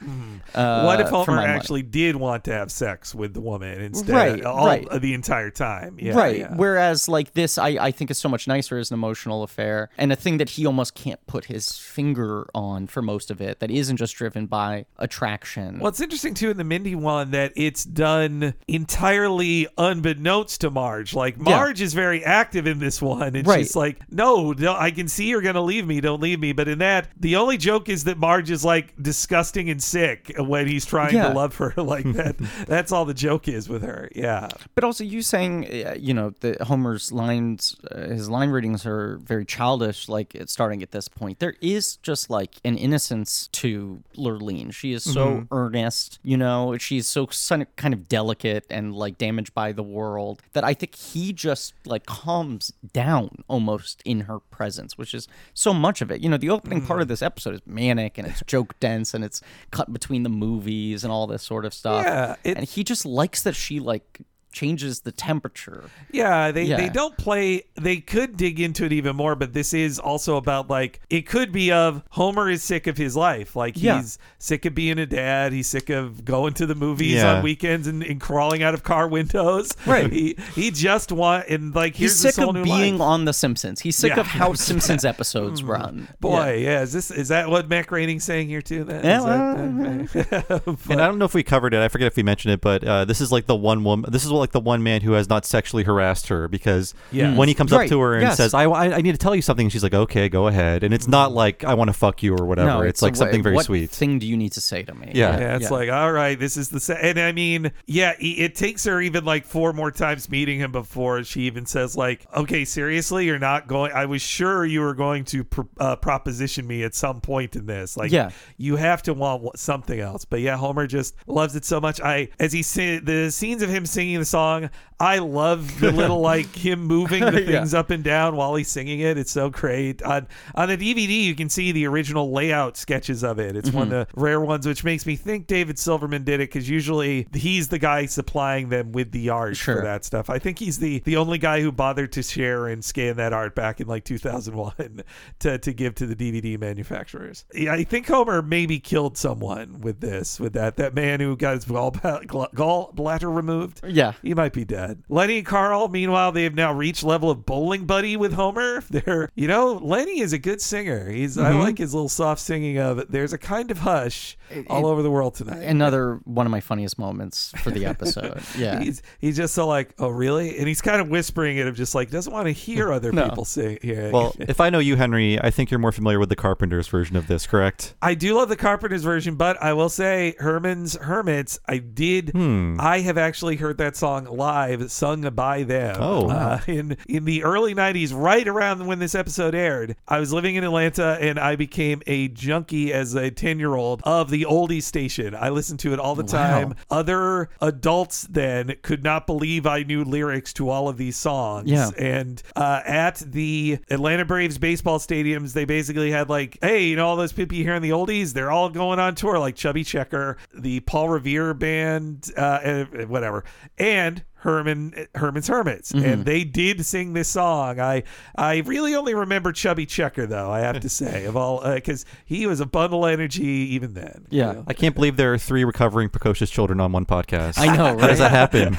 [0.54, 1.52] Uh, what if Homer my money.
[1.52, 4.86] actually did want to have sex with the woman instead Right, all right.
[5.00, 5.96] the entire time?
[6.00, 6.38] Yeah, right.
[6.38, 6.54] yeah.
[6.54, 10.12] Whereas like this, I, I think is so much nicer as an emotional affair and
[10.12, 13.61] a thing that he almost can't put his finger on for most of it.
[13.61, 15.78] That isn't just driven by attraction.
[15.78, 21.15] Well, it's interesting too in the Mindy one that it's done entirely unbeknownst to Marge.
[21.15, 23.61] Like Marge is very active in this one, and Right.
[23.61, 26.01] she's like, "No, no, I can see you're gonna leave me.
[26.01, 29.70] Don't leave me." But in that, the only joke is that Marge is like disgusting
[29.70, 31.28] and sick when he's trying Yeah.
[31.28, 31.73] to love her.
[31.90, 32.36] Like that.
[32.66, 34.09] that's all the joke is with her.
[34.15, 34.48] Yeah.
[34.74, 39.19] But also, you saying, uh, you know, that Homer's lines, uh, his line readings are
[39.24, 41.39] very childish, like it's starting at this point.
[41.39, 44.73] There is just like an innocence to Lurleen.
[44.73, 45.55] She is so mm-hmm.
[45.55, 50.65] earnest, you know, she's so kind of delicate and like damaged by the world that
[50.65, 56.01] I think he just like calms down almost in her presence, which is so much
[56.01, 56.20] of it.
[56.20, 57.11] You know, the opening part of mm.
[57.11, 61.12] this episode is manic and it's joke dense and it's cut between the movies and
[61.12, 62.05] all this sort of stuff.
[62.05, 64.20] Yeah, it- and he just likes that she like
[64.52, 65.85] changes the temperature.
[66.10, 67.64] Yeah, they, they don't play.
[67.81, 71.52] They could dig into it even more, but this is also about like it could
[71.52, 73.55] be of Homer is sick of his life.
[73.56, 75.52] Like he's sick of being a dad.
[75.52, 77.36] He's sick of going to the movies Yeah.
[77.36, 79.77] on weekends and, and crawling out of car windows.
[79.86, 80.12] Right.
[80.12, 83.09] He he just want and like here's He's this sick whole of new being life.
[83.09, 83.81] on The Simpsons.
[83.81, 84.20] He's sick Yeah.
[84.20, 86.09] of how Simpsons episodes run.
[86.20, 86.82] Boy, yeah.
[86.82, 88.85] Is this is that what Matt Groening's saying here too?
[88.85, 91.81] Then Yeah, Is that- And I don't know if we covered it.
[91.81, 94.10] I forget if we mentioned it, but uh, this is like the one woman.
[94.10, 97.36] This is like the one man who has not sexually harassed her because Yes.
[97.36, 98.36] when he comes Right, up to her and yes.
[98.36, 100.82] says, I, I, "I need to tell you something," and she's like, "Okay, go ahead."
[100.82, 102.68] And it's not like I want to fuck you or whatever.
[102.68, 103.90] No, it's, a like wa- something very what sweet.
[103.90, 105.12] thing do you need to say to me?
[105.14, 105.38] Yeah.
[105.38, 106.80] Yeah, it's like, all right, this is the.
[106.80, 106.98] Se-.
[107.00, 110.72] And I mean, yeah, it, it takes her even like four more times meeting him
[110.72, 113.92] before she even says, like, okay, seriously, you're not going.
[113.92, 117.66] I was sure you were going to pr- uh, proposition me at some point in
[117.66, 117.96] this.
[117.96, 118.30] Like, Yeah.
[118.56, 120.24] you have to want wh- something else.
[120.24, 122.00] But yeah, Homer just loves it so much.
[122.00, 126.20] I, as he said, the scenes of him singing the song, I love the little
[126.32, 127.59] like him moving the Yeah.
[127.61, 129.16] things up and down while he's singing it.
[129.19, 130.02] It's so great.
[130.02, 133.57] On on the DVD, you can see the original layout sketches of it.
[133.57, 133.94] It's one Mm-hmm.
[133.94, 137.69] of the rare ones, which makes me think David Silverman did it because usually he's
[137.69, 140.28] the guy supplying them with the art for that stuff.
[140.31, 143.55] I think he's the the only guy who bothered to share and scan that art
[143.55, 145.02] back in like 2001
[145.40, 147.44] to to give to the DVD manufacturers.
[147.55, 151.55] Yeah, I think Homer maybe killed someone with this, with that that man who got
[151.55, 153.81] his gall gallbladder removed.
[153.86, 154.12] Yeah.
[154.22, 155.02] He might be dead.
[155.09, 158.82] Lenny and Carl, meanwhile, they have now reached level of bowling buddy with Homer.
[158.90, 161.09] They're, you know, Lenny is a good singer.
[161.10, 161.60] He's, I mm-hmm.
[161.60, 164.36] like his little soft singing of "There's a kind of hush
[164.68, 168.40] all over the world tonight." Another one of my funniest moments for the episode.
[168.60, 168.81] Yeah.
[168.81, 170.59] He's he's just so like, oh really?
[170.59, 173.28] And he's kind of whispering it of just like doesn't want to hear other No.
[173.28, 173.78] people sing.
[173.81, 174.10] Here.
[174.12, 177.16] well, if I know you, Henry, I think you're more familiar with the Carpenters version
[177.16, 177.94] of this, correct?
[178.02, 181.59] I do love the Carpenters version, but I will say Herman's Hermits.
[181.66, 182.31] I did.
[182.31, 182.77] Hmm.
[182.81, 185.97] I have actually heard that song song live, sung by them.
[186.01, 186.28] Oh.
[186.28, 190.56] Uh, in in the early '90s, right around when this episode aired, I was living
[190.56, 194.84] in Atlanta, and I became a junkie as a ten year old of the oldies
[194.84, 195.34] station.
[195.34, 196.74] I listened to it all the time.
[196.90, 201.70] Other adults then could not believe I knew lyrics to all of these songs.
[201.70, 201.90] Yeah.
[201.98, 207.06] And uh, at the Atlanta Braves baseball stadiums, they basically had like, hey, you know,
[207.06, 210.36] all those people here in the oldies, they're all going on tour, like Chubby Checker,
[210.54, 213.44] the Paul Revere band, uh, whatever,
[213.78, 216.22] and Herman Herman's Hermits, and mm-hmm.
[216.22, 217.78] they did sing this song.
[217.78, 218.04] I
[218.36, 220.50] I really only remember Chubby Checker though.
[220.50, 223.94] I have to say of all uh, because he was a bundle of energy even
[223.94, 224.26] then.
[224.30, 224.52] you Yeah.
[224.52, 224.64] know?
[224.66, 227.58] I can't believe there are three recovering precocious children on one podcast.
[227.58, 228.74] I know, How does that happen?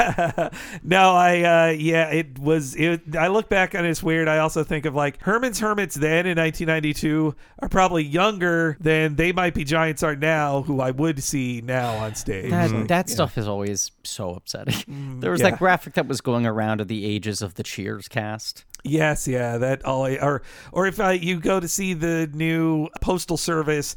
[0.83, 4.27] no, I uh yeah, it was it I look back on it, it's weird.
[4.27, 9.31] I also think of like Herman's Hermits then in 1992 are probably younger than they
[9.31, 12.49] might be giants are now who I would see now on stage.
[12.49, 12.85] That, mm-hmm.
[12.87, 14.73] that stuff is always so upsetting.
[14.73, 15.19] Mm-hmm.
[15.19, 15.50] there was yeah.
[15.51, 18.65] That graphic that was going around of the ages of the Cheers cast.
[18.83, 20.41] Yes, yeah, that all or
[20.71, 23.95] or if uh, you go to see the new Postal Service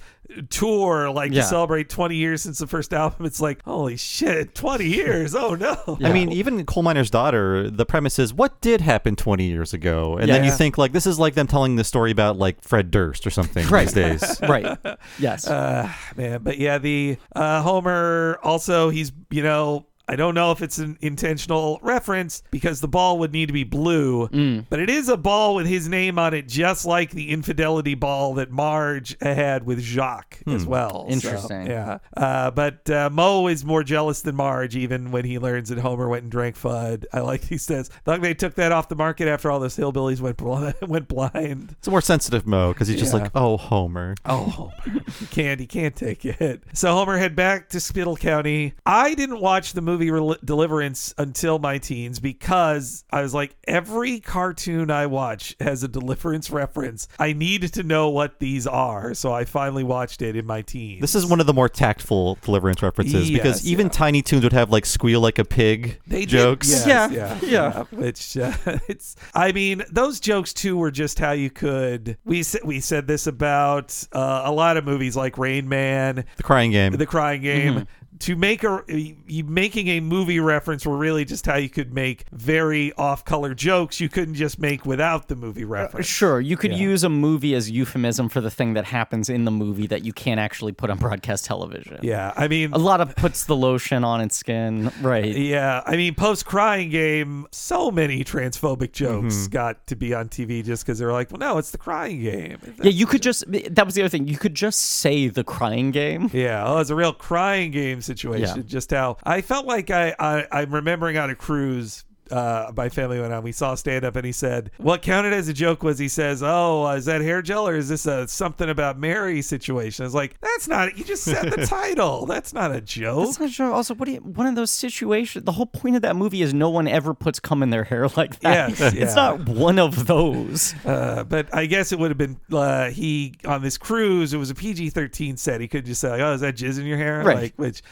[0.51, 1.41] tour, like Yeah.
[1.43, 5.35] to celebrate 20 years since the first album, it's like holy shit, 20 years!
[5.35, 5.99] Oh no!
[6.05, 10.19] I mean, even Coal Miner's Daughter, the premise is what did happen 20 years ago?
[10.19, 12.91] And then you think, like, this is like them telling the story about, like, Fred
[12.91, 13.85] Durst or something Right.
[13.89, 14.41] these days.
[14.49, 14.77] right.
[15.19, 15.47] Yes.
[15.49, 19.87] Uh, man, but yeah, the uh, Homer also he's you know.
[20.09, 23.65] I don't know if it's an intentional reference because the ball would need to be
[23.65, 24.67] blue, Mm.
[24.69, 28.35] but it is a ball with his name on it, just like the infidelity ball
[28.35, 31.07] that Marge had with Jacques as well.
[31.09, 31.67] So, Interesting.
[31.67, 31.99] yeah.
[32.17, 36.09] Uh, but uh, Moe is more jealous than Marge, even when he learns that Homer
[36.09, 37.05] went and drank Fudd.
[37.13, 40.21] I like he says, "Thought they took that off the market after all those hillbillies
[40.21, 41.77] went blind." went blind.
[41.79, 43.23] It's a more sensitive Moe because he's just Yeah.
[43.23, 44.15] like, oh, Homer.
[44.27, 44.73] Oh, Homer.
[45.19, 45.61] he can't.
[45.61, 46.63] He can't take it.
[46.75, 48.75] So Homer head back to Spittle County.
[48.85, 54.21] I didn't watch the movie Rel- Deliverance until my teens because I was like, every
[54.21, 57.09] cartoon I watch has a Deliverance reference.
[57.19, 61.01] I needed to know what these are, so I finally watched it in my teens.
[61.01, 63.93] This is one of the more tactful deliverance references because even yeah.
[63.93, 66.69] Tiny Toons would have like squeal like a pig They jokes.
[66.69, 67.85] Did, Yeah, yes, yeah, yeah.
[67.91, 68.53] Which uh,
[68.89, 69.17] it's.
[69.35, 72.19] I mean, those jokes too were just how you could.
[72.25, 76.43] We said we said this about uh, a lot of movies like Rain Man, The
[76.43, 76.93] crying game.
[76.93, 77.87] The Crying Game.
[78.21, 82.25] To make a you making a movie reference were really just how you could make
[82.33, 84.01] very off-color jokes.
[84.01, 86.07] You couldn't just make without the movie uh, reference.
[86.07, 86.79] Sure, you could Yeah.
[86.79, 90.13] use a movie as euphemism for the thing that happens in the movie that you
[90.13, 91.99] can't actually put on broadcast television.
[92.03, 94.93] Yeah, I mean, A lot of puts the lotion on its skin.
[95.01, 95.37] Right.
[95.37, 99.51] Yeah, I mean, post crying game, so many transphobic jokes mm-hmm.
[99.53, 102.59] got to be on TV just because they're like, well, no, it's the crying game.
[102.83, 104.29] Yeah, you could just that was the other thing.
[104.29, 106.31] You could just say the crying game.
[106.33, 108.57] Yeah, oh, it's a real crying game situation.
[108.57, 108.63] Yeah.
[108.67, 112.05] Just how I felt like I, I I'm remembering on a cruise.
[112.31, 113.43] Uh, my family went on.
[113.43, 116.43] We saw stand up, and he said, "What counted as a joke was he says,
[116.43, 120.07] oh, uh, is that hair gel or is this a something about Mary situation?" I
[120.07, 120.97] was like, "That's not.
[120.97, 122.27] You just said the title.
[122.27, 123.71] That's not a joke." That's not sure.
[123.73, 125.45] Also, what do you, one of those situations?
[125.45, 128.09] The whole point of that movie is no one ever puts cum in their hair
[128.17, 128.71] like that.
[128.71, 129.15] Yes, it's yeah.
[129.15, 130.75] not one of those.
[130.85, 134.33] Uh, but I guess it would have been uh, he on this cruise.
[134.33, 135.61] It was a PG thirteen set.
[135.61, 137.37] He could just say, like, "Oh, is that jizz in your hair?" Right.
[137.37, 137.83] Like, which,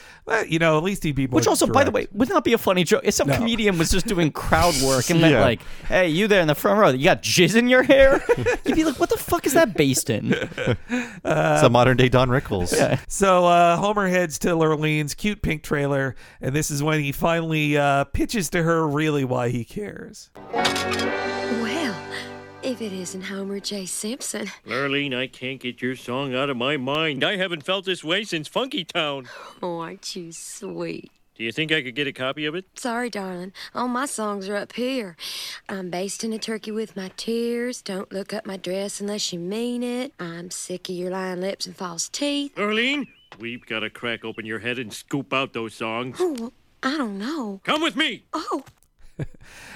[0.49, 1.37] you know, at least he'd be more.
[1.37, 3.03] Which also, by the way, would not be a funny joke.
[3.05, 3.37] If some No.
[3.37, 5.41] comedian was just doing crowd work and meant Yeah.
[5.41, 8.23] like, "Hey, you there in the front row, you got jizz in your hair,"
[8.65, 10.33] you'd be like, "What the fuck is that based in?"
[10.89, 12.73] it's a modern day Don Rickles.
[13.09, 17.77] So uh, Homer heads to Lurleen's cute pink trailer, and this is when he finally
[17.77, 20.31] uh, pitches to her really why he cares.
[20.53, 21.97] Well,
[22.63, 23.87] if it isn't Homer J.
[23.87, 24.47] Simpson.
[24.67, 27.25] Lurleen, I can't get your song out of my mind.
[27.25, 29.29] I haven't felt this way since Funky Town.
[29.63, 31.11] Oh, aren't you sweet?
[31.43, 32.67] Do you think I could get a copy of it?
[32.77, 33.53] Sorry, darling.
[33.75, 35.17] All my songs are up here.
[35.69, 37.83] I'm basting a turkey with my tears.
[37.83, 40.13] Don't look up my dress unless you mean it.
[40.21, 42.55] I'm sick of your lying lips and false teeth.
[42.55, 43.09] Lurleen,
[43.41, 46.19] we've got to crack open your head and scoop out those songs.
[46.21, 47.61] Oh, I don't know.
[47.65, 48.23] Come with me.
[48.33, 48.63] Oh,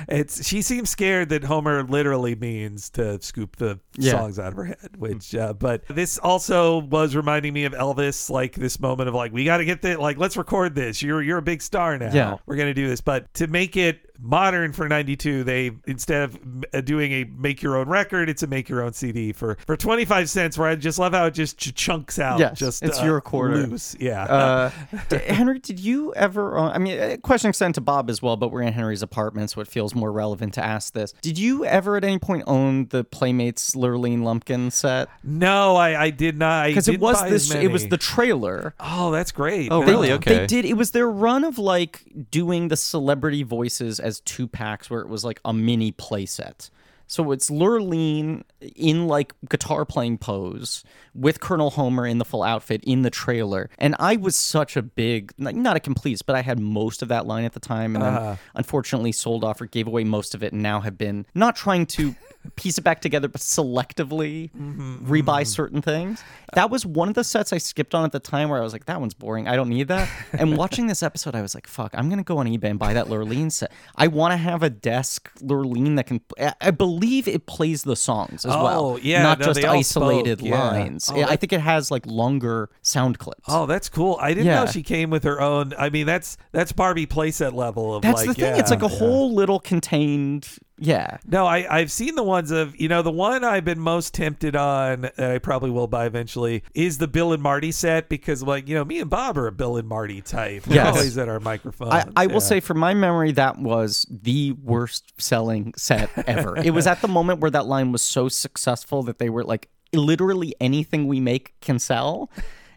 [0.08, 4.12] It's she seems scared that Homer literally means to scoop the Yeah.
[4.12, 4.96] songs out of her head.
[4.98, 9.32] Which, uh, but this also was reminding me of Elvis, like this moment of like
[9.32, 11.02] we got to get the like let's record this.
[11.02, 12.12] You're you're a big star now.
[12.12, 12.36] Yeah.
[12.46, 13.00] we're gonna do this.
[13.00, 16.38] But to make it modern for 92, they instead of
[16.74, 19.76] uh, doing a make your own record, it's a make your own CD for for
[19.76, 20.58] 25 cents.
[20.58, 22.38] Where I just love how it just ch- chunks out.
[22.38, 23.56] Yes, just it's uh, your quarter.
[23.66, 23.96] loose.
[24.00, 24.24] Yeah.
[24.24, 24.70] Uh,
[25.08, 26.56] d- Henry, did you ever?
[26.56, 29.50] own- I mean, a question extended to Bob as well, but we're in Henry's apartment,
[29.50, 31.12] so it feels more relevant to ask this.
[31.20, 35.08] Did you ever at any point own the Playmates Lurleen Lumpkin set?
[35.22, 36.68] no, I, I did not.
[36.68, 37.52] Because it was this.
[37.54, 38.74] It was the trailer.
[38.80, 39.70] Oh, that's great.
[39.70, 39.86] Oh, No.
[39.86, 40.12] really?
[40.12, 40.38] Okay.
[40.38, 40.64] They did.
[40.64, 45.08] It was their run of like doing the celebrity voices as two packs, where it
[45.08, 46.70] was like a mini playset.
[47.08, 48.42] So it's Lurleen
[48.74, 50.82] in like guitar playing pose
[51.14, 53.70] with Colonel Homer in the full outfit in the trailer.
[53.78, 57.24] And I was such a big, not a complete, but I had most of that
[57.24, 57.94] line at the time.
[57.94, 58.20] And Uh-huh.
[58.20, 61.54] then unfortunately sold off or gave away most of it and now have been not
[61.54, 62.16] trying to
[62.54, 66.22] piece it back together, but selectively Mm-hmm, rebuy certain things.
[66.54, 68.72] That was one of the sets I skipped on at the time where I was
[68.72, 69.48] like, that one's boring.
[69.48, 70.08] I don't need that.
[70.32, 72.78] and watching this episode, I was like, fuck, I'm going to go on eBay and
[72.78, 73.72] buy that Lurleen set.
[73.96, 76.20] I want to have a desk Lurleen that can,
[76.60, 78.86] I- believe it plays the songs as well.
[78.86, 80.68] Oh, yeah, Not no, just isolated spoke, yeah.
[80.70, 81.10] lines.
[81.12, 83.44] Oh, I think it has like longer sound clips.
[83.48, 84.16] Oh, that's cool.
[84.20, 84.64] I didn't Yeah.
[84.64, 85.72] know she came with her own.
[85.78, 88.28] I mean, that's that's Barbie playset level of That's like.
[88.28, 88.44] the thing.
[88.54, 90.48] yeah, it's like a whole little contained.
[90.78, 91.16] Yeah.
[91.26, 94.54] No, I I've seen the ones of you know the one I've been most tempted
[94.54, 98.68] on that I probably will buy eventually is the Bill and Marty set because like
[98.68, 100.66] you know me and Bob are a Bill and Marty type.
[100.66, 100.94] We're Yes.
[100.94, 101.92] always at our microphone.
[101.92, 106.56] I, I will say, from my memory, that was the worst selling set ever.
[106.58, 109.68] it was at the moment where that line was so successful that they were like,
[109.94, 112.30] literally anything we make can sell.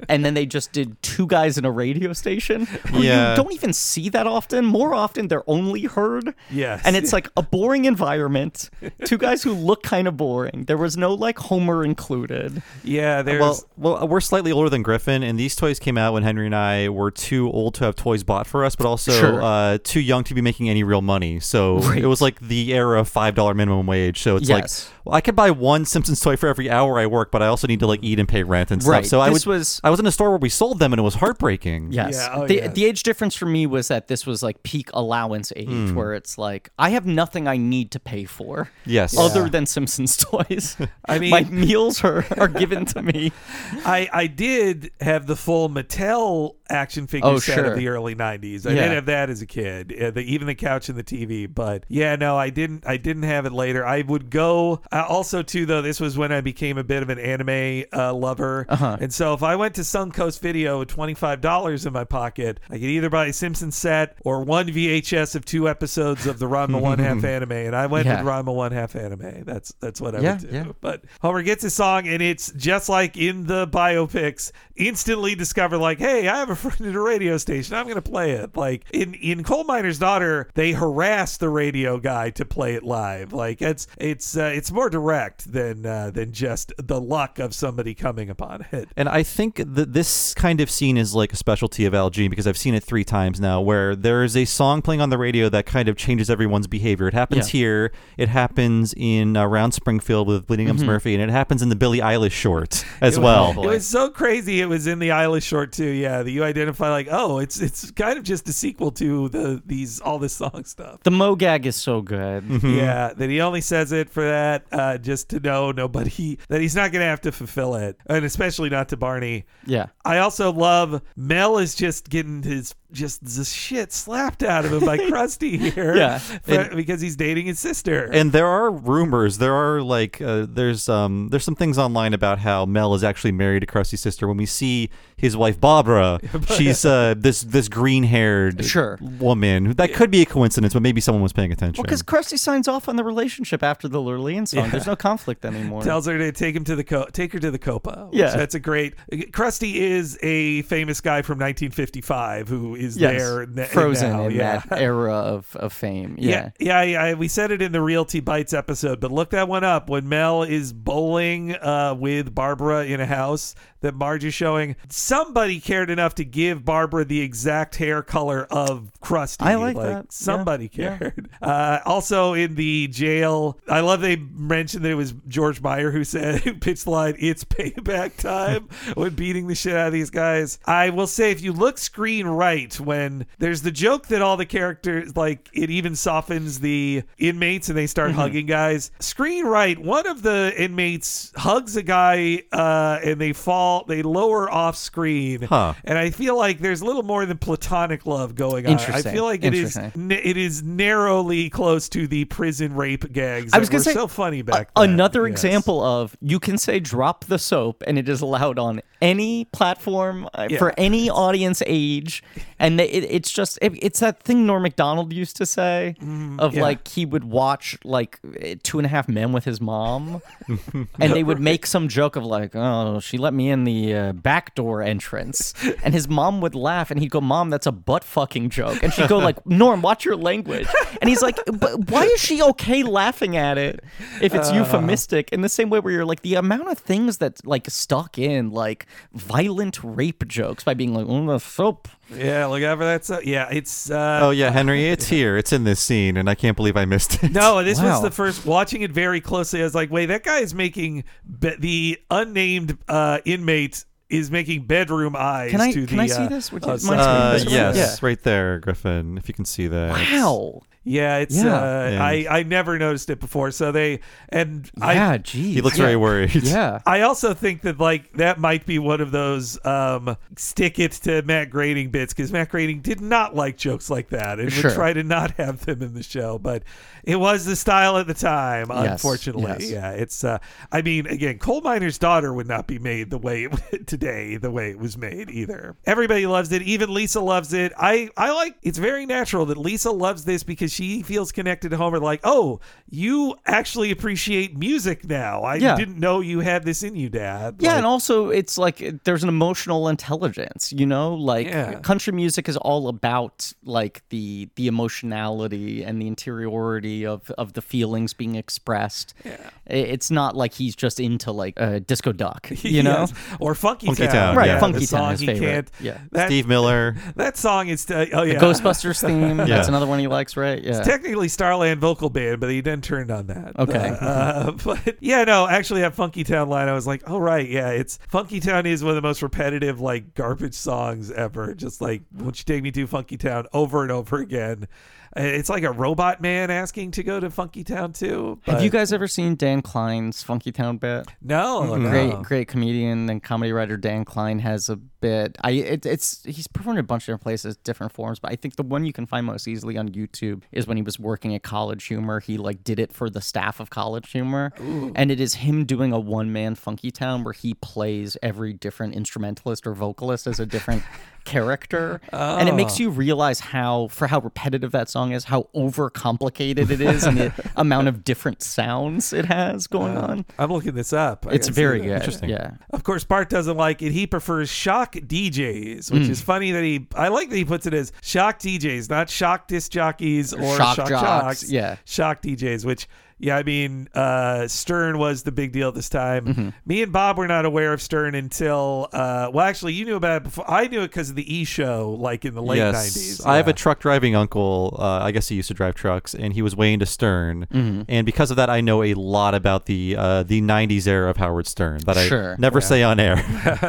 [0.08, 2.66] And then they just did two guys in a radio station.
[2.66, 3.32] Who Yeah.
[3.32, 4.66] You don't even see that often.
[4.66, 6.34] More often, they're only heard.
[6.50, 6.82] Yes.
[6.86, 8.70] And it's like a boring environment.
[9.06, 10.64] Two guys who look kind of boring.
[10.68, 12.62] There was no like Homer included.
[12.84, 16.24] yeah, there's Well, well, we're slightly older than Griffin, and these toys came out when
[16.24, 19.42] Henry and I were too old to have toys bought for us, but also Sure.
[19.42, 21.40] uh, too young to be making any real money.
[21.40, 22.02] So Right.
[22.04, 24.22] it was like the era of five dollar minimum wage.
[24.22, 24.86] So it's Yes.
[24.90, 27.48] like, well, I could buy one Simpsons toy for every hour I work, but I
[27.48, 28.92] also need to like eat and pay rent and stuff.
[28.92, 29.06] Right.
[29.06, 31.04] So I would, was- I was in a store where we sold them, and it
[31.04, 31.92] was heartbreaking.
[31.92, 32.16] Yes.
[32.16, 32.68] Yeah, oh, the, yeah.
[32.68, 35.96] the age difference for me was that this was like peak allowance age, Hmm.
[35.96, 38.70] where it's like, I have nothing I need to pay for.
[38.86, 39.18] Yes.
[39.18, 39.50] Other Yeah.
[39.50, 40.78] than Simpsons toys.
[41.08, 43.32] I mean- my meals are, are given to me.
[43.86, 47.66] I I did have the full Mattel action figure Oh, set sure.
[47.66, 48.66] of the early '90s.
[48.68, 48.84] I Yeah.
[48.84, 51.48] did have that as a kid, uh, the, even the couch and the TV.
[51.54, 52.86] But yeah, no, I didn't.
[52.86, 53.86] I didn't have it later.
[53.86, 54.82] I would go.
[54.92, 58.14] Uh, also, too, though, this was when I became a bit of an anime uh,
[58.14, 58.98] lover, Uh-huh.
[59.00, 62.60] and so if I went to Suncoast Video with twenty five dollars in my pocket,
[62.70, 66.48] I could either buy a Simpsons set or one VHS of two episodes of the
[66.48, 68.24] Ranma One Half Anime, and I went Yeah.
[68.24, 69.44] with Ranma One Half Anime.
[69.44, 70.56] That's that's what I Yeah, would do.
[70.56, 70.66] yeah.
[70.82, 74.52] But Homer gets a song, and it's just like in the biopics.
[74.76, 77.76] Instantly discover, like, hey, I have a friend at a radio station.
[77.76, 78.56] I'm gonna play it.
[78.56, 83.34] Like in in Coal Miner's Daughter, they harass the radio guy to play it live.
[83.34, 87.94] Like it's it's uh, it's more direct than uh, than just the luck of somebody
[87.94, 88.88] coming upon it.
[88.96, 92.30] And I think that this kind of scene is like a specialty of Al Jean
[92.30, 95.18] because I've seen it three times now where there is a song playing on the
[95.18, 97.10] radio that kind of changes everyone's behavior.
[97.10, 97.60] It happens Yeah.
[97.60, 101.76] here, it happens in around Springfield with Bleeding Gums Murphy, and it happens in the
[101.76, 103.52] Billie Eilish short as well.
[103.62, 104.62] It was so crazy.
[104.62, 105.90] It was in the Eilish short too.
[105.90, 109.62] Yeah, that you identify like, oh, it's it's kind of just a sequel to the
[109.66, 111.04] these all this song stuff.
[111.04, 112.46] The Moe gag is so good.
[112.48, 112.76] Mm-hmm.
[112.78, 116.76] Yeah, that he only says it for that, uh, just to know nobody that he's
[116.76, 119.46] not going to have to fulfill it, and especially not to Barney.
[119.66, 119.88] Yeah.
[120.06, 124.80] I also love Mel is just getting his just the shit slapped out of him
[124.84, 126.18] by Krusty here, Yeah.
[126.18, 128.06] for- because he's dating his sister.
[128.12, 129.38] And there are rumors.
[129.38, 133.32] There are like uh, there's um there's some things online about how Mel is actually
[133.34, 134.28] married to Krusty's sister.
[134.28, 138.98] When we see his wife Barbara, she's uh this this green haired Sure.
[139.02, 139.74] woman.
[139.74, 141.82] That could be a coincidence, but maybe someone was paying attention.
[141.82, 144.70] Well, because Krusty signs off on the relationship after the Lurleen song.
[144.72, 145.82] There's no conflict anymore.
[145.84, 148.10] tells her to take him to the co- take her to the Copa.
[148.12, 148.36] Yeah.
[148.36, 148.96] that's a great.
[149.12, 153.20] Krusty is a famous guy from 1955 who is yes.
[153.22, 154.62] there n- Frozen now, in yeah.
[154.70, 156.16] that era of, of fame.
[156.20, 156.52] Yeah.
[156.60, 159.64] Yeah, yeah, I- we said it in the Realty Bites episode, but look that one
[159.64, 159.90] up.
[159.90, 165.60] When Mel is bowling uh, with Barbara in a house that Marge is showing, somebody
[165.60, 169.46] cared enough to give Barbara the exact hair color of Krusty.
[169.46, 170.12] I like that.
[170.12, 170.98] Somebody yeah.
[170.98, 171.30] cared.
[171.42, 176.04] Uh, also in the jail, I love they mentioned that it was George Meyer who
[176.04, 180.10] said who pitched the line, "It's payback time," when beating the shit out of these
[180.10, 180.60] guys.
[180.66, 184.46] I will say, if you look screen right, when there's the joke that all the
[184.46, 188.20] characters, like, it even softens the inmates and they start Mm-hmm.
[188.20, 188.92] hugging guys.
[189.00, 194.50] Screen right, one of the inmates hugs a guy uh, and they fall, they lower
[194.52, 195.42] off screen.
[195.44, 195.74] Huh.
[195.84, 198.76] And I feel like there's a little more than platonic love going on.
[198.80, 203.54] I feel like it is n- it is narrowly close to the prison rape gags.
[203.54, 204.90] I was gonna say so funny back a- then.
[204.92, 205.34] Another Yes.
[205.44, 210.28] example of you can say drop the soap and it is allowed on any platform
[210.34, 210.58] uh, Yeah.
[210.58, 212.22] for any audience age,
[212.60, 216.56] and it, it's just it, it's that thing Norm Macdonald used to say of Mm-hmm.
[216.58, 216.62] yeah.
[216.62, 218.20] like he would watch like
[218.64, 220.22] Two and a Half Men with his mom,
[221.00, 224.14] and they would make some joke of like, oh, she let me in the uh,
[224.14, 225.54] back door entrance,
[225.84, 228.94] and his mom would laugh, and he'd go, Mom, that's a butt fucking joke, and
[228.94, 230.68] she'd go like, Norm, watch your language,
[231.02, 233.84] and he's like, but why is she okay laughing at it
[234.22, 235.30] if it's euphemistic?
[235.32, 238.52] In the same way where you're like the amount of things that like stuck in
[238.52, 241.88] like violent rape jokes by being like, oh, the soap.
[242.16, 243.06] Yeah, look out for that.
[243.06, 243.90] So, yeah, it's.
[243.92, 245.38] Uh, Oh yeah, Henry, it's here.
[245.38, 247.32] It's in this scene, and I can't believe I missed it.
[247.32, 248.46] No, this was the first.
[248.46, 251.04] Watching it very closely, I was like, "Wait, that guy is making
[251.40, 256.08] be- the unnamed uh, inmate is making bedroom eyes." Can I- to can the, I
[256.08, 256.52] see uh, this?
[256.52, 257.96] Would uh, you mind Uh, yes, Yeah.
[258.02, 259.18] right there, Griffin.
[259.18, 259.92] If you can see that.
[259.92, 260.62] Wow.
[260.90, 261.36] Yeah, it's.
[261.36, 261.54] Yeah.
[261.56, 263.52] Uh, And- I I never noticed it before.
[263.52, 264.00] So they
[264.30, 265.18] and Yeah, I.
[265.20, 265.54] geez.
[265.56, 265.86] He looks yeah.
[265.86, 266.34] very worried.
[266.36, 266.80] Yeah.
[266.86, 271.22] I also think that like that might be one of those um, stick it to
[271.22, 274.72] Matt Groening bits because Matt Groening did not like jokes like that and Sure.
[274.72, 276.64] would try to not have them in the show, but
[277.04, 278.68] it was the style at the time.
[278.72, 279.72] Yes, Unfortunately, yes.
[279.72, 280.24] yeah, it's.
[280.24, 280.40] Uh,
[280.72, 284.50] I mean, again, Coal Miner's Daughter would not be made the way it, today, the
[284.52, 285.76] way it was made either.
[285.86, 286.62] Everybody loves it.
[286.64, 287.74] Even Lisa loves it.
[287.78, 288.56] I I like.
[288.64, 292.00] It's very natural that Lisa loves this because she feels connected to Homer.
[292.00, 295.42] Like, oh, you actually appreciate music now.
[295.44, 295.76] I Yeah.
[295.76, 297.56] didn't know you had this in you, Dad.
[297.60, 301.14] Yeah, Like- and also it's like there's an emotional intelligence, you know?
[301.16, 301.76] Like Yeah.
[301.76, 307.62] country music is all about like the the emotionality and the interiority of of the
[307.62, 309.14] feelings being expressed.
[309.26, 309.38] Yeah.
[309.66, 313.02] It's not like he's just into like uh, disco duck, you know?
[313.10, 313.14] Yes.
[313.40, 314.54] or Funky, Funky Town, Town, Right, yeah.
[314.56, 315.50] the Funky Town, song his he favorite.
[315.50, 315.72] can't.
[315.82, 315.98] Yeah.
[316.12, 316.96] that, Steve Miller.
[317.16, 319.46] That song is uh, oh The yeah, Ghostbusters theme, Yeah.
[319.46, 320.59] that's another one he likes, right?
[320.64, 320.82] Yeah.
[320.84, 323.58] technically Starland vocal band, but he then turned on that.
[323.60, 323.98] Okay.
[324.00, 327.48] Uh, uh, but yeah, no, actually that Funky Town line, I was like, oh right,
[327.48, 331.54] yeah, it's Funky Town is one of the most repetitive like garbage songs ever.
[331.54, 334.68] Just like won't you take me to Funky Town over and over again.
[335.16, 338.40] Uh, It's like a robot man asking to go to Funky Town too.
[338.44, 341.08] Have you guys ever seen Dan Klein's Funky Town bit?
[341.22, 341.90] No, no.
[341.90, 345.38] Great, great comedian and comedy writer Dan Klein has a bit.
[345.42, 348.56] I it, it's he's performed a bunch of different places, different forms, but I think
[348.56, 351.44] the one you can find most easily on YouTube is when he was working at
[351.44, 352.20] College Humor.
[352.20, 355.94] He like did it for the staff of College Humor, and it is him doing
[355.94, 360.46] a one man Funky Town where he plays every different instrumentalist or vocalist as a
[360.46, 360.84] different.
[361.26, 366.70] character and it makes you realize how for how repetitive that song is how overcomplicated
[366.70, 370.94] it is and the amount of different sounds it has going on I'm looking this
[370.94, 371.26] up.
[371.28, 372.30] I it's gotta see very good Interesting.
[372.30, 373.92] yeah Of course, Bart doesn't like it.
[373.92, 375.92] He prefers shock DJs, Mm.
[375.92, 376.88] which is funny that he.
[376.96, 380.76] I like that he puts it as shock DJs, not shock disc jockeys or Shock
[380.76, 381.52] shock, jocks, jocks.
[381.52, 381.78] yeah.
[381.86, 382.66] shock DJs.
[382.66, 382.88] Which,
[383.20, 386.26] yeah, I mean, uh, Stern was the big deal this time.
[386.26, 386.50] Mm-hmm.
[386.66, 388.88] Me and Bob were not aware of Stern until.
[388.94, 390.50] Uh, well, actually, you knew about it before.
[390.50, 393.26] I knew it because of the E Show, like in the late yes, '90s.
[393.26, 394.78] I have a truck driving uncle.
[394.80, 397.46] Uh, I guess he used to drive trucks, and he was way into Stern.
[397.52, 397.82] Mm-hmm.
[397.90, 401.18] And because of that, I know a lot about the uh, the '90s era of
[401.18, 402.34] Howard Stern that Sure.
[402.34, 403.18] I never say on air.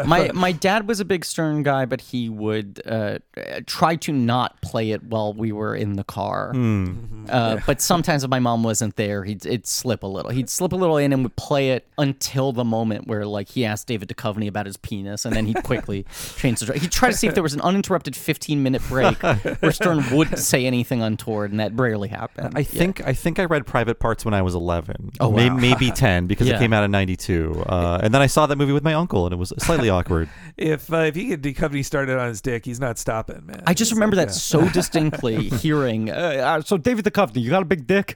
[0.07, 3.19] my my dad was a big Stern guy, but he would uh,
[3.67, 6.53] try to not play it while we were in the car.
[7.29, 10.31] Uh, but sometimes if my mom wasn't there, he'd it'd slip a little.
[10.31, 13.65] He'd slip a little in and would play it until the moment where like he
[13.65, 16.05] asked David Duchovny about his penis, and then he'd quickly
[16.37, 16.67] change the.
[16.67, 20.05] dr- He'd try to see if there was an uninterrupted 15 minute break where Stern
[20.17, 22.53] would say anything untoward, and that rarely happened.
[22.57, 25.13] I think I think I read Private Parts when I was 11.
[25.21, 25.57] Oh, May- wow.
[25.57, 26.57] maybe 10 because Yeah.
[26.57, 27.65] it came out in '92.
[27.67, 30.29] Uh, and then I saw that movie with my uncle, and it was slightly awkward.
[30.57, 33.63] If uh, if he get Duchovny started on his dick, he's not stopping, man.
[33.67, 36.11] I just It's remember like that so distinctly, hearing.
[36.11, 38.15] Uh, uh, so David Duchovny, you got a big dick,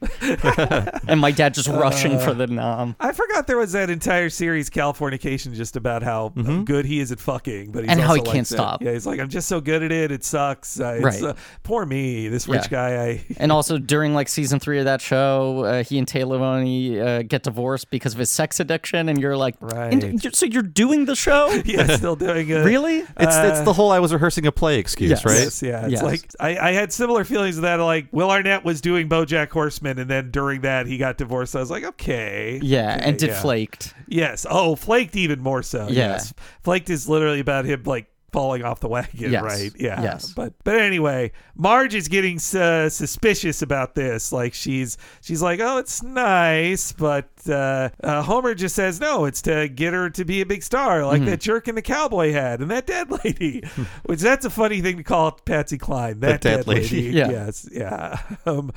[1.14, 2.96] and my dad just rushing for the nom.
[2.98, 7.12] I forgot there was that entire series, Californication, just about how uh, good he is
[7.12, 8.82] at fucking, but he's And how he like can't that- stop.
[8.82, 10.80] Yeah, he's like, I'm just so good at it, it sucks.
[10.80, 11.22] Uh, it's, Right.
[11.22, 12.68] uh, poor me, this rich Yeah.
[12.68, 13.04] guy.
[13.04, 17.00] I And also during like season three of that show, uh, he and Téa Leoni
[17.00, 19.92] uh, get divorced because of his sex addiction, and you're like, Right.
[19.92, 21.48] and you're- so you're doing the show?
[21.64, 22.64] yeah, still doing it.
[22.64, 22.98] Really?
[22.98, 25.24] It's it's the whole I was rehearsing a play excuse, Yes.
[25.24, 25.38] right?
[25.38, 25.84] Yes, yeah.
[25.84, 26.02] It's Yes.
[26.02, 27.76] like I, I had similar feelings of that.
[27.76, 31.54] Like Will Arnett was doing BoJack Horseman, and then during that he got divorced.
[31.54, 32.58] I was like, okay.
[32.62, 33.40] Yeah, okay, and did yeah.
[33.42, 33.94] flaked.
[34.08, 34.46] Yes.
[34.48, 35.84] Oh, flaked even more so.
[35.88, 36.12] Yeah.
[36.12, 36.32] Yes.
[36.62, 39.42] Flaked is literally about him like falling off the wagon, Yes.
[39.44, 39.70] right?
[39.78, 40.02] Yeah.
[40.02, 40.32] Yes.
[40.32, 44.32] But but anyway, Marge is getting uh, suspicious about this.
[44.32, 49.24] Like she's she's like, oh, it's nice, but uh, uh, Homer just says no.
[49.26, 51.26] It's to get her to be a big star, like Mhm.
[51.26, 53.62] that jerk in the cowboy hat and that dead lady.
[54.06, 56.18] Which that's a funny thing to call Patsy Cline.
[56.20, 57.02] That dead lady.
[57.14, 57.30] Yeah.
[57.30, 57.68] Yes.
[57.70, 58.18] Yeah.
[58.46, 58.72] Um,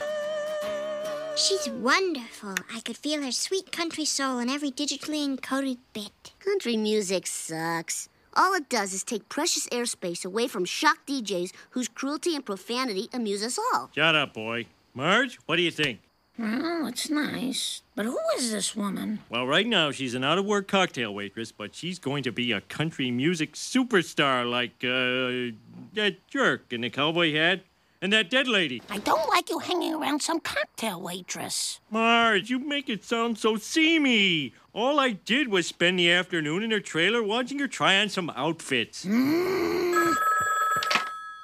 [1.37, 2.55] She's wonderful.
[2.73, 6.33] I could feel her sweet country soul in every digitally encoded bit.
[6.39, 8.09] Country music sucks.
[8.35, 13.07] All it does is take precious airspace away from shock DJs whose cruelty and profanity
[13.13, 13.91] amuse us all.
[13.93, 14.65] Shut up, boy.
[14.95, 15.99] Marge, what do you think?
[16.39, 17.83] Well, it's nice.
[17.95, 19.19] But who is this woman?
[19.29, 22.51] Well, right now she's an out of work cocktail waitress, but she's going to be
[22.51, 25.55] a country music superstar like uh,
[25.93, 27.61] that jerk in the cowboy hat
[28.01, 28.81] and that dead lady.
[28.89, 31.79] I don't like you hanging around some cocktail waitress.
[31.89, 34.53] Marge, you make it sound so seamy.
[34.73, 38.29] All I did was spend the afternoon in her trailer watching her try on some
[38.35, 39.05] outfits.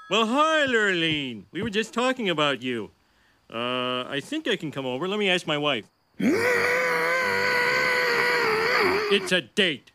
[0.10, 1.46] Well, hi, Lurleen.
[1.52, 2.92] We were just talking about you.
[3.52, 5.08] Uh, I think I can come over.
[5.08, 5.86] Let me ask my wife.
[9.12, 9.92] It's a date.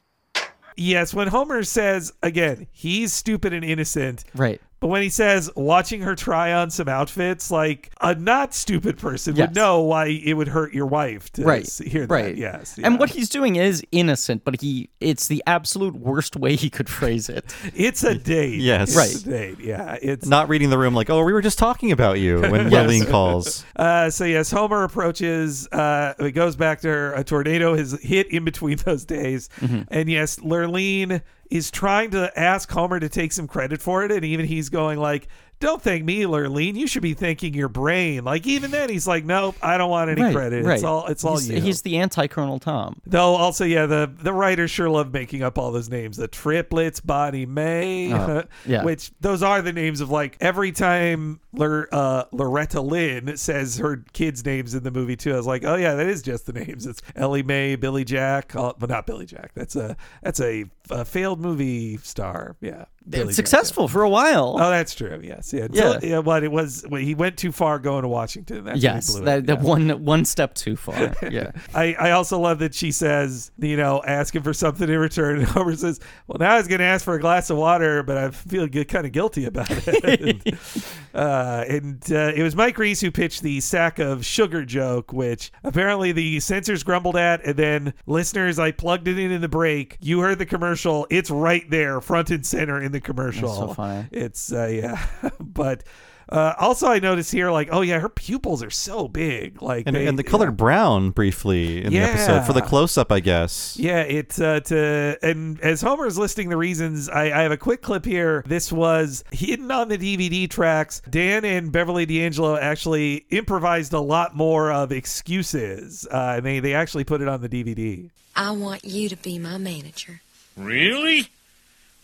[0.76, 1.12] yes.
[1.12, 4.24] When Homer says again, he's stupid and innocent.
[4.34, 4.60] Right.
[4.80, 9.34] But when he says watching her try on some outfits, like a not stupid person
[9.34, 9.48] Yes.
[9.48, 11.68] would know why it would hurt your wife to Right.
[11.84, 12.14] hear that.
[12.14, 12.36] right.
[12.36, 12.78] Yes.
[12.82, 16.88] And what he's doing is innocent, but he it's the absolute worst way he could
[16.88, 17.44] phrase it.
[17.74, 18.60] It's a date.
[18.60, 18.90] Yes.
[18.90, 19.14] It's Right.
[19.14, 19.24] a
[19.56, 19.60] date.
[19.60, 19.96] Yeah.
[20.00, 22.86] It's Not reading the room like, oh, we were just talking about you when Yes.
[22.88, 23.64] Lurleen calls.
[23.74, 25.66] Uh, so yes, Homer approaches.
[25.72, 27.14] Uh, it goes back to her.
[27.14, 29.82] A tornado has hit in between those days, Mm-hmm.
[29.88, 34.24] and yes, Lurleen is trying to ask Homer to take some credit for it, and
[34.24, 35.28] even he's going like,
[35.60, 36.74] "Don't thank me, Lurleen.
[36.74, 40.10] You should be thanking your brain." Like even then, he's like, "Nope, I don't want
[40.10, 40.64] any right, credit.
[40.64, 40.74] right.
[40.74, 43.00] It's all it's all he's, you." He's the anti Colonel Tom.
[43.06, 46.16] Though also, yeah, the the writers sure love making up all those names.
[46.18, 48.84] The triplets, Bonnie May, Oh, yeah.
[48.84, 54.04] which those are the names of like every time Lor- uh, Loretta Lynn says her
[54.12, 55.32] kids' names in the movie too.
[55.32, 56.84] I was like, oh yeah, that is just the names.
[56.86, 59.52] It's Ellie May, Billy Jack, uh, but not Billy Jack.
[59.54, 62.56] That's a that's a, a failed movie star.
[62.60, 64.56] Yeah, Billy successful for a while.
[64.58, 65.20] Oh, that's true.
[65.22, 65.98] Yes, yeah, Yeah.
[66.02, 66.20] yeah.
[66.20, 68.64] But it was well, he went too far going to Washington.
[68.64, 69.62] That's yes, that, that Yeah.
[69.64, 71.14] one one step too far.
[71.30, 71.50] Yeah.
[71.74, 75.38] I, I also love that she says, you know, asking for something in return.
[75.38, 78.02] And Homer says, well, now I was going to ask for a glass of water,
[78.02, 80.54] but I feel kind of guilty about it.
[81.14, 85.52] uh, and uh, it was Mike Reiss who pitched the sack of sugar joke, which
[85.64, 87.44] apparently the censors grumbled at.
[87.44, 89.98] And then listeners, I plugged it in in the break.
[90.00, 90.77] You heard the commercial.
[91.10, 93.48] It's right there, front and center in the commercial.
[93.48, 94.08] That's so funny.
[94.12, 95.06] It's, uh, yeah.
[95.40, 95.84] but.
[96.30, 99.96] Uh, also, I noticed here, like, oh yeah, her pupils are so big, like, And,
[99.96, 103.78] they- and the color brown briefly in the episode for the close up, I guess.
[103.80, 107.80] Yeah, it's uh, to and as Homer's listing the reasons, I, I have a quick
[107.80, 108.44] clip here.
[108.46, 111.00] This was hidden on the DVD tracks.
[111.08, 116.74] Dan and Beverly D'Angelo actually improvised a lot more of excuses, uh, and they they
[116.74, 118.10] actually put it on the DVD.
[118.36, 120.20] I want you to be my manager.
[120.58, 121.28] Really?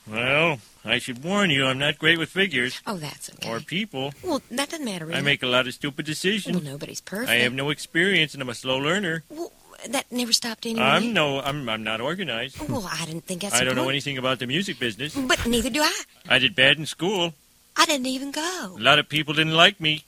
[0.07, 3.49] Well, I should warn you, I'm not great with figures Oh, that's okay.
[3.49, 4.13] or people.
[4.23, 5.11] Well, that doesn't matter.
[5.13, 6.55] I make a lot of stupid decisions.
[6.57, 7.31] Well, nobody's perfect.
[7.31, 9.23] I have no experience and I'm a slow learner.
[9.31, 9.51] Well,
[9.89, 10.87] that never stopped anyone.
[10.89, 12.57] I'm no, I'm, I'm not organized.
[12.61, 13.55] Oh, well, I didn't think that's.
[13.55, 15.15] I don't know anything about the music business.
[15.15, 16.03] But neither do I.
[16.29, 17.35] I did bad in school.
[17.77, 18.77] I didn't even go.
[18.79, 20.05] A lot of people didn't like me.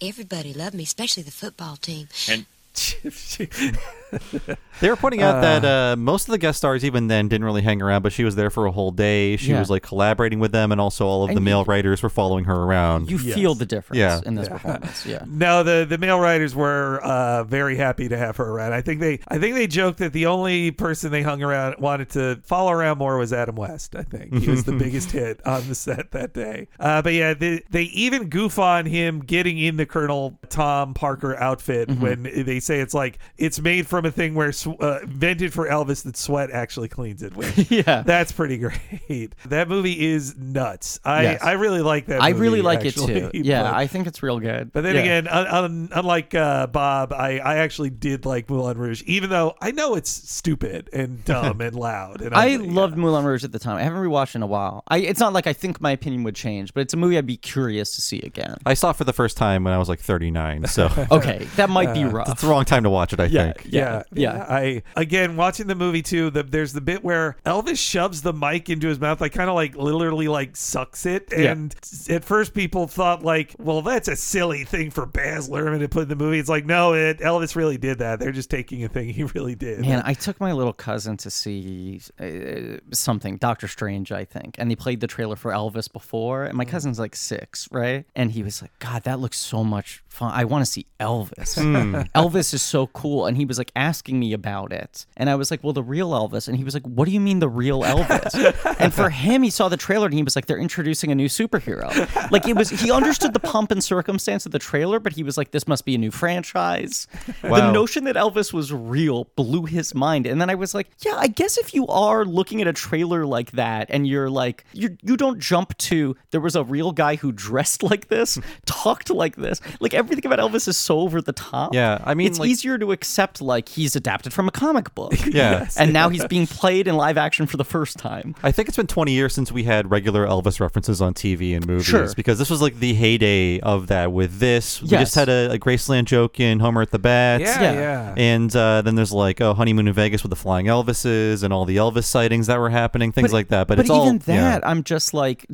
[0.00, 2.08] Everybody loved me, especially the football team.
[2.28, 2.46] And
[4.80, 7.62] They were pointing out that uh, most of the guest stars, even then, didn't really
[7.62, 9.36] hang around, but she was there for a whole day.
[9.36, 9.60] She Yeah.
[9.60, 12.44] was like collaborating with them, and also all of the male you- writers were following
[12.46, 13.08] her around.
[13.10, 14.20] You feel the difference Yeah.
[14.26, 15.06] in this performance.
[15.06, 15.24] Yeah.
[15.28, 18.72] No, the the male writers were uh, very happy to have her around.
[18.72, 22.08] I think they I think they joked that the only person they hung around wanted
[22.10, 23.94] to follow around more was Adam West.
[23.94, 26.68] I think he was the biggest hit on the set that day.
[26.80, 31.36] Uh, but yeah, they, they even goof on him getting in the Colonel Tom Parker
[31.36, 35.52] outfit when they say it's like it's made from a thing where sw- uh, invented
[35.52, 37.36] for Elvis that sweat actually cleans it.
[37.36, 38.02] Which, Yeah.
[38.02, 39.34] that's pretty great.
[39.46, 40.98] That movie is nuts.
[41.04, 41.42] I Yes.
[41.42, 42.22] I really like that.
[42.22, 43.38] I movie, really like actually, it too.
[43.42, 44.72] Yeah, but- I think it's real good.
[44.72, 45.00] but then Yeah.
[45.02, 49.54] again, un- un- unlike uh, Bob, I, I actually did like Moulin Rouge, even though
[49.60, 52.20] I know it's stupid and dumb and loud.
[52.22, 52.70] And I ugly.
[52.70, 53.76] loved Moulin Rouge at the time.
[53.76, 54.84] I haven't rewatched in a while.
[54.88, 57.26] I, it's not like I think my opinion would change, but it's a movie I'd
[57.26, 58.56] be curious to see again.
[58.64, 61.68] I saw it for the first time when I was like 39, so Okay, that
[61.70, 62.28] might be rough.
[62.30, 63.72] it's the wrong time to watch it, I Yeah, think.
[63.72, 64.46] yeah, Yeah, Yeah.
[64.48, 66.30] I again watching the movie too.
[66.30, 69.56] The, there's the bit where Elvis shoves the mic into his mouth, like kind of
[69.56, 71.28] like literally like sucks it.
[71.32, 71.52] Yeah.
[71.52, 71.74] And
[72.08, 76.04] at first, people thought like, well, that's a silly thing for Baz Luhrmann to put
[76.04, 76.38] in the movie.
[76.38, 78.20] It's like, no, it Elvis really did that.
[78.20, 79.80] They're just taking a thing he really did.
[79.80, 84.70] Man, I took my little cousin to see uh, something, Doctor Strange, I think, and
[84.70, 86.44] they played the trailer for Elvis before.
[86.44, 88.04] And my cousin's like six, right?
[88.14, 90.02] And he was like, "God, that looks so much.
[90.20, 91.60] I want to see Elvis.
[91.60, 91.94] Hmm.
[92.20, 95.50] Elvis is so cool." And he was like asking me about it, and I was
[95.50, 97.82] like, "Well, the real Elvis." And he was like, "What do you mean the real
[97.82, 98.34] Elvis?"
[98.80, 101.28] and for him, he saw the trailer and he was like, "They're introducing a new
[101.28, 101.90] superhero."
[102.30, 105.36] Like it was, he understood the pomp and circumstance of the trailer, but he was
[105.36, 107.06] like, "This must be a new franchise."
[107.42, 110.26] The notion that Elvis was real blew his mind.
[110.26, 113.24] And then I was like, yeah, I guess if you are looking at a trailer
[113.26, 117.16] like that and you're like, you you don't jump to there was a real guy
[117.16, 119.60] who dressed like this, talked like this.
[119.80, 121.74] Like everything about Elvis is so over the top.
[121.74, 125.12] Yeah, I mean, it's like- easier to accept like he's adapted from a comic book.
[125.32, 125.66] Yeah.
[125.78, 128.34] and now he's being played in live action for the first time.
[128.42, 131.66] I think it's been 20 years since we had regular Elvis references on TV and
[131.66, 132.12] movies Sure.
[132.14, 134.82] because this was like the heyday of that with this.
[134.82, 137.40] We just had a, a Graceland joke in Homer at the Bat.
[137.40, 137.72] yeah, yeah.
[137.72, 138.14] yeah.
[138.16, 141.64] And uh, then there's like oh honeymoon in Vegas with the flying Elvises and all
[141.64, 143.68] the Elvis sightings that were happening, things like that.
[143.68, 144.58] But, it's all even yeah.
[144.58, 145.46] that, I'm just like,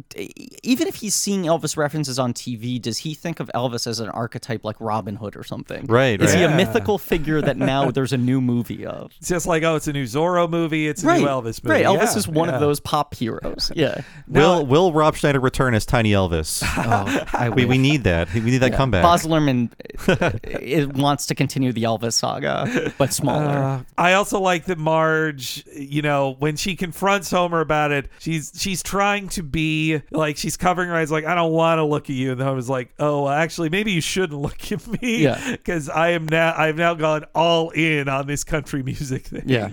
[0.63, 4.09] even if he's seeing Elvis references on TV, does he think of Elvis as an
[4.09, 5.87] archetype like Robin Hood or something?
[5.87, 6.53] Right, Is he right.
[6.53, 9.13] a mythical figure that now there's a new movie of?
[9.19, 10.89] It's just like, oh, it's a new Zorro movie.
[10.89, 11.71] It's a right, new Elvis movie.
[11.71, 12.55] Right, Elvis Yeah, is one yeah.
[12.57, 13.73] of those pop heroes.
[13.79, 14.01] Yeah.
[14.27, 16.63] Will Will Rob Schneider return as Tiny Elvis?
[16.89, 18.33] Oh, I we, we need that.
[18.33, 19.03] We need that comeback.
[19.03, 19.71] Baz Luhrmann
[20.09, 23.47] uh, it wants to continue the Elvis saga, but smaller.
[23.47, 28.53] Uh, I also like that Marge, you know, when she confronts Homer about it, she's
[28.57, 32.05] she's trying to be like she's covering her eyes, like I don't want to look
[32.05, 35.53] at you, and Homer's like, oh, actually, maybe you shouldn't look at me, Yeah.
[35.53, 39.45] because I am now I've now gone all in on this country music thing.
[39.47, 39.71] Yeah.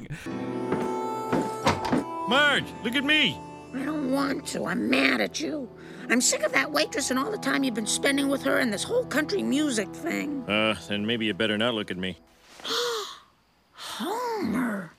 [2.28, 3.38] Marge, look at me.
[3.74, 4.66] I don't want to.
[4.66, 5.70] I'm mad at you.
[6.10, 8.72] I'm sick of that waitress and all the time you've been spending with her and
[8.72, 10.44] this whole country music thing.
[10.50, 12.18] Uh, then maybe you better not look at me.
[13.74, 14.94] Homer,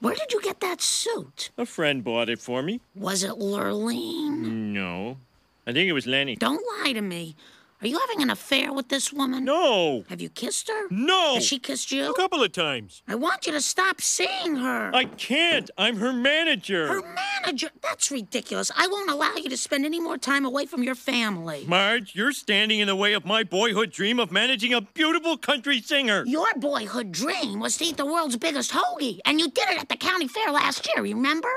[0.00, 1.50] where did you get that suit?
[1.56, 2.80] A friend bought it for me.
[2.94, 4.72] Was it Lurleen?
[4.72, 5.18] No.
[5.66, 6.36] I think it was Lenny.
[6.36, 7.36] Don't lie to me.
[7.80, 9.44] Are you having an affair with this woman?
[9.44, 10.04] No.
[10.08, 10.88] Have you kissed her?
[10.90, 11.34] No.
[11.34, 12.10] Has she kissed you?
[12.10, 13.04] A couple of times.
[13.06, 14.90] I want you to stop seeing her.
[14.92, 15.70] I can't.
[15.78, 16.88] I'm her manager.
[16.88, 17.14] Her
[17.44, 17.70] manager?
[17.80, 18.72] That's ridiculous.
[18.76, 21.66] I won't allow you to spend any more time away from your family.
[21.68, 25.80] Marge, you're standing in the way of my boyhood dream of managing a beautiful country
[25.80, 26.24] singer.
[26.26, 29.88] Your boyhood dream was to eat the world's biggest hoagie, and you did it at
[29.88, 31.48] the county fair last year, remember?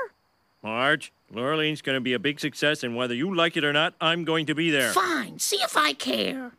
[0.62, 3.94] Marge, Lurleen's going to be a big success, and whether you like it or not,
[4.00, 4.92] I'm going to be there.
[4.92, 6.52] Fine, see if I care.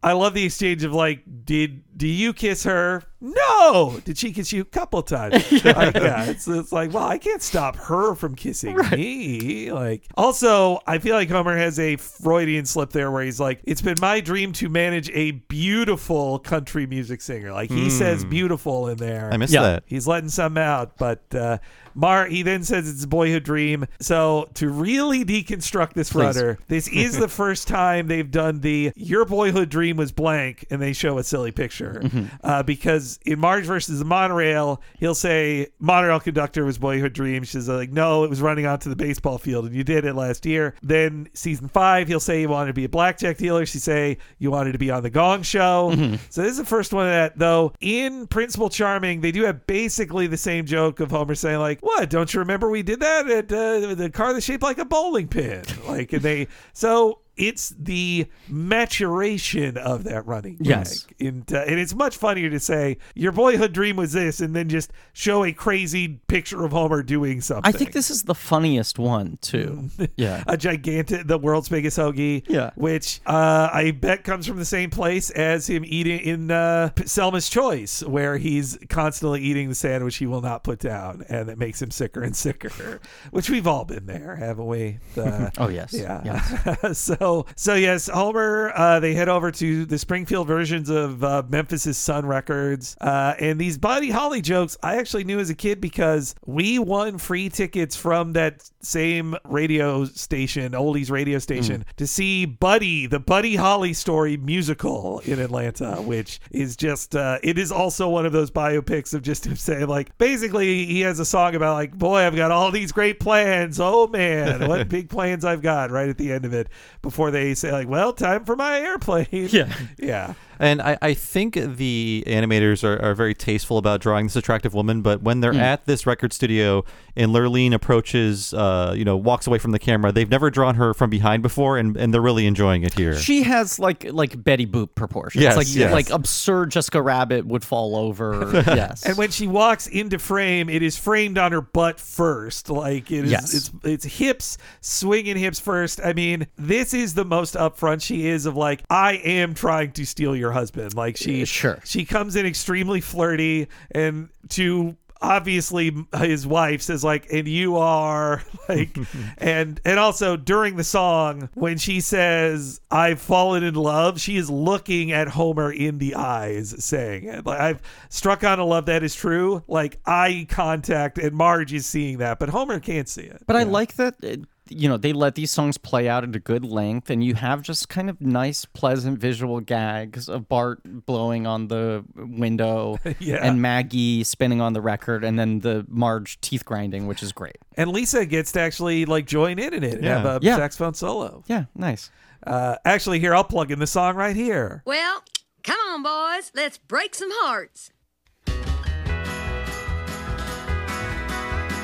[0.00, 3.02] I love the exchange of like, did do you kiss her?
[3.20, 4.00] No.
[4.04, 5.34] Did she kiss you a couple times?
[5.68, 6.24] Like, yeah.
[6.24, 9.70] It's, it's like, well, I can't stop her from kissing me.
[9.72, 13.82] Like, also, I feel like Homer has a Freudian slip there where he's like, it's
[13.82, 17.52] been my dream to manage a beautiful country music singer.
[17.52, 19.30] Like he says beautiful in there.
[19.32, 19.62] I missed Yeah.
[19.62, 19.84] that.
[19.86, 21.58] He's letting some out, but uh,
[21.94, 23.86] Mar he then says it's a boyhood dream.
[24.00, 26.22] So to really deconstruct this Please.
[26.36, 30.80] rudder, this is the first time they've done the your boyhood dream was blank, and
[30.80, 32.02] they show a silly picture.
[32.42, 37.44] Uh, because in Marge versus the monorail, he'll say monorail conductor was boyhood dream.
[37.44, 40.44] She's like, no, it was running onto the baseball field, and you did it last
[40.44, 40.74] year.
[40.82, 43.64] Then season five, he'll say you wanted to be a blackjack dealer.
[43.66, 45.92] She say you wanted to be on the Gong Show.
[46.30, 47.38] So this is the first one of that.
[47.38, 51.80] Though in Principal Charming, they do have basically the same joke of Homer saying like,
[51.80, 52.10] "What?
[52.10, 55.28] Don't you remember we did that at uh, the car that's shaped like a bowling
[55.28, 57.20] pin?" Like, and they so.
[57.38, 61.04] It's the maturation of that running Yes.
[61.18, 61.28] gag.
[61.28, 64.68] And, uh, and it's much funnier to say your boyhood dream was this, and then
[64.68, 67.68] just show a crazy picture of Homer doing something.
[67.68, 69.90] I think this is the funniest one too.
[70.16, 70.42] Yeah.
[70.48, 72.44] a gigantic, the world's biggest hoagie.
[72.48, 72.70] Yeah.
[72.74, 77.48] Which uh, I bet comes from the same place as him eating in uh, Selma's
[77.48, 81.80] Choice, where he's constantly eating the sandwich he will not put down, and it makes
[81.80, 83.00] him sicker and sicker.
[83.30, 84.98] Which we've all been there, haven't we?
[85.16, 85.92] Uh, Oh yes.
[85.92, 86.92] yeah.
[86.92, 88.72] so so yes, Homer.
[88.74, 93.58] Uh, they head over to the Springfield versions of uh, Memphis's Sun Records, uh, and
[93.58, 97.96] these Buddy Holly jokes I actually knew as a kid because we won free tickets
[97.96, 104.36] from that same radio station, oldies radio station, to see Buddy, the Buddy Holly story
[104.36, 109.22] musical in Atlanta, which is just uh, it is also one of those biopics of
[109.22, 112.70] just him saying like basically he has a song about like boy I've got all
[112.70, 113.80] these great plans.
[113.80, 116.68] Oh man, what big plans I've got right at the end of it
[117.02, 119.72] before before they say like, "Well, time for my airplane." Yeah.
[119.98, 120.34] yeah.
[120.60, 125.02] And I, I think the animators are, are very tasteful about drawing this attractive woman,
[125.02, 125.60] but when they're Mm.
[125.60, 126.84] at this record studio
[127.16, 130.92] and Lurleen approaches, uh, you know, walks away from the camera, they've never drawn her
[130.94, 133.16] from behind before, and, and they're really enjoying it here.
[133.16, 135.42] She has like like Betty Boop proportions.
[135.42, 135.92] Yes, like yes.
[135.92, 138.50] like absurd Jessica Rabbit would fall over.
[138.66, 139.04] yes.
[139.06, 142.68] And when she walks into frame, it is framed on her butt first.
[142.68, 143.54] Like it is, Yes.
[143.54, 146.00] it's it's hips swinging hips first.
[146.04, 150.04] I mean, this is the most upfront she is of like, I am trying to
[150.04, 150.94] steal your husband.
[150.94, 151.80] Like she, Sure.
[151.84, 158.40] she comes in extremely flirty and to obviously his wife says like and you are
[158.68, 158.96] like
[159.38, 164.48] and and also during the song when she says i've fallen in love she is
[164.48, 169.02] looking at homer in the eyes saying it like i've struck on a love that
[169.02, 173.42] is true like eye contact and marge is seeing that but homer can't see it
[173.44, 174.36] But I like that uh,
[174.70, 177.62] you know they let these songs play out at a good length, and you have
[177.62, 183.36] just kind of nice, pleasant visual gags of Bart blowing on the window, Yeah.
[183.42, 187.58] and Maggie spinning on the record, and then the Marge teeth grinding, which is great.
[187.76, 190.18] and lisa gets to actually like join in in it and Yeah.
[190.22, 190.56] have a Yeah.
[190.56, 192.10] saxophone solo Yeah, nice.
[192.46, 195.22] uh actually here i'll plug in the song right here Well,
[195.62, 196.50] come on, boys.
[196.54, 197.90] Let's break some hearts.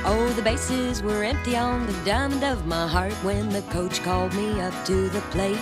[0.06, 4.34] Oh, the bases were empty on the diamond of my heart when the coach called
[4.34, 5.58] me up to the plate.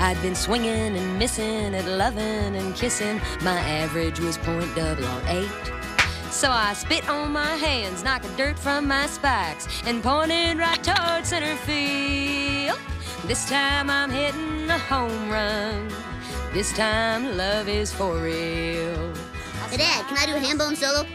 [0.00, 3.20] I'd been swinging and missing at loving and kissing.
[3.42, 5.50] My average was point double on eight.
[6.30, 11.26] So I spit on my hands, knocking dirt from my spikes, and pointed right toward
[11.26, 12.78] center field.
[13.26, 15.92] This time I'm hitting a home run.
[16.54, 19.14] This time love is for real.
[19.68, 21.06] Hey, Dad, can I do a hand bone solo?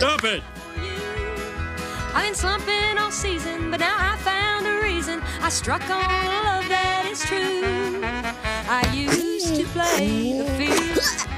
[0.00, 0.42] Stop it!
[2.14, 5.20] I've been slumping all season, but now I found a reason.
[5.42, 8.00] I struck on a love that is true.
[8.02, 11.28] I used to play the field.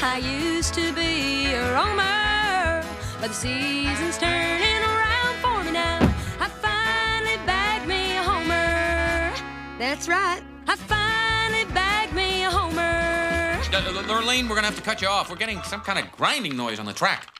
[0.00, 2.86] I used to be a roamer,
[3.20, 5.98] but the season's turning around for me now.
[6.38, 9.34] I finally bagged me a homer.
[9.76, 10.40] That's right.
[10.68, 13.58] I finally bagged me a homer.
[14.06, 15.30] Lurleen, we're gonna have to cut you off.
[15.30, 17.34] We're getting some kind of grinding noise on the track.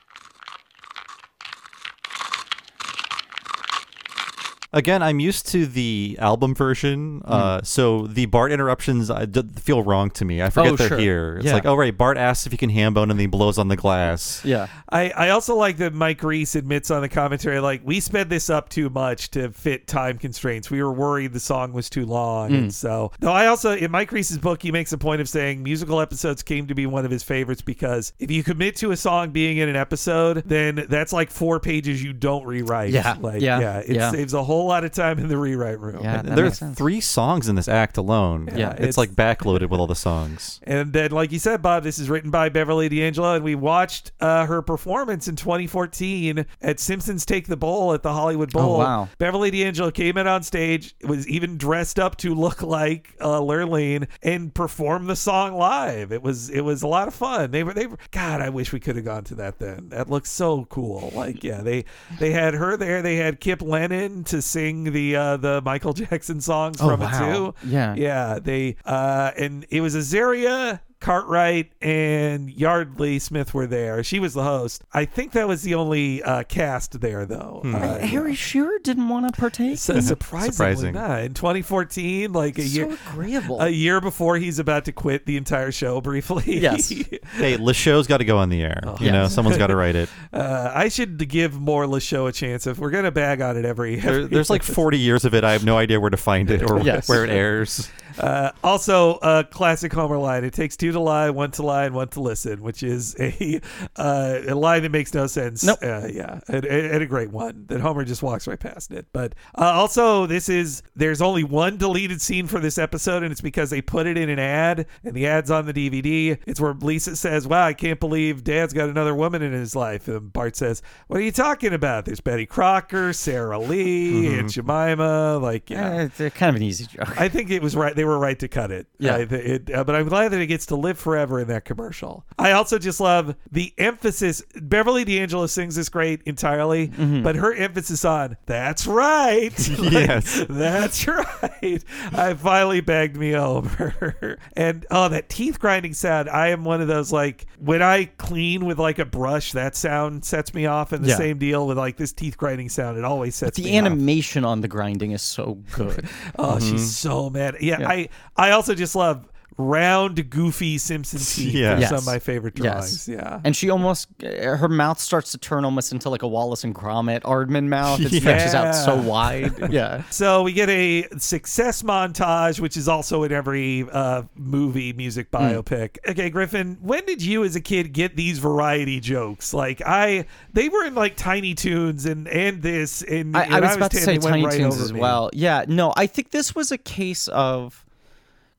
[4.73, 7.31] Again, I'm used to the album version, Hmm.
[7.31, 10.41] uh, so the Bart interruptions I d- feel wrong to me.
[10.41, 10.97] I forget Oh, they're sure.
[10.97, 11.35] here.
[11.37, 11.53] It's Yeah.
[11.53, 13.67] like, oh right, Bart asks if he can ham bone, and then he blows on
[13.69, 14.41] the glass.
[14.43, 14.67] Yeah.
[14.89, 18.49] I, I also like that Mike Reiss admits on the commentary, like, we sped this
[18.49, 20.69] up too much to fit time constraints.
[20.69, 22.49] We were worried the song was too long.
[22.51, 22.57] Mm.
[22.57, 25.63] And so, though I also, in Mike Reiss's book, he makes a point of saying
[25.63, 28.97] musical episodes came to be one of his favorites because if you commit to a
[28.97, 32.91] song being in an episode, then that's like four pages you don't rewrite.
[32.91, 33.15] Yeah.
[33.21, 33.59] Like, Yeah.
[33.59, 33.77] yeah.
[33.79, 34.11] It Yeah.
[34.11, 36.01] saves a whole lot of time in the rewrite room.
[36.03, 36.19] Yeah.
[36.19, 36.77] And that there are makes sense.
[36.77, 38.49] three songs in this act alone.
[38.55, 40.59] Yeah, it's, it's- like backloaded with all the songs.
[40.67, 44.11] And then, like you said, Bob, this is written by Beverly D'Angelo, and we watched
[44.19, 48.75] uh, her performance in 2014 at Simpsons Take the Bowl at the Hollywood Bowl.
[48.75, 49.09] Oh, wow.
[49.17, 54.07] Beverly D'Angelo came in on stage, was even dressed up to look like uh, Lurleen,
[54.23, 56.11] and performed the song live.
[56.11, 57.51] It was it was a lot of fun.
[57.51, 59.89] They were they were God, I wish we could have gone to that then.
[59.89, 61.11] That looks so cool.
[61.15, 61.85] Like yeah, they
[62.19, 63.01] they had her there.
[63.01, 67.07] They had Kipp Lennon to sing the uh, the Michael Jackson songs Oh, from wow.
[67.07, 67.69] it too.
[67.69, 67.95] Yeah.
[67.95, 74.03] Yeah, they uh and it was Azaria, Cartwright, and Yeardley Smith were there.
[74.03, 74.83] She was the host.
[74.91, 77.61] I think that was the only uh, cast there though.
[77.63, 79.77] Uh, Harry Shearer didn't want to partake.
[79.77, 80.93] so surprisingly Surprising.
[80.95, 81.21] not.
[81.21, 83.61] In 2014, like a year agreeable.
[83.61, 86.59] a year before he's about to quit the entire show briefly.
[86.59, 86.89] Yes.
[87.33, 88.81] hey, Le show's got to go on the air.
[88.83, 90.09] Oh, you know, someone's got to write it.
[90.33, 93.65] uh, I should give more Le Show a chance if we're gonna bag on it
[93.65, 93.97] every.
[93.97, 95.43] There, there's like 40 years of it.
[95.43, 97.07] I have no idea where to find it or Yes.
[97.07, 97.91] where it airs.
[98.19, 101.95] Uh, also, a classic Homer line: "It takes two to lie, one to lie, and
[101.95, 103.61] one to listen," which is a
[103.95, 105.63] uh, a line that makes no sense.
[105.63, 105.79] Nope.
[105.81, 109.07] Uh, yeah, and, and a great one that Homer just walks right past it.
[109.13, 113.41] But uh, also, this is there's only one deleted scene for this episode, and it's
[113.41, 116.37] because they put it in an ad, and the ad's on the DVD.
[116.45, 120.07] It's where Lisa says, "Wow, I can't believe Dad's got another woman in his life,"
[120.07, 122.05] and Bart says, "What are you talking about?
[122.05, 125.37] There's Betty Crocker, Sara Lee, and Jemima.
[125.37, 127.19] Like, yeah." Eh, it's kind of an easy joke.
[127.19, 127.95] I think it was right.
[127.95, 128.85] They they were right to cut it.
[128.99, 129.15] Yeah.
[129.15, 132.23] I it, uh, but I'm glad that it gets to live forever in that commercial.
[132.37, 134.43] I also just love the emphasis.
[134.61, 137.23] Beverly D'Angelo sings this great entirely, Mm-hmm.
[137.23, 140.45] but her emphasis on "That's right." Like, Yes.
[140.49, 141.83] that's right.
[142.13, 144.37] I finally bagged me over.
[144.57, 146.29] and oh, that teeth grinding sound.
[146.29, 150.25] I am one of those like when I clean with like a brush, that sound
[150.25, 150.91] sets me off.
[150.91, 151.17] And the Yeah.
[151.17, 152.97] same deal with like this teeth grinding sound.
[152.97, 153.85] It always sets The me off.
[153.85, 156.07] animation on the grinding is so good.
[156.37, 157.55] Oh, she's so mad.
[157.61, 157.89] Yeah, Yeah.
[157.89, 157.94] I
[158.37, 159.27] I also just love
[159.57, 161.53] round, goofy Simpson teeth.
[161.53, 161.69] Yeah.
[161.75, 161.89] They're Yes.
[161.89, 163.07] Some of my favorite drawings.
[163.07, 163.17] Yes.
[163.17, 163.39] Yeah.
[163.45, 166.75] And she almost, uh, her mouth starts to turn almost into like a Wallace and
[166.75, 168.01] Gromit Aardman mouth.
[168.01, 169.53] It stretches out so wide.
[169.71, 170.03] Yeah.
[170.09, 175.37] So we get a success montage, which is also in every uh, movie music Hmm.
[175.37, 175.99] biopic.
[176.05, 179.53] Okay, Griffin, when did you as a kid get these variety jokes?
[179.53, 183.59] Like I, they were in like Tiny Toons and and this and, I, and I
[183.61, 184.99] was about to say Tiny right Toons as me.
[184.99, 185.29] well.
[185.31, 187.84] Yeah, no, I think this was a case of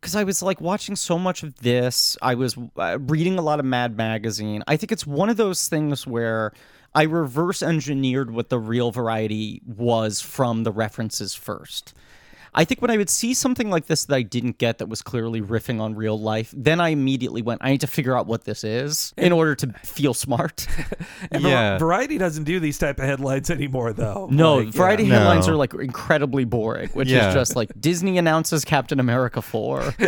[0.07, 2.17] because I was like watching so much of this.
[2.23, 4.63] I was uh, reading a lot of Mad Magazine.
[4.69, 6.53] I think it's one of those things where
[6.95, 11.93] I reverse engineered what the real variety was from the references first.
[12.57, 15.03] I think when I would see something like this that I didn't get that was
[15.03, 18.45] clearly riffing on real life, then I immediately went, I need to figure out what
[18.45, 20.67] this is in order to feel smart.
[21.31, 21.79] And Var- Yeah.
[21.79, 24.29] Variety doesn't do these type of headlines anymore, though.
[24.31, 25.19] No, Like, variety yeah.
[25.19, 25.55] headlines No.
[25.55, 27.29] are like incredibly boring, which Yeah.
[27.29, 29.95] is just like Disney announces Captain America 4.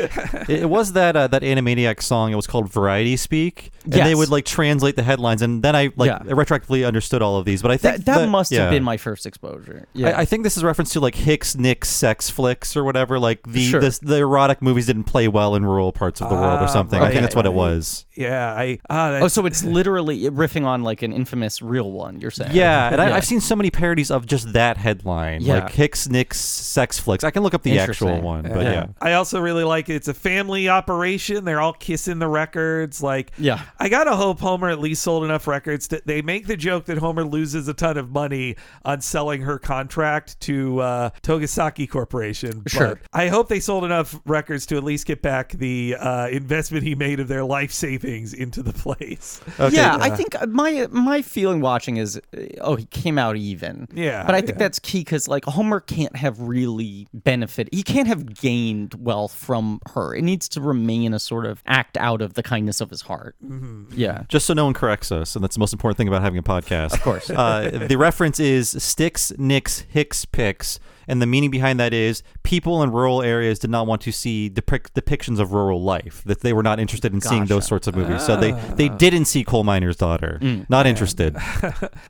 [0.48, 2.32] It, it was that uh, that Animaniac song.
[2.32, 5.90] It was called Variety Speak, and they would like translate the headlines, and then I
[5.96, 6.18] like Yeah.
[6.34, 7.60] retroactively understood all of these.
[7.62, 8.62] But I think that that must yeah.
[8.62, 9.86] have been my first exposure.
[9.92, 10.08] Yeah.
[10.10, 13.18] I, I think this is a reference to like Hicks Nick, sex flicks or whatever.
[13.18, 13.80] Like the Sure.
[13.80, 16.66] this, the erotic movies didn't play well in rural parts of the world or Ah,
[16.66, 17.00] something.
[17.02, 18.04] I think that's what it was.
[18.14, 18.78] Yeah, I.
[18.88, 22.52] Ah, oh, so it's literally riffing on like an infamous real one, you're saying?
[22.54, 23.16] Yeah, and I, Yeah.
[23.16, 25.54] I've seen so many parodies of just that headline, Yeah.
[25.54, 27.24] like Hicks Nick's sex flicks.
[27.24, 28.22] I can look up the actual Interesting.
[28.24, 28.72] one, but Yeah.
[28.72, 28.86] yeah.
[29.00, 29.94] I also really like it.
[29.96, 31.44] It's a family operation.
[31.44, 33.02] They're all kissing the records.
[33.02, 33.60] Like, Yeah.
[33.80, 36.98] I gotta hope Homer at least sold enough records that they make the joke that
[36.98, 38.54] Homer loses a ton of money
[38.84, 42.27] on selling her contract to uh, Togasaki Corporation.
[42.32, 42.96] Sure.
[42.96, 46.84] But I hope they sold enough records to at least get back the uh, investment
[46.84, 49.40] he made of their life savings into the place.
[49.60, 53.36] Okay, yeah, I think uh, my my feeling watching is, uh, oh, he came out
[53.36, 53.88] even.
[53.92, 54.58] Yeah, but I think yeah.
[54.58, 57.68] that's key because like Homer can't have really benefit.
[57.72, 60.14] He can't have gained wealth from her.
[60.14, 63.34] It needs to remain a sort of act out of the kindness of his heart.
[63.44, 63.86] Mm-hmm.
[63.94, 64.24] Yeah.
[64.28, 66.42] Just so no one corrects us, and that's the most important thing about having a
[66.42, 66.92] podcast.
[66.92, 67.30] Of course.
[67.30, 70.78] uh, the reference is sticks, nicks, hicks, picks,
[71.08, 74.48] and the meaning behind that is people in rural areas did not want to see
[74.48, 76.22] depic- depictions of rural life.
[76.26, 78.24] That they were not interested in seeing those sorts of movies.
[78.24, 78.60] So they Ah.
[78.76, 80.38] they didn't see Coal Miner's Daughter.
[80.40, 80.68] Mm.
[80.70, 81.36] Not interested.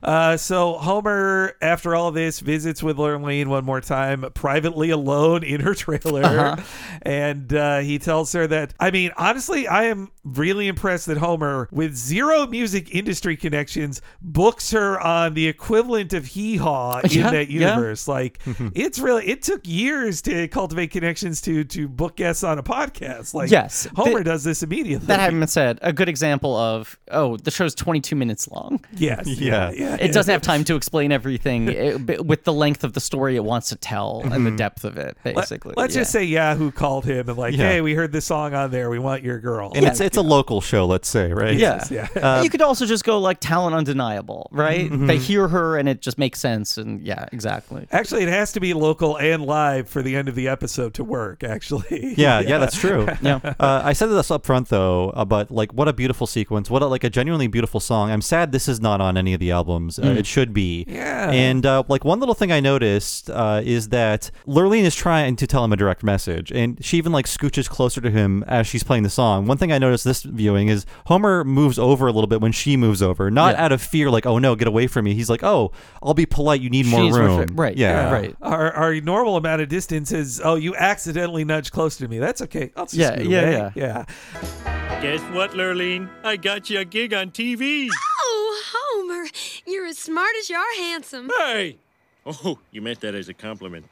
[0.03, 5.61] Uh, so Homer, after all this, visits with Lurleen one more time, privately alone in
[5.61, 6.55] her trailer, Uh-huh.
[7.01, 8.73] and uh, he tells her that.
[8.79, 14.71] I mean, honestly, I am really impressed that Homer, with zero music industry connections, books
[14.71, 17.69] her on the equivalent of Hee Haw in Yeah, that yeah.
[17.71, 18.07] universe.
[18.07, 18.39] Like,
[18.75, 23.33] it's really it took years to cultivate connections to to book guests on a podcast.
[23.33, 25.07] Like, Yes, Homer the- does this immediately.
[25.07, 28.83] That having been said, a good example of oh, the show's 22 minutes long.
[28.95, 29.71] yes, Yeah.
[29.71, 29.97] yeah, yeah.
[29.99, 33.35] It doesn't have time to explain everything eh, it- with the length of the story
[33.35, 34.55] it wants to tell and the mm-hmm.
[34.57, 35.73] depth of it, basically.
[35.77, 36.01] Let's Yeah.
[36.01, 37.69] just say Ya-Hoo called him and like, Yeah.
[37.69, 38.89] hey, we heard this song on there.
[38.89, 39.71] We want your girl.
[39.75, 41.55] And it's it's a local show, let's say, right?
[41.57, 41.83] Yeah.
[41.89, 42.07] yeah.
[42.15, 44.89] Uh, you could also just go like talent undeniable, right?
[44.89, 45.07] Mm-hmm.
[45.07, 46.77] They hear her and it just makes sense.
[46.77, 47.87] And yeah, exactly.
[47.91, 51.03] Actually, it has to be local and live for the end of the episode to
[51.03, 51.43] work.
[51.43, 53.07] Actually, Yeah, yeah, that's true.
[53.21, 53.39] Yeah.
[53.59, 56.69] Uh, I said this up front though, uh, but like, what a beautiful sequence!
[56.69, 58.11] What a, like a genuinely beautiful song.
[58.11, 59.99] I'm sad this is not on any of the albums.
[59.99, 60.85] Uh, It should be.
[60.87, 61.31] Yeah.
[61.31, 65.47] And uh, like one little thing I noticed uh, is that Lurleen is trying to
[65.47, 68.83] tell him a direct message, and she even like scooches closer to him as she's
[68.83, 69.45] playing the song.
[69.45, 72.77] One thing I noticed this viewing is Homer moves over a little bit when she
[72.77, 73.65] moves over, not Yeah.
[73.65, 75.71] out of fear, like "Oh no, get away from me." He's like, "Oh,
[76.03, 76.61] I'll be polite.
[76.61, 78.11] You need more She's room." refer- right, Yeah.
[78.11, 78.35] right.
[78.41, 82.19] Our, our normal amount of distance is oh you accidentally nudge close to me.
[82.19, 82.71] That's okay.
[82.75, 83.71] I'll just Yeah, scoot yeah, away.
[83.75, 84.05] yeah.
[84.43, 85.01] yeah.
[85.01, 86.09] Guess what, Lurleen?
[86.23, 87.87] I got you a gig on TV.
[88.21, 89.27] Oh, Homer,
[89.65, 91.29] you're as smart as you are handsome.
[91.39, 91.77] Hey!
[92.25, 93.85] Oh, you meant that as a compliment.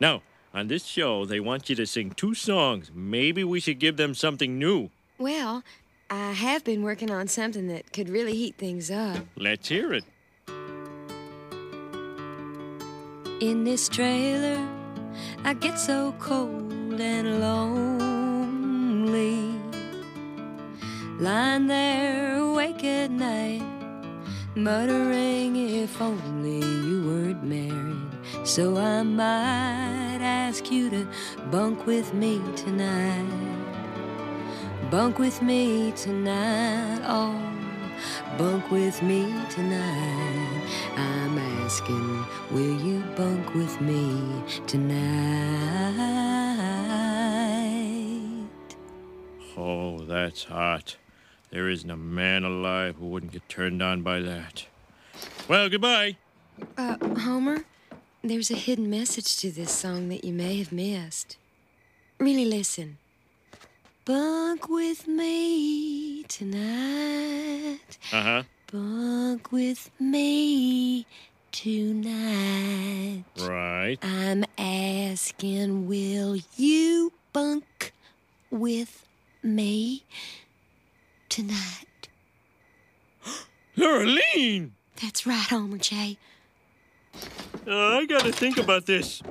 [0.00, 0.22] Now,
[0.54, 2.90] on this show, they want you to sing two songs.
[2.94, 4.90] Maybe we should give them something new.
[5.22, 5.62] Well,
[6.10, 9.18] I have been working on something that could really heat things up.
[9.36, 10.02] Let's hear it.
[13.40, 14.58] In this trailer,
[15.44, 18.40] I get so cold and lonely.
[21.20, 23.62] Lying there awake at night,
[24.56, 28.10] muttering if only you weren't married.
[28.44, 31.06] So I might ask you to
[31.52, 33.61] bunk with me tonight.
[34.92, 37.00] Bunk with me tonight.
[37.06, 37.40] Oh,
[38.36, 40.68] bunk with me tonight.
[40.94, 44.20] I'm asking, will you bunk with me
[44.66, 45.00] tonight?
[49.56, 50.96] Oh, that's hot.
[51.48, 54.66] There isn't a man alive who wouldn't get turned on by that.
[55.48, 56.18] Well, goodbye.
[56.76, 57.64] Uh, Homer,
[58.22, 61.38] there's a hidden message to this song that you may have missed.
[62.18, 62.98] Really listen.
[64.04, 67.78] Bunk with me tonight.
[68.12, 68.42] Uh huh.
[68.72, 71.06] Bunk with me
[71.52, 73.22] tonight.
[73.40, 73.98] Right.
[74.02, 77.92] I'm asking, will you bunk
[78.50, 79.06] with
[79.40, 80.02] me
[81.28, 82.08] tonight?
[83.76, 84.70] Lurleen!
[85.00, 86.18] That's right, Homer J.
[87.68, 89.22] Uh, I gotta think about this.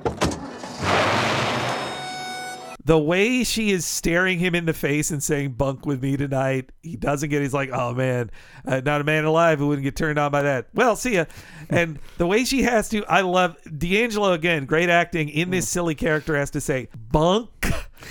[2.84, 6.70] The way she is staring him in the face and saying "bunk with me tonight,"
[6.82, 7.42] he doesn't get.
[7.42, 8.30] He's like, "Oh man,
[8.66, 11.24] uh, not a man alive who wouldn't get turned on by that." Well, see ya.
[11.70, 14.66] And the way she has to, I love D'Angelo again.
[14.66, 17.48] Great acting in this silly character has to say "bunk."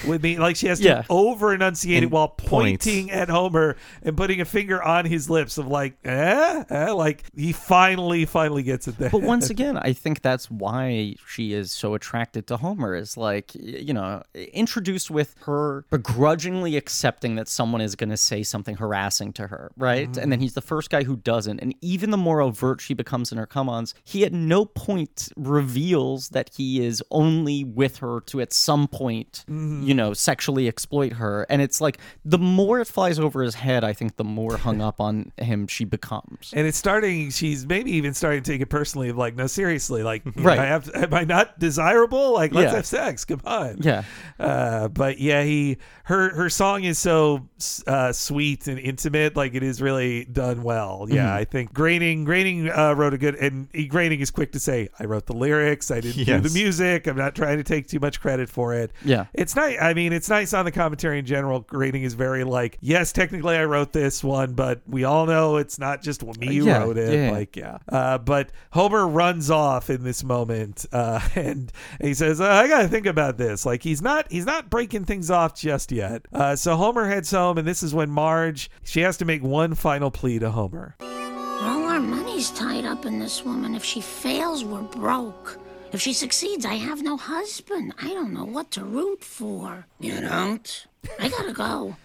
[0.07, 1.03] With me, like she has to Yeah.
[1.09, 2.85] over enunciate it while points.
[2.85, 7.23] pointing at Homer and putting a finger on his lips of like, eh, eh, like
[7.35, 9.09] he finally, finally gets it there.
[9.09, 12.95] But once again, I think that's why she is so attracted to Homer.
[12.95, 14.23] Is like, you know,
[14.53, 19.71] introduced with her begrudgingly accepting that someone is going to say something harassing to her,
[19.77, 20.15] right?
[20.17, 21.59] And then he's the first guy who doesn't.
[21.59, 26.29] And even the more overt she becomes in her come-ons, he at no point reveals
[26.29, 29.43] that he is only with her to at some point,
[29.81, 31.45] you know, sexually exploit her.
[31.49, 34.81] And it's like the more it flies over his head, I think the more hung
[34.81, 36.51] up on him she becomes.
[36.55, 37.29] And it's starting.
[37.31, 39.09] She's maybe even starting to take it personally.
[39.09, 40.59] Of like, no, seriously, like, Right.
[40.59, 42.33] I have, am I not desirable?
[42.33, 42.75] Like, let's Yeah.
[42.77, 43.25] have sex.
[43.25, 43.77] Come on.
[43.81, 44.03] Yeah.
[44.39, 47.47] Uh, but yeah, he, her, her song is so
[47.87, 49.35] uh, sweet and intimate.
[49.35, 51.07] Like, it is really done well.
[51.09, 51.31] Yeah, Mhm.
[51.33, 54.89] I think Groening, Groening uh, wrote a good, and he, Groening is quick to say,
[54.99, 55.91] I wrote the lyrics.
[55.91, 57.07] I didn't do the music.
[57.07, 58.91] I'm not trying to take too much credit for it.
[59.03, 59.25] Yeah.
[59.33, 59.70] It's nice.
[59.79, 61.61] I mean, it's nice on the commentary in general.
[61.61, 65.77] Groening is very like, yes, technically I wrote this one, but we all know it's
[65.79, 67.13] not just me who Yeah, wrote it.
[67.13, 67.31] yeah.
[67.31, 67.77] Like, yeah.
[67.87, 71.71] Uh, but Homer runs off in this moment, uh, and
[72.01, 75.05] he says, uh, "I got to think about this." Like, he's not he's not breaking
[75.05, 76.25] things off just yet.
[76.33, 79.75] Uh, so Homer heads home, and this is when Marge she has to make one
[79.75, 80.95] final plea to Homer.
[80.99, 83.75] All our money's tied up in this woman.
[83.75, 85.59] If she fails, we're broke.
[85.91, 87.93] If she succeeds, I have no husband.
[88.01, 89.85] I don't know what to root for.
[89.99, 90.87] You don't?
[91.19, 91.97] I gotta go.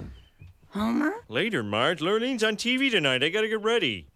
[0.71, 1.15] Homer?
[1.29, 2.01] Later, Marge.
[2.01, 3.23] Lurleen's on TV tonight.
[3.23, 4.09] I gotta get ready.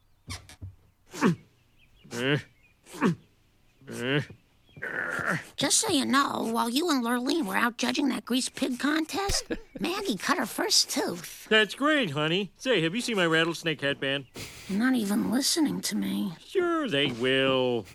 [5.57, 9.45] Just so you know, while you and Lurleen were out judging that greased pig contest,
[9.81, 11.47] Maggie cut her first tooth.
[11.49, 12.51] That's great, honey.
[12.57, 14.25] Say, have you seen my rattlesnake headband?
[14.69, 16.33] You're not even listening to me.
[16.45, 17.87] Sure, they will.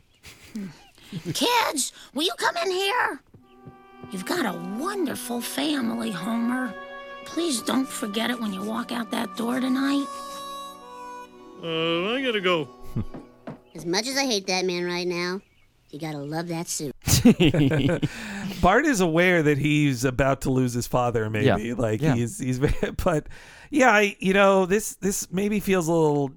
[1.34, 3.22] Kids, will you come in here?
[4.11, 6.73] You've got a wonderful family, Homer.
[7.26, 10.06] Please don't forget it when you walk out that door tonight.
[11.64, 12.69] Uh, I gotta go.
[13.76, 15.41] As much as I hate that man right now,
[15.90, 16.94] you gotta love that suit.
[18.61, 21.30] Bart is aware that he's about to lose his father.
[21.30, 21.73] Maybe Yeah.
[21.77, 22.15] like Yeah.
[22.15, 22.60] he's he's,
[23.03, 23.27] but
[23.72, 26.32] yeah, I you know this this maybe feels a little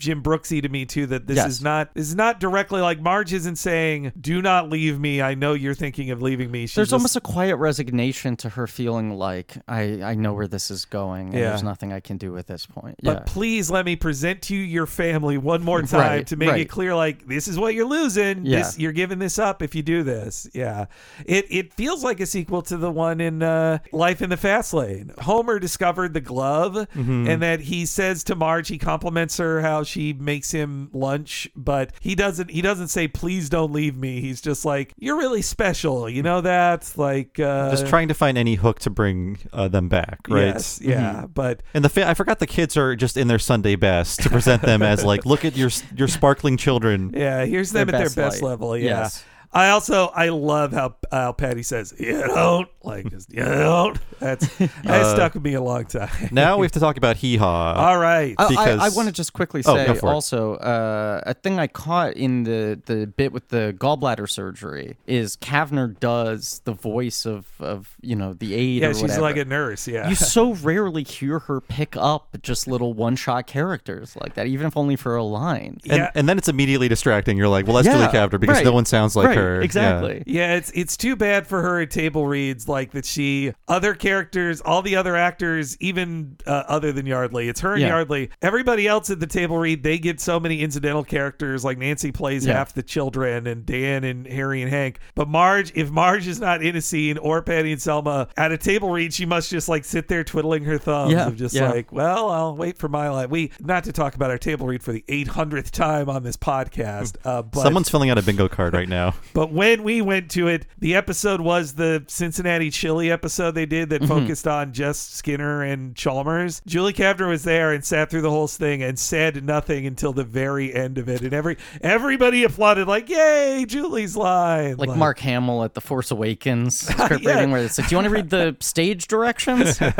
[0.00, 1.06] Jim Brooksy to me too.
[1.06, 1.46] That this Yes.
[1.48, 5.34] is not this is not directly like Marge isn't saying "Do not leave me." I
[5.34, 6.62] know you're thinking of leaving me.
[6.66, 10.48] She's There's just- almost a quiet resignation to her feeling like I, I know where
[10.48, 11.50] this is going and Yeah.
[11.50, 12.96] there's nothing I can do at this point.
[13.02, 13.22] But yeah.
[13.26, 16.64] please let me present to you your family one more time Right, to make it
[16.70, 18.44] clear like this is what you're losing.
[18.46, 18.58] Yeah.
[18.58, 20.48] This you're giving this up if you do this.
[20.54, 20.86] Yeah.
[21.26, 24.72] It it feels like a sequel to the one in uh, Life in the Fast
[24.72, 25.12] Lane.
[25.20, 27.28] Homer discovered the glove Mhm.
[27.28, 31.92] and that he says to Marge he compliments her how she makes him lunch, but
[32.00, 34.20] he doesn't he doesn't say please don't leave me.
[34.20, 36.08] He's just like you're really special.
[36.08, 36.92] You know that?
[36.96, 40.46] Like uh Just trying to find any hook to bring uh, them back, right?
[40.54, 41.34] Yes, yeah, Mhm.
[41.34, 44.30] but and the fa- I forgot the kids are just in their Sunday best to
[44.30, 47.12] present them as like, look at your your sparkling children.
[47.20, 48.48] Yeah, here's them Their at best their best light.
[48.48, 48.76] level.
[48.78, 48.84] Yeah.
[49.02, 49.24] Yes.
[49.52, 53.98] I also I love how how Patty says you don't like just you don't.
[54.20, 56.28] That's that Uh, stuck with me a long time.
[56.30, 57.72] now we have to talk about Hee Haw.
[57.74, 58.34] All right.
[58.38, 60.12] I- Because I, I want to just quickly Oh, say go for it.
[60.12, 65.36] also uh, a thing I caught in the, the bit with the gallbladder surgery is
[65.36, 68.82] Kavner does the voice of, of you know the aide.
[68.82, 69.20] Yeah, or she's whatever.
[69.22, 70.08] like a nurse, yeah.
[70.08, 74.66] you so rarely hear her pick up just little one shot characters like that, even
[74.68, 75.80] if only for a line.
[75.90, 77.36] And, and then it's immediately distracting.
[77.36, 79.36] You're like, well, that's Yeah, Julie Kavner because right, no one sounds like right.
[79.36, 79.39] her.
[79.40, 79.62] Yeah.
[79.64, 80.22] Exactly.
[80.26, 83.04] Yeah, it's it's too bad for her at table reads like that.
[83.04, 87.82] She other characters, all the other actors, even uh, other than Yeardley, it's her and
[87.82, 87.88] Yeah.
[87.88, 88.30] Yeardley.
[88.42, 91.64] Everybody else at the table read, they get so many incidental characters.
[91.64, 92.54] Like Nancy plays Yeah.
[92.54, 94.98] half the children, and Dan and Harry and Hank.
[95.14, 98.58] But Marge, if Marge is not in a scene, or Patty and Selma at a
[98.58, 101.70] table read, she must just like sit there twiddling her thumbs Yeah, of just yeah.
[101.70, 103.30] like, well, I'll wait for my line.
[103.30, 107.16] We not to talk about our table read for the 800th time on this podcast.
[107.24, 109.14] Uh, but Someone's filling out a bingo card right now.
[109.32, 113.90] But when we went to it, the episode was the Cincinnati Chili episode they did
[113.90, 114.08] that Mhm.
[114.08, 116.60] focused on just Skinner and Chalmers.
[116.66, 120.24] Julie Kavner was there and sat through the whole thing and said nothing until the
[120.24, 125.62] very end of it, and every everybody applauded like, "Yay, Julie's line!" Like Mark Hamill
[125.64, 127.34] at The Force Awakens script Yeah.
[127.34, 129.80] reading, where it's like, "Do you want to read the stage directions?"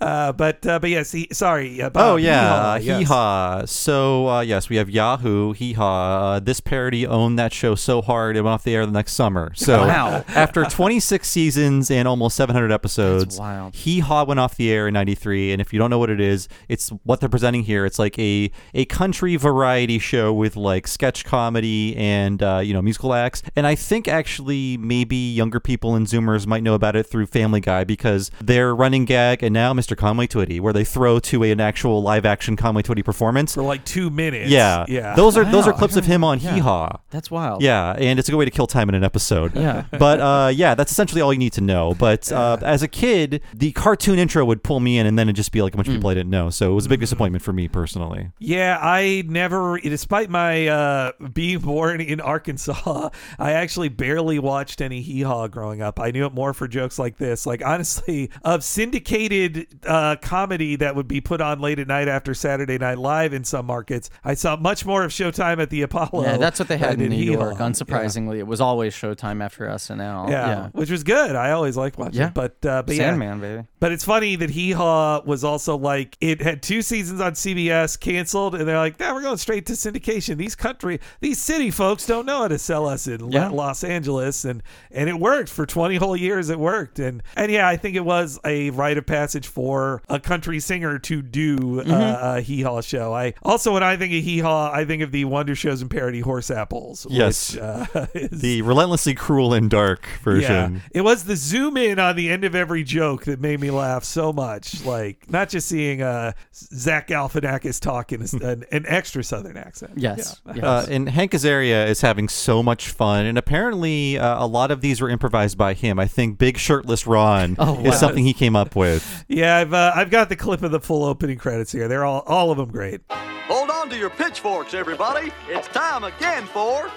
[0.00, 1.82] Uh, but uh, but yes, he, sorry.
[1.82, 3.72] Uh, Bob, Oh yeah, Hee-haw, uh, yes.
[3.72, 6.32] So uh, yes, we have Ya-Hoo Hee Haw.
[6.34, 9.12] Uh, this parody owned that show so hard it went off the air the next
[9.12, 9.52] summer.
[9.54, 10.24] So Wow.
[10.28, 13.38] after 26 seasons and almost 700 episodes.
[13.74, 15.52] Hee Haw went off the air in '93.
[15.52, 17.84] And if you don't know what it is, it's what they're presenting here.
[17.86, 22.82] It's like a a country variety show with like sketch comedy and uh, you know
[22.82, 23.42] musical acts.
[23.56, 27.60] And I think actually maybe younger people and Zoomers might know about it through Family
[27.60, 29.96] Guy because their running gag and now Mr.
[29.96, 33.62] Conway Twitty, where they throw to a, an actual live action Conway Twitty performance for
[33.62, 34.50] like two minutes.
[34.50, 35.14] Yeah, yeah.
[35.14, 36.54] Those are those are clips of him on yeah.
[36.54, 36.98] Hee Haw.
[37.10, 37.62] That's wild.
[37.62, 39.54] Yeah, and it's a good way to kill time in an episode.
[39.54, 39.84] Yeah.
[39.98, 41.94] but uh, yeah, that's essentially all you need to know.
[41.94, 45.36] But uh, as a kid, the cartoon intro would pull me in, and then it'd
[45.36, 46.50] just be like a bunch of people I didn't know.
[46.50, 48.30] So it was a big disappointment for me personally.
[48.38, 55.00] Yeah, I never, despite my uh, being born in Arkansas, I actually barely watched any
[55.00, 56.00] Hee Haw growing up.
[56.00, 57.46] I knew it more for jokes like this.
[57.46, 62.34] Like, honestly, of syndicated uh, comedy that would be put on late at night after
[62.34, 66.24] Saturday Night Live in some markets, I saw much more of Showtime at the Apollo.
[66.24, 67.56] yeah, that's what they had in New York.
[67.56, 67.56] Haw.
[67.88, 70.28] Unsurprisingly, it was always Showtime after SNL.
[70.30, 70.68] Yeah, yeah.
[70.72, 71.34] which was good.
[71.36, 72.20] I always liked watching.
[72.20, 72.30] Yeah.
[72.30, 73.02] but uh, but yeah.
[73.04, 73.64] Sandman, baby.
[73.80, 77.98] But it's funny that Hee Haw was also like it had two seasons on CBS
[77.98, 82.06] canceled, and they're like, "Now we're going straight to syndication." These country, these city folks
[82.06, 83.48] don't know how to sell us in Yeah.
[83.48, 86.50] Los Angeles, and and it worked for twenty whole years.
[86.50, 90.20] It worked, and and yeah, I think it was a rite of passage for a
[90.20, 93.12] country singer to do uh, a Hee Haw show.
[93.14, 95.90] I also when I think of Hee Haw, I think of the Wonder Showzen and
[95.90, 97.06] parody Horse Apples.
[97.08, 97.54] Yes.
[97.54, 97.67] which, uh,
[98.14, 100.74] is, The relentlessly cruel and dark version.
[100.74, 103.70] yeah, it was the zoom in on the end of every joke that made me
[103.70, 104.84] laugh so much.
[104.84, 109.92] Like not just seeing uh, Zach Galifianakis talk in a, an, an extra Southern accent.
[109.96, 110.40] Yes.
[110.46, 110.52] Yeah.
[110.54, 110.64] yes.
[110.64, 114.80] Uh, and Hank Azaria is having so much fun, and apparently uh, a lot of
[114.80, 115.98] these were improvised by him.
[115.98, 117.80] I think "Big Shirtless Ron" Oh, wow.
[117.90, 119.04] is something he came up with.
[119.28, 121.86] Yeah, I've uh, I've got the clip of the full opening credits here.
[121.88, 123.00] They're all all of them great.
[123.10, 125.30] Hold on to your pitchforks, everybody.
[125.48, 126.90] It's time again for.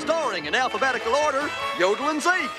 [0.00, 2.50] Starring in alphabetical order Yodelin Zeke,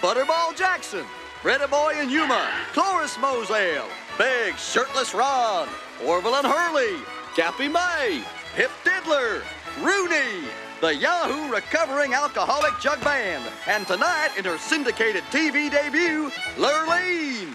[0.00, 1.04] Butterball Jackson,
[1.42, 3.88] Pretty Boy and Yuma, Cloris Moselle,
[4.18, 5.68] Big Shirtless Ron,
[6.04, 6.96] Orville and Hurley,
[7.36, 8.22] Cappy May,
[8.54, 9.42] Pip Diddler,
[9.80, 10.48] Rooney,
[10.80, 17.54] the Ya-Hoo Recovering Alcoholic Jug Band, and tonight in her syndicated TV debut, Lurleen.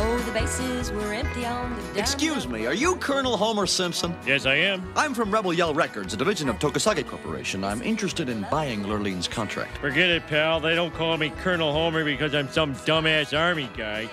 [0.00, 4.14] Oh, the bases were empty on the down Excuse me, are you Colonel Homer Simpson?
[4.24, 4.88] Yes, I am.
[4.94, 7.64] I'm from Rebel Yell Records, a division of Tokusage Corporation.
[7.64, 9.76] I'm interested in buying Lurleen's contract.
[9.78, 10.60] Forget it, pal.
[10.60, 14.08] They don't call me Colonel Homer because I'm some dumbass army guy.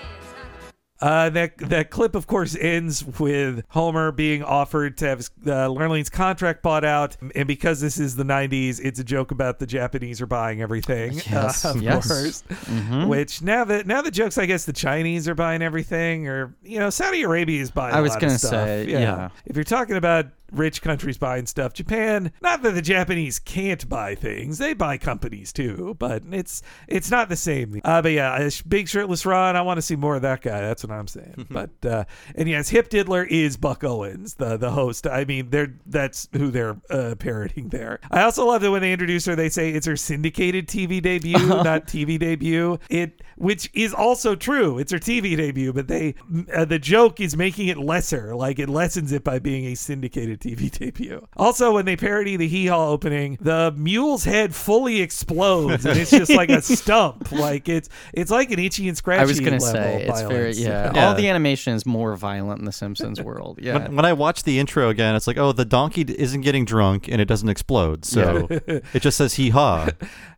[1.06, 5.70] Uh, that that clip, of course, ends with Homer being offered to have his, uh,
[5.70, 9.68] Lurleen's contract bought out, and because this is the '90s, it's a joke about the
[9.68, 11.14] Japanese are buying everything.
[11.32, 12.08] Yes, uh, of yes.
[12.08, 12.44] course.
[12.50, 13.08] Mhm.
[13.08, 16.80] Which now that now the jokes, I guess the Chinese are buying everything, or you
[16.80, 17.94] know, Saudi Arabia is buying.
[17.94, 18.68] I was gonna of stuff.
[18.68, 19.30] say, yeah.
[19.46, 24.16] If you're talking about rich countries buying stuff, Japan, not that the Japanese can't buy
[24.16, 27.82] things, they buy companies too, but it's it's not the same.
[27.84, 30.62] Uh, but yeah, a big shirtless Ron, I want to see more of that guy.
[30.62, 31.48] That's what I'm saying.
[31.50, 32.06] but uh,
[32.36, 35.08] and yes, Hip Diddler is Buck Owens, the the host.
[35.08, 38.00] I mean, they're that's who they're uh, parodying there.
[38.12, 41.38] I also love that when they introduce her, they say it's her syndicated TV debut,
[41.48, 42.80] not TV debut.
[42.90, 44.78] It which is also true.
[44.78, 46.16] It's her TV debut, but they
[46.54, 50.35] uh, the joke is making it lesser, like it lessens it by being a syndicated
[50.38, 51.28] to TV debut.
[51.38, 56.12] Also, when they parody the Hee Haw opening, the mule's head fully explodes and it's
[56.12, 57.32] just like a stump.
[57.32, 59.22] Like it's it's like an itchy and scratchy.
[59.22, 60.76] I was gonna level say it's very yeah.
[60.96, 61.08] Yeah.
[61.08, 63.60] All the animation is more violent in the Simpsons world.
[63.62, 63.74] Yeah.
[63.80, 67.08] When, when I watch the intro again, it's like, oh, the donkey isn't getting drunk
[67.08, 68.06] and it doesn't explode.
[68.06, 69.90] So it just says hee haw.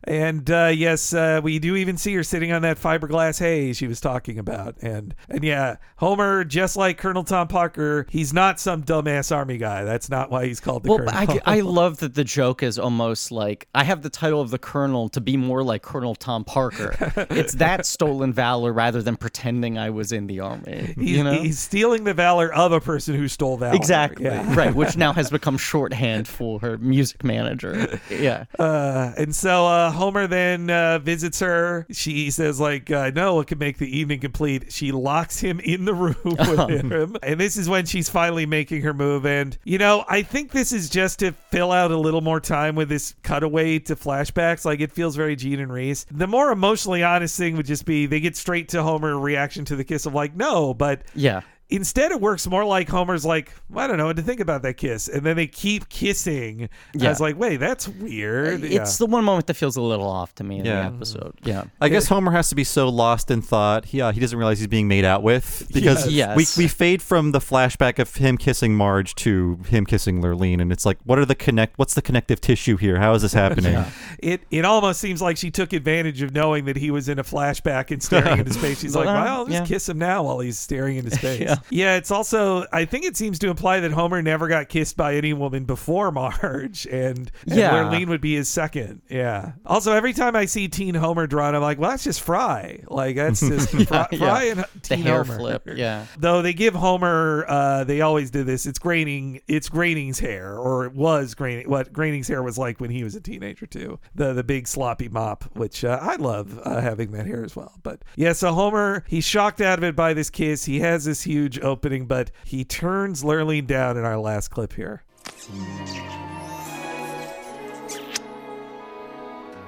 [0.04, 3.86] And uh, yes, uh, we do even see her sitting on that fiberglass hay she
[3.86, 4.76] was talking about.
[4.80, 9.84] And and yeah, Homer, just like Colonel Tom Parker, he's not some dumbass army guy.
[9.88, 11.40] That's not why he's called the well, Colonel.
[11.44, 14.58] I, I love that the joke is almost like I have the title of the
[14.58, 16.94] Colonel to be more like Colonel Tom Parker.
[17.30, 20.94] it's that stolen valor rather than pretending I was in the army.
[20.98, 21.32] He's, you know?
[21.32, 23.74] he's stealing the valor of a person who stole valor.
[23.74, 24.24] Exactly.
[24.24, 24.46] Yeah.
[24.58, 28.00] Right, which now has become shorthand for her music manager.
[28.10, 28.46] Yeah.
[28.58, 31.86] Uh, and so uh, Homer then uh, visits her.
[31.90, 34.72] She says, like, uh, no, what can make the evening complete?
[34.72, 37.16] She locks him in the room with him.
[37.22, 39.26] And this is when she's finally making her move.
[39.26, 42.74] And, you know, I think this is just to fill out a little more time
[42.74, 44.64] with this cutaway to flashbacks.
[44.64, 46.06] Like, it feels very Jean and Reiss.
[46.10, 49.76] The more emotionally honest thing would just be they get straight to Homer reaction to
[49.76, 51.42] the kiss of, like, no, but Yeah.
[51.70, 54.78] Instead, it works more like Homer's like, I don't know what to think about that
[54.78, 55.06] kiss.
[55.06, 56.64] And then they keep kissing.
[56.64, 57.08] I Yeah.
[57.10, 58.64] was like, wait, that's weird.
[58.64, 60.88] It's the one moment that feels a little off to me in Yeah.
[60.88, 61.34] the episode.
[61.44, 61.64] Yeah.
[61.78, 63.84] I guess Homer has to be so lost in thought.
[63.84, 66.56] He, uh, he doesn't realize he's being made out with because Yes.
[66.56, 70.72] we, we fade from the flashback of him kissing Marge to him kissing Lurleen, and
[70.72, 71.78] it's like, what are the connect?
[71.78, 72.98] What's the connective tissue here?
[72.98, 73.84] How is this happening?
[74.20, 77.22] It it almost seems like she took advantage of knowing that he was in a
[77.24, 78.80] flashback and staring into space.
[78.80, 79.64] She's like, Well, well, I'll just yeah.
[79.64, 81.56] kiss him now while he's staring into space.
[81.70, 81.86] Yeah.
[81.92, 81.96] yeah.
[81.96, 85.32] it's also I think it seems to imply that Homer never got kissed by any
[85.32, 87.70] woman before Marge, and, and Yeah.
[87.72, 89.02] Lurleen would be his second.
[89.08, 89.52] Yeah.
[89.66, 92.82] Also, every time I see Teen Homer drawn, I'm like, well, that's just Fry.
[92.88, 94.18] Like that's just Fry, yeah.
[94.18, 95.38] Fry and The Teen hair Homer.
[95.38, 95.68] flip.
[95.74, 96.06] Yeah.
[96.18, 98.66] Though they give Homer, uh, they always do this.
[98.66, 101.68] It's Groening, it's Groening's hair, or it was Groening.
[101.68, 103.98] What Groening's hair was like when he was a teenager too.
[104.14, 107.72] The the big sloppy mop, which uh, I love uh, having that hair as well.
[107.82, 110.64] But yeah, so Homer, he's shocked out of it by this kiss.
[110.64, 115.04] He has this huge opening, but he turns Lurleen down in our last clip here.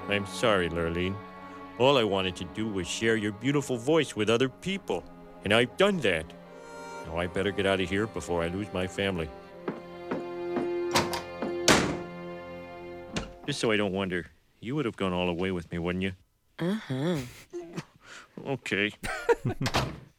[0.08, 1.14] I'm sorry, Lurleen.
[1.78, 5.04] All I wanted to do was share your beautiful voice with other people,
[5.44, 6.26] and I've done that.
[7.06, 9.30] Now I better get out of here before I lose my family.
[13.46, 14.26] Just so I don't wonder,
[14.60, 16.12] you would have gone all the way with me, wouldn't you?
[16.58, 17.16] Uh-huh.
[18.46, 18.90] Okay.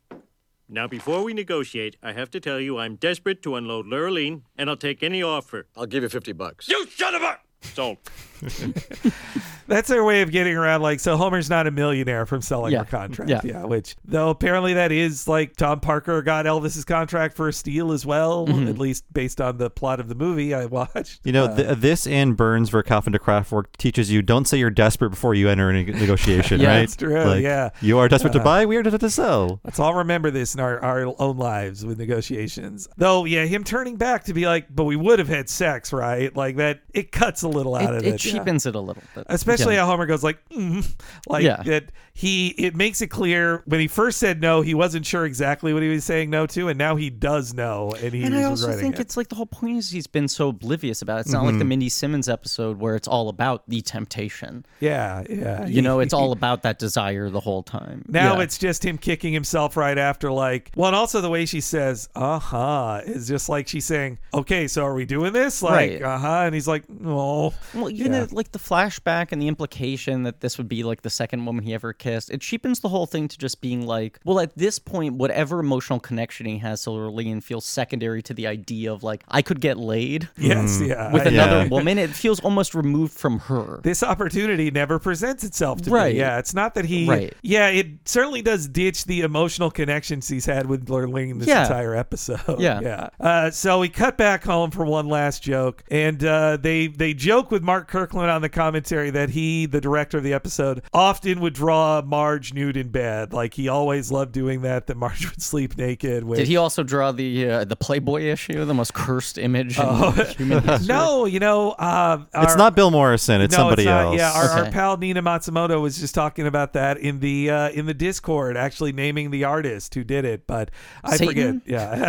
[0.73, 4.69] now, before we negotiate, I have to tell you I'm desperate to unload Lurleen, and
[4.69, 5.67] I'll take any offer.
[5.75, 6.69] I'll give you 50 bucks.
[6.69, 7.39] You son of a!
[7.61, 7.97] Sold.
[9.67, 10.81] That's their way of getting around.
[10.81, 12.79] Like, so Homer's not a millionaire from selling Yeah.
[12.79, 13.45] her contract.
[13.45, 13.63] Yeah.
[13.65, 18.05] which though apparently that is like Tom Parker got Elvis's contract for a steal as
[18.05, 18.67] well, Mm-hmm.
[18.67, 21.21] at least based on the plot of the movie I watched.
[21.23, 24.69] You know, Uh, th- this and Burns Verkaufen der Kraftwerk teaches you don't say you're
[24.69, 26.79] desperate before you enter a negotiation, Yeah, right?
[26.81, 27.69] that's true, Like, yeah.
[27.81, 29.61] You are desperate Uh, to buy, we are desperate to sell.
[29.63, 32.87] Let's all remember this in our, our own lives with negotiations.
[32.97, 36.35] Though, yeah, him turning back to be like, but we would have had sex, right?
[36.35, 38.19] Like that, it cuts a little out It, of it it.
[38.31, 39.25] Cheapens it a little bit.
[39.29, 40.85] Especially how Homer goes like, mm,
[41.27, 41.61] like Yeah.
[41.63, 41.91] that.
[42.13, 45.81] He it makes it clear when he first said no, he wasn't sure exactly what
[45.81, 48.67] he was saying no to, and now he does know, and he's And I also
[48.67, 49.01] regretting think it.
[49.03, 51.21] it's like the whole point is he's been so oblivious about it.
[51.21, 54.65] It's not like the Mindy Simmons episode where it's all about the temptation.
[54.81, 55.65] yeah, yeah.
[55.65, 58.03] You know, it's all about that desire the whole time.
[58.09, 58.43] Now Yeah.
[58.43, 62.09] it's just him kicking himself right after, like, well, and also the way she says,
[62.15, 65.63] uh huh, is just like she's saying, okay, so are we doing this?
[65.63, 66.01] Like, Right.
[66.03, 66.41] uh huh.
[66.45, 67.53] And he's like, no.
[67.73, 68.20] Well, even.
[68.29, 71.63] The, like the flashback and the implication that this would be like the second woman
[71.63, 74.79] he ever kissed, it cheapens the whole thing to just being like, well, at this
[74.79, 79.23] point, whatever emotional connection he has to Lurleen feels secondary to the idea of like,
[79.27, 81.11] I could get laid Yes, yeah.
[81.11, 81.67] with I- another Yeah.
[81.67, 81.97] woman.
[81.97, 83.79] It feels almost removed from her.
[83.83, 86.13] this opportunity never presents itself to Right.
[86.13, 86.19] me.
[86.19, 87.07] Yeah, it's not that he.
[87.07, 87.33] Right.
[87.41, 91.63] Yeah, it certainly does ditch the emotional connections he's had with Lurleen this Yeah.
[91.63, 92.59] entire episode.
[92.59, 92.79] Yeah.
[92.81, 93.09] yeah.
[93.19, 97.49] Uh, so we cut back home for one last joke, and uh, they they joke
[97.51, 101.53] with Mark Kirkland on the commentary that he, the director of the episode, often would
[101.53, 103.31] draw Marge nude in bed.
[103.31, 104.87] Like he always loved doing that.
[104.87, 106.23] That Marge would sleep naked.
[106.25, 109.85] With, Did he also draw the uh, the Playboy issue, the most cursed image in
[109.87, 110.11] Oh.
[110.37, 110.87] human history?
[110.87, 114.05] no, you know, uh, It's not Bill Morrison, it's no, somebody it's not.
[114.05, 114.17] else.
[114.17, 117.85] Yeah, our, our pal Nina Matsumoto was just talking about that in the uh, in
[117.85, 120.69] the Discord, actually naming the artist who did it, but
[121.03, 121.61] I Satan?
[121.61, 121.67] forget.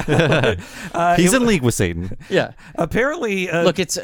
[0.08, 0.54] Yeah,
[0.92, 2.16] uh, He's it- in league with Satan.
[2.28, 2.52] Yeah.
[2.74, 3.48] apparently.
[3.50, 3.98] Uh, Look, it's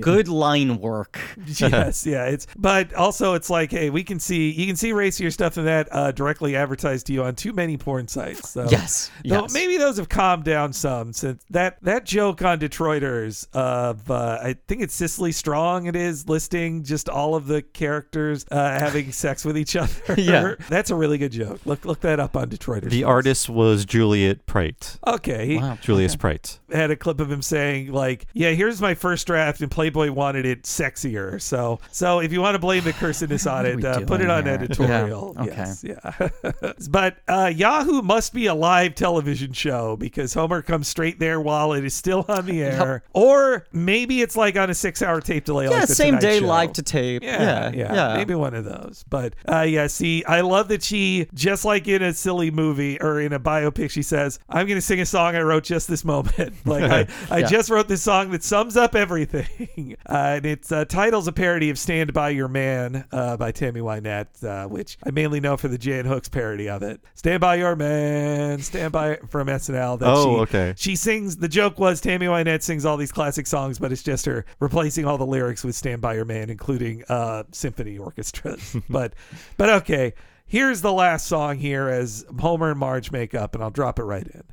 [0.00, 1.15] good line work.
[1.46, 2.24] yes, yeah.
[2.26, 5.64] It's but also it's like, hey, we can see you can see racier stuff than
[5.66, 8.50] that uh, directly advertised to you on too many porn sites.
[8.50, 9.52] So Yes, though yes.
[9.54, 14.56] maybe those have calmed down some since that that joke on Detroiters of uh, I
[14.68, 15.86] think it's Cecily Strong.
[15.86, 19.90] It is listing just all of the characters uh, having sex with each other.
[20.16, 20.54] Yeah.
[20.68, 21.60] that's a really good joke.
[21.64, 22.90] Look look that up on Detroiters.
[22.90, 24.98] The artist was Juliet Prate.
[25.06, 25.58] Okay.
[25.58, 26.58] he- Julius Prate.
[26.72, 30.46] had a clip of him saying like, "Yeah, here's my first draft, and Playboy wanted
[30.46, 34.20] it sexier." So, so if you want to blame the cursedness on it, uh, put
[34.20, 34.54] it on here?
[34.54, 35.34] editorial.
[35.36, 35.54] Yeah, okay.
[35.56, 36.72] Yes, yeah.
[36.90, 41.72] but uh, Ya-Hoo must be a live television show because Homer comes straight there while
[41.72, 45.64] it is still on the air, or maybe it's like on a six-hour tape delay.
[45.64, 46.46] Yeah, like same day, Show.
[46.46, 47.22] live to tape.
[47.22, 48.16] Yeah, Yeah, yeah, yeah.
[48.16, 49.04] maybe one of those.
[49.08, 53.20] But uh, yeah, see, I love that she, just like in a silly movie or
[53.20, 56.04] in a biopic, she says, "I'm going to sing a song I wrote just this
[56.04, 56.54] moment.
[56.64, 57.46] like I, I Yeah.
[57.48, 61.70] just wrote this song that sums up everything." uh, and its uh, title's a parody
[61.70, 65.68] of "Stand by Your Man" uh, by Tammy Wynette, uh, which I mainly know for
[65.68, 67.00] the Jan Hooks parody of it.
[67.14, 69.98] "Stand by Your Man," "Stand by" from SNL.
[69.98, 70.74] That Oh, she, okay.
[70.76, 71.36] She sings.
[71.36, 75.04] The joke was Tammy Wynette sings all these classic songs, but it's just her replacing
[75.04, 78.76] all the lyrics with "Stand by Your Man," including uh, symphony orchestras.
[78.88, 79.14] but,
[79.56, 80.14] but okay.
[80.48, 84.04] Here's the last song here as Homer and Marge make up, and I'll drop it
[84.04, 84.44] right in.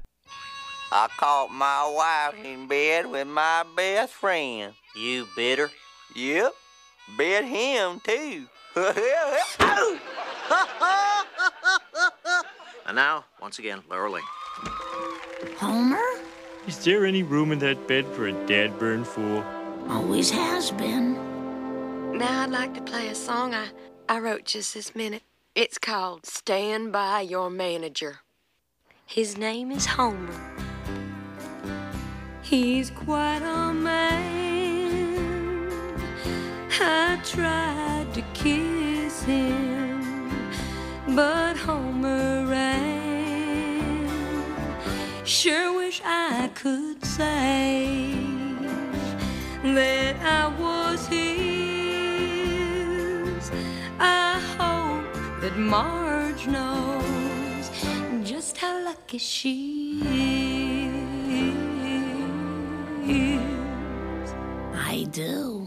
[0.91, 1.91] I caught my
[2.33, 4.73] wife in bed with my best friend.
[4.95, 5.69] You bitter?
[6.15, 6.53] Yep.
[7.17, 8.47] Bet him too.
[12.85, 14.21] And now, once again, Lurleen.
[15.57, 16.03] Homer?
[16.67, 19.43] Is there any room in that bed for a dad burn fool?
[19.89, 21.13] Always has been.
[22.17, 23.69] Now I'd like to play a song I,
[24.07, 25.23] I wrote just this minute.
[25.55, 28.19] It's called Stand By Your Manager.
[29.05, 30.33] His name is Homer.
[32.41, 34.52] He's quite a man.
[36.81, 40.31] I tried to kiss him,
[41.15, 44.09] but Homer ran.
[45.23, 48.15] Sure wish I could say
[49.63, 51.43] that I was his.
[53.99, 57.69] I hope that Marge knows
[58.23, 60.01] just how lucky she
[63.21, 64.33] is.
[64.73, 65.62] I do.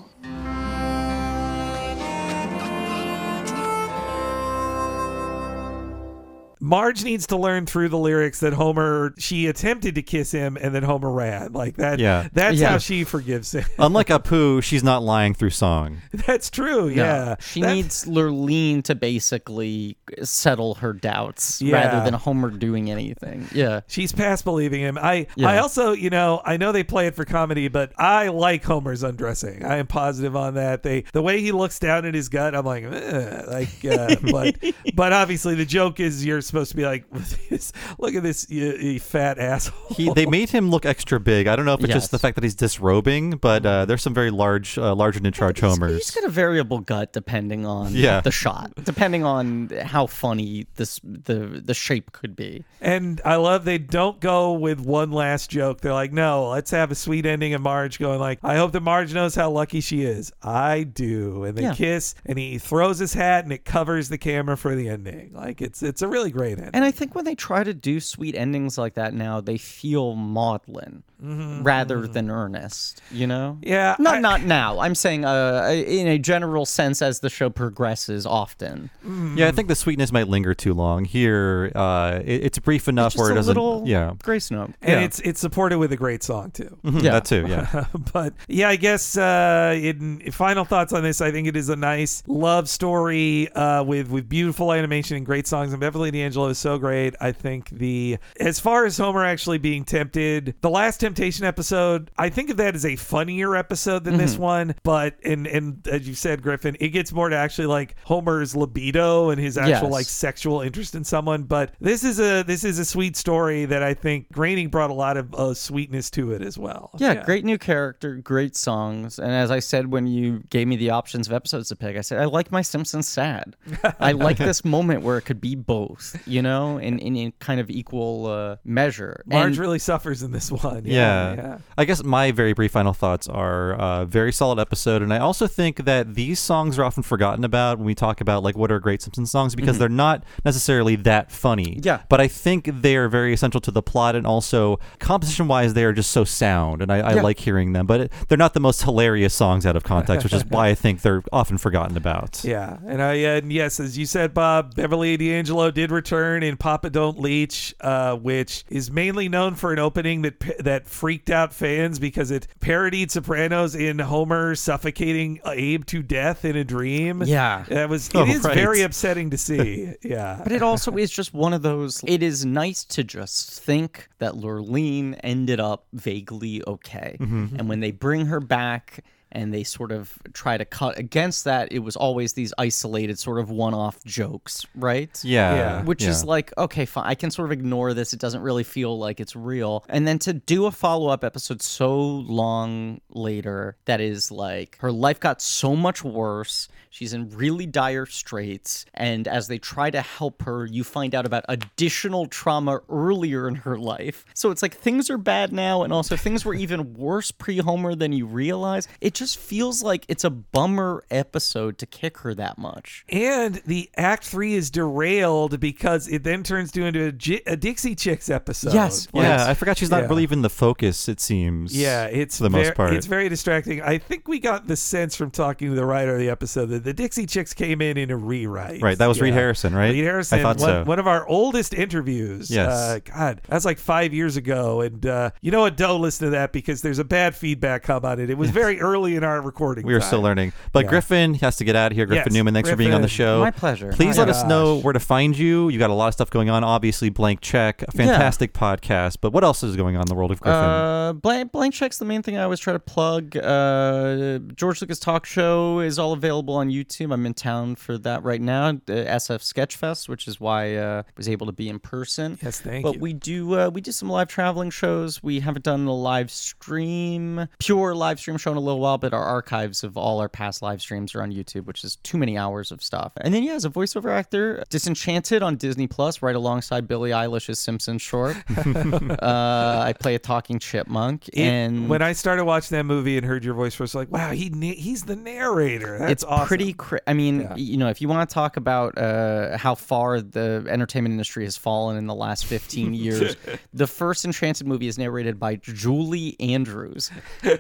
[6.60, 10.74] Marge needs to learn through the lyrics that Homer she attempted to kiss him and
[10.74, 11.52] then Homer ran.
[11.52, 11.98] Like that.
[11.98, 12.28] Yeah.
[12.32, 12.70] That's Yeah.
[12.70, 13.64] how she forgives him.
[13.78, 15.98] Unlike Apu, she's not lying through song.
[16.12, 16.88] That's true.
[16.88, 17.34] No, Yeah.
[17.40, 21.74] she That- needs Lurleen to basically settle her doubts Yeah.
[21.76, 23.46] rather than Homer doing anything.
[23.52, 23.80] Yeah.
[23.86, 24.96] She's past believing him.
[25.00, 25.48] I Yeah.
[25.50, 29.02] I also, you know, I know they play it for comedy, but I like Homer's
[29.02, 29.64] undressing.
[29.64, 30.82] I am positive on that.
[30.82, 34.56] They the way he looks down at his gut, I'm like, "Ugh," like, uh, but
[34.94, 37.04] but obviously the joke is you're supposed to be like,
[37.98, 39.94] look at this you, you fat asshole.
[39.94, 41.46] He, they made him look extra big.
[41.46, 41.96] I don't know if it's Yes.
[42.04, 45.32] just the fact that he's disrobing, but uh, there's some very large, uh, larger than
[45.32, 45.92] charge homers.
[45.96, 48.20] He's got a variable gut depending on Yeah.
[48.20, 52.64] the shot, depending on how funny this the the shape could be.
[52.80, 55.80] And I love they don't go with one last joke.
[55.80, 58.82] They're like, no, let's have a sweet ending of Marge going like, I hope that
[58.82, 60.32] Marge knows how lucky she is.
[60.42, 61.44] I do.
[61.44, 61.74] And they Yeah.
[61.74, 65.32] kiss and he throws his hat and it covers the camera for the ending.
[65.34, 66.70] Like it's it's a really great ending.
[66.74, 70.14] And I think when they try to do sweet endings like that now, they feel
[70.14, 73.01] maudlin rather than earnest.
[73.10, 73.59] You know?
[73.62, 74.78] Yeah, Not I- not now.
[74.80, 78.26] I'm saying uh, in a general sense as the show progresses.
[78.26, 78.90] Often.
[79.34, 81.05] Yeah, I think the sweetness might linger too long.
[81.05, 83.55] Here, uh, it, it's brief enough Just where it doesn't.
[83.55, 84.72] little yeah, grace note.
[84.82, 85.06] and Yeah.
[85.06, 86.76] it's it's supported with a great song too.
[86.84, 87.10] Mhm, Yeah.
[87.12, 87.47] that too.
[87.48, 87.86] Yeah.
[88.12, 91.76] but yeah, I guess uh, in final thoughts on this, I think it is a
[91.76, 95.72] nice love story uh, with with beautiful animation and great songs.
[95.72, 97.14] And Beverly D'Angelo is so great.
[97.20, 102.28] I think the as far as Homer actually being tempted, the last Temptation episode, I
[102.30, 104.38] think of that as a funnier episode than this Mhm.
[104.40, 104.74] one.
[104.82, 109.30] But and and as you said, Griffin, it gets more to actually like Homer's libido
[109.30, 109.92] and his actual Yes.
[109.92, 111.44] like sexual interest in someone.
[111.44, 114.94] But this is a this is a sweet story that I think Groening brought a
[114.94, 116.90] lot of uh, sweetness to it as well.
[116.98, 119.20] Yeah, great new character, great songs.
[119.20, 122.00] And as I said when you gave me the options of episodes to pick, I
[122.00, 123.54] said I like my Simpsons sad.
[124.00, 127.60] I like this moment where it could be both, you know, in in, in kind
[127.60, 129.22] of equal uh, measure.
[129.26, 130.82] Marge And- really suffers in this one.
[130.84, 131.35] Yeah, Yeah.
[131.35, 131.59] yeah.
[131.78, 135.47] I guess my very brief final thoughts are uh, very solid episode, and I also
[135.47, 138.81] think that these songs are often forgotten about when we talk about like what are
[138.81, 139.78] great Simpsons songs because Mhm.
[139.81, 141.81] they're not necessarily that funny.
[141.82, 142.01] Yeah.
[142.09, 145.85] But I think they are very essential to the plot, and also composition wise, they
[145.85, 147.23] are just so sound, and I, I Yeah.
[147.23, 147.86] like hearing them.
[147.86, 150.74] But it, they're not the most hilarious songs out of context, which is why I
[150.74, 152.40] think they're often forgotten about.
[152.44, 156.90] Yeah, and I and yes, as you said, Bob, Beverly D'Angelo did return in Papa
[156.90, 160.52] Don't Leech, uh, which is mainly known for an opening that pa-
[160.86, 166.56] that freaked out fans because it parodied Sopranos in Homer suffocating Abe to death in
[166.56, 167.22] a dream.
[167.24, 167.64] Yeah.
[167.68, 168.54] that was it Oh, is right.
[168.54, 169.92] very upsetting to see.
[170.02, 172.02] Yeah, But it also is just one of those.
[172.06, 177.16] It is nice to just think that Lurleen ended up vaguely okay.
[177.20, 177.58] Mhm.
[177.58, 179.04] And when they bring her back
[179.36, 183.38] and they sort of try to cut against that, it was always these isolated, sort
[183.38, 185.10] of one off jokes, right?
[185.22, 185.82] Yeah, Yeah.
[185.82, 187.04] Which is like, okay, fine.
[187.06, 188.14] I can sort of ignore this.
[188.14, 189.84] It doesn't really feel like it's real.
[189.90, 194.90] And then to do a follow up episode so long later that is like her
[194.90, 196.68] life got so much worse.
[196.88, 198.86] She's in really dire straits.
[198.94, 203.54] And as they try to help her, you find out about additional trauma earlier in
[203.56, 204.24] her life.
[204.32, 205.82] So it's like things are bad now.
[205.82, 208.88] And also things were even worse pre Homer than you realize.
[209.02, 213.04] It just feels like it's a bummer episode to kick her that much.
[213.08, 217.56] and the Act Three is derailed because it then turns to into a, J- a
[217.56, 218.74] Dixie Chicks episode.
[218.74, 220.08] Yes, Yeah, I forgot she's not Yeah.
[220.08, 221.08] really even the focus.
[221.08, 221.76] It seems.
[221.76, 222.92] Yeah, it's for the most part.
[222.94, 223.80] It's very distracting.
[223.82, 226.84] I think we got the sense from talking to the writer of the episode that
[226.84, 228.82] the Dixie Chicks came in in a rewrite.
[228.82, 229.92] Right, that was Reed Harrison, right?
[229.92, 230.84] Reed Harrison, I thought one, so.
[230.84, 232.50] one of our oldest interviews.
[232.50, 232.72] Yes.
[232.72, 234.80] Uh, God, that's like five years ago.
[234.80, 235.76] And uh, you know what?
[235.76, 238.30] Don't listen to that because there's a bad feedback come on it.
[238.30, 239.86] It was very early in our recording.
[239.86, 240.06] We are time.
[240.08, 240.52] still learning.
[240.72, 240.90] But Yeah.
[240.90, 242.06] Griffin has to get out of here.
[242.06, 243.40] Griffin Yes, Newman, thanks for being on the show.
[243.40, 243.92] My pleasure.
[243.92, 245.68] Please My let us know where to find you.
[245.68, 246.64] You got a lot of stuff going on.
[246.64, 249.18] Obviously, Blank Check, a fantastic podcast.
[249.20, 250.58] But what else is going on in the world of Griffin?
[250.60, 253.36] Uh, blank, blank check's the main thing I always try to plug.
[253.36, 257.12] Uh, George Lucas Talk Show is all available on YouTube.
[257.12, 258.72] I'm in town for that right now.
[258.72, 262.38] The SF Sketchfest, which is why uh, I was able to be in person.
[262.42, 263.00] Yes, thank but you.
[263.00, 265.22] we do uh, we do some live traveling shows.
[265.22, 269.12] We haven't done a live stream, pure live stream show in a little while, but
[269.14, 272.36] our archives of all our past live streams are on YouTube, which is too many
[272.39, 273.12] hours of stuff.
[273.20, 277.59] And then yeah, as a voiceover actor, Disenchanted on Disney Plus, right alongside Billie Eilish's
[277.59, 278.36] Simpsons short.
[278.56, 283.27] uh, I play a talking chipmunk, It- and when I started watching that movie and
[283.27, 286.47] heard your voice, I was like, "Wow, he he's the narrator." That's it's awesome.
[286.48, 286.73] pretty.
[286.73, 290.66] Cra- I mean, you know, if you want to talk about uh, how far the
[290.68, 293.36] entertainment industry has fallen in the last 15 years,
[293.73, 297.10] the first Enchanted movie is narrated by Julie Andrews,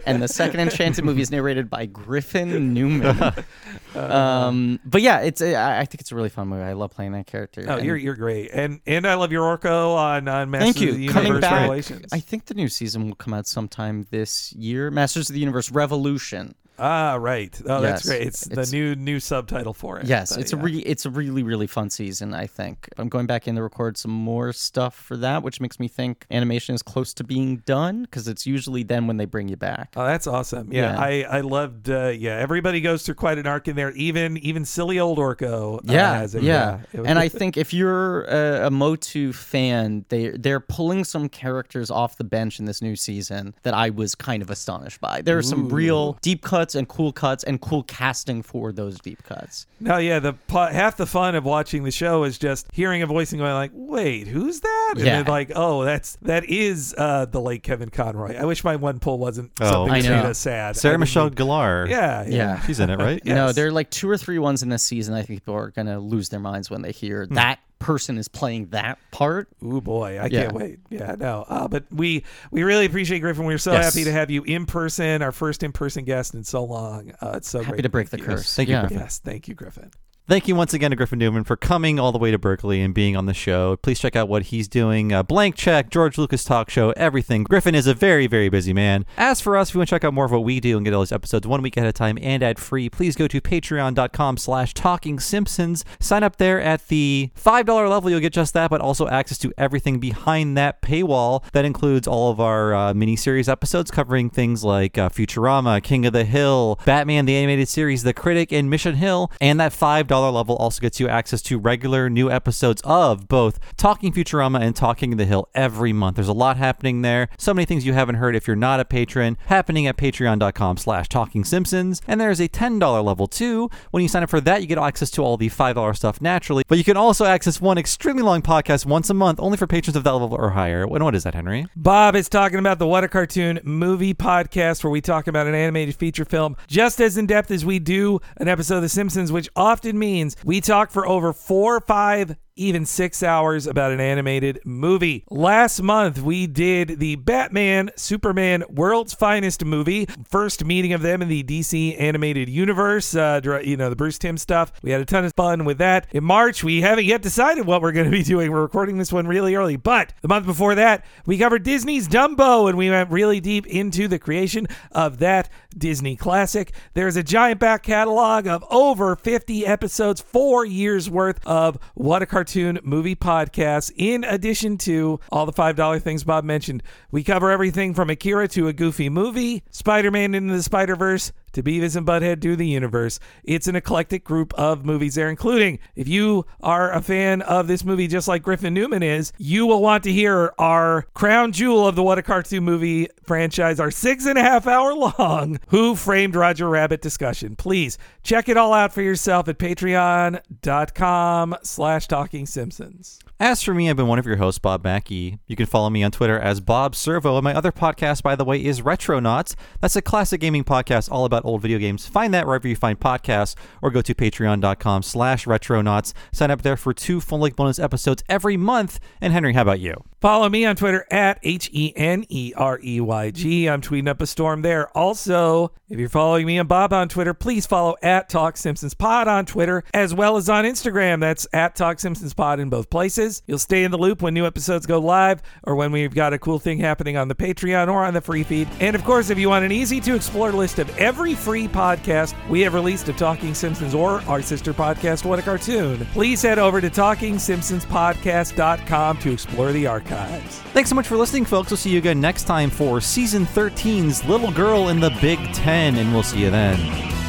[0.06, 3.32] and the second Enchanted movie is narrated by Griffin Newman.
[3.94, 5.40] um, but yeah, it's.
[5.40, 6.62] a- I I think it's a really fun movie.
[6.62, 7.64] I love playing that character.
[7.68, 10.80] Oh, and- you're you're great, and and I love your Orko on on Masters Thank
[10.80, 10.90] you.
[10.90, 12.12] of the Coming Universe back, Revelations.
[12.12, 14.90] I think the new season will come out sometime this year.
[14.90, 16.54] Masters of the Universe Revolution.
[16.78, 17.58] Ah, right.
[17.66, 18.06] Oh, that's Yes.
[18.06, 18.26] great.
[18.26, 20.06] It's, It's- the new new subtitle for it.
[20.06, 20.62] Yes, But, it's a yeah.
[20.62, 22.34] really it's a really really fun season.
[22.34, 25.78] I think I'm going back in to record some more stuff for that, which makes
[25.80, 29.48] me think animation is close to being done because it's usually then when they bring
[29.48, 29.92] you back.
[29.96, 30.72] Oh, that's awesome.
[30.72, 30.98] Yeah, Yeah.
[31.00, 31.88] I I loved.
[31.90, 33.90] Uh, yeah, everybody goes through quite an arc in there.
[33.92, 35.78] Even even silly old Orko.
[35.78, 36.42] Uh, Yeah, has it.
[36.42, 41.04] yeah, It was- and I think if you're a, a Motu fan, they they're pulling
[41.04, 45.00] some characters off the bench in this new season that I was kind of astonished
[45.00, 45.22] by.
[45.22, 49.22] There are some real deep cuts and cool cuts and cool casting for those deep
[49.22, 49.66] cuts.
[49.80, 50.18] No, yeah.
[50.18, 53.40] The pa- half the fun of watching the show is just hearing a voice and
[53.40, 55.22] going like, "Wait, who's that?" And Yeah.
[55.22, 58.98] then like, "Oh, that's that is uh, the late Kevin Conroy." I wish my one
[58.98, 59.70] pull wasn't Oh.
[59.70, 60.32] something I that made know.
[60.32, 60.76] sad.
[60.76, 61.88] Sarah didn't Michelle mean- Gellar.
[61.88, 62.60] Yeah, Yeah.
[62.62, 63.22] She's in it, right?
[63.24, 63.54] No, Yes.
[63.54, 65.14] there are like two or three ones in this season.
[65.14, 67.34] I think people are gonna lose their minds when they hear Hmm.
[67.34, 69.48] that person is playing that part.
[69.62, 70.42] Oh boy, I Yeah.
[70.42, 70.78] can't wait.
[70.90, 71.44] Yeah, no.
[71.48, 73.44] Uh, but we we really appreciate Griffin.
[73.44, 73.94] We're so Yes.
[73.94, 77.12] happy to have you in person, our first in person guest in so long.
[77.20, 78.54] Uh, it's so Happy great to break the meet curse.
[78.54, 78.80] Thank you, Yeah.
[78.82, 78.98] Griffin.
[78.98, 79.90] Yes, thank you, Griffin.
[80.28, 82.92] Thank you once again to Griffin Newman for coming all the way to Berkeley and
[82.92, 83.76] being on the show.
[83.76, 85.12] Please check out what he's doing.
[85.12, 87.44] Uh, Blank Check, George Lucas Talk Show, everything.
[87.44, 89.06] Griffin is a very, very busy man.
[89.16, 90.84] As for us, if you want to check out more of what we do and
[90.84, 93.40] get all these episodes one week ahead of time and ad free, please go to
[93.40, 95.84] patreon.com slash talking simpsons.
[96.00, 98.10] Sign up there at the $5 level.
[98.10, 101.44] You'll get just that, but also access to everything behind that paywall.
[101.52, 106.12] That includes all of our uh, miniseries episodes covering things like uh, Futurama, King of
[106.12, 109.30] the Hill, Batman the Animated Series, The Critic, and Mission Hill.
[109.40, 113.58] And that $5 $5 level also gets you access to regular new episodes of both
[113.76, 116.16] Talking Futurama and Talking the Hill every month.
[116.16, 117.28] There's a lot happening there.
[117.38, 121.08] So many things you haven't heard if you're not a patron, happening at patreon.com slash
[121.08, 122.00] talking simpsons.
[122.06, 123.70] And there's a $10 level too.
[123.90, 126.64] When you sign up for that, you get access to all the $5 stuff naturally.
[126.66, 129.96] But you can also access one extremely long podcast once a month, only for patrons
[129.96, 130.84] of that level or higher.
[130.84, 131.66] And what is that, Henry?
[131.76, 135.54] Bob is talking about the What a Cartoon movie podcast where we talk about an
[135.54, 139.30] animated feature film just as in depth as we do an episode of The Simpsons,
[139.30, 140.05] which often means
[140.44, 145.24] we talk for over four, or five, even six hours about an animated movie.
[145.30, 151.28] Last month, we did the Batman Superman World's Finest movie, first meeting of them in
[151.28, 154.72] the DC animated universe, uh, you know, the Bruce Timm stuff.
[154.82, 156.06] We had a ton of fun with that.
[156.12, 158.50] In March, we haven't yet decided what we're going to be doing.
[158.50, 162.68] We're recording this one really early, but the month before that, we covered Disney's Dumbo
[162.68, 166.72] and we went really deep into the creation of that Disney classic.
[166.94, 172.26] There's a giant back catalog of over 50 episodes, four years worth of What a
[172.26, 172.45] Cartoon
[172.82, 173.92] movie podcast.
[173.96, 176.82] in addition to all the $5 things Bob mentioned.
[177.10, 181.32] We cover everything from Akira to a goofy movie, Spider Man into the Spider Verse,
[181.56, 183.18] to Beavis and Butthead do the universe.
[183.42, 187.82] It's an eclectic group of movies there, including if you are a fan of this
[187.82, 191.96] movie just like Griffin Newman is, you will want to hear our crown jewel of
[191.96, 196.36] the What a Cartoon movie franchise, our six and a half hour long Who Framed
[196.36, 197.56] Roger Rabbit discussion.
[197.56, 203.18] Please check it all out for yourself at patreon.com slash talking simpsons.
[203.38, 205.38] As for me, I've been one of your hosts, Bob Mackey.
[205.46, 208.46] You can follow me on Twitter as Bob Servo, and my other podcast, by the
[208.46, 209.54] way, is Retronauts.
[209.78, 212.06] That's a classic gaming podcast all about old video games.
[212.06, 216.14] Find that wherever you find podcasts, or go to patreon.com slash retronauts.
[216.32, 219.00] Sign up there for two full-length bonus episodes every month.
[219.20, 220.02] And Henry, how about you?
[220.26, 223.68] Follow me on Twitter at H E N E R E Y G.
[223.68, 224.88] I'm tweeting up a storm there.
[224.98, 229.28] Also, if you're following me and Bob on Twitter, please follow at Talk Simpsons Pod
[229.28, 231.20] on Twitter as well as on Instagram.
[231.20, 233.44] That's at Talk Simpsons Pod in both places.
[233.46, 236.40] You'll stay in the loop when new episodes go live or when we've got a
[236.40, 238.66] cool thing happening on the Patreon or on the free feed.
[238.80, 242.34] And of course, if you want an easy to explore list of every free podcast
[242.48, 246.58] we have released of Talking Simpsons or our sister podcast, What a Cartoon, please head
[246.58, 250.60] over to TalkingSimpsonsPodcast.com to explore the archives.
[250.72, 251.70] Thanks so much for listening, folks.
[251.70, 255.96] We'll see you again next time for Season 13's Little Girl in the Big Ten,
[255.96, 257.25] and we'll see you then.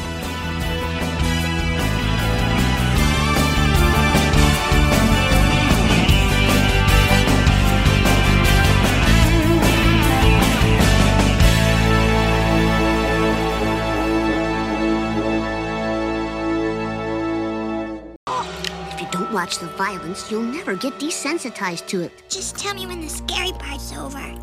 [19.48, 22.12] Watch the violence, you'll never get desensitized to it.
[22.28, 24.34] Just tell me when the scary part's over.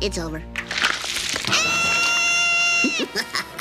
[0.00, 0.42] It's over.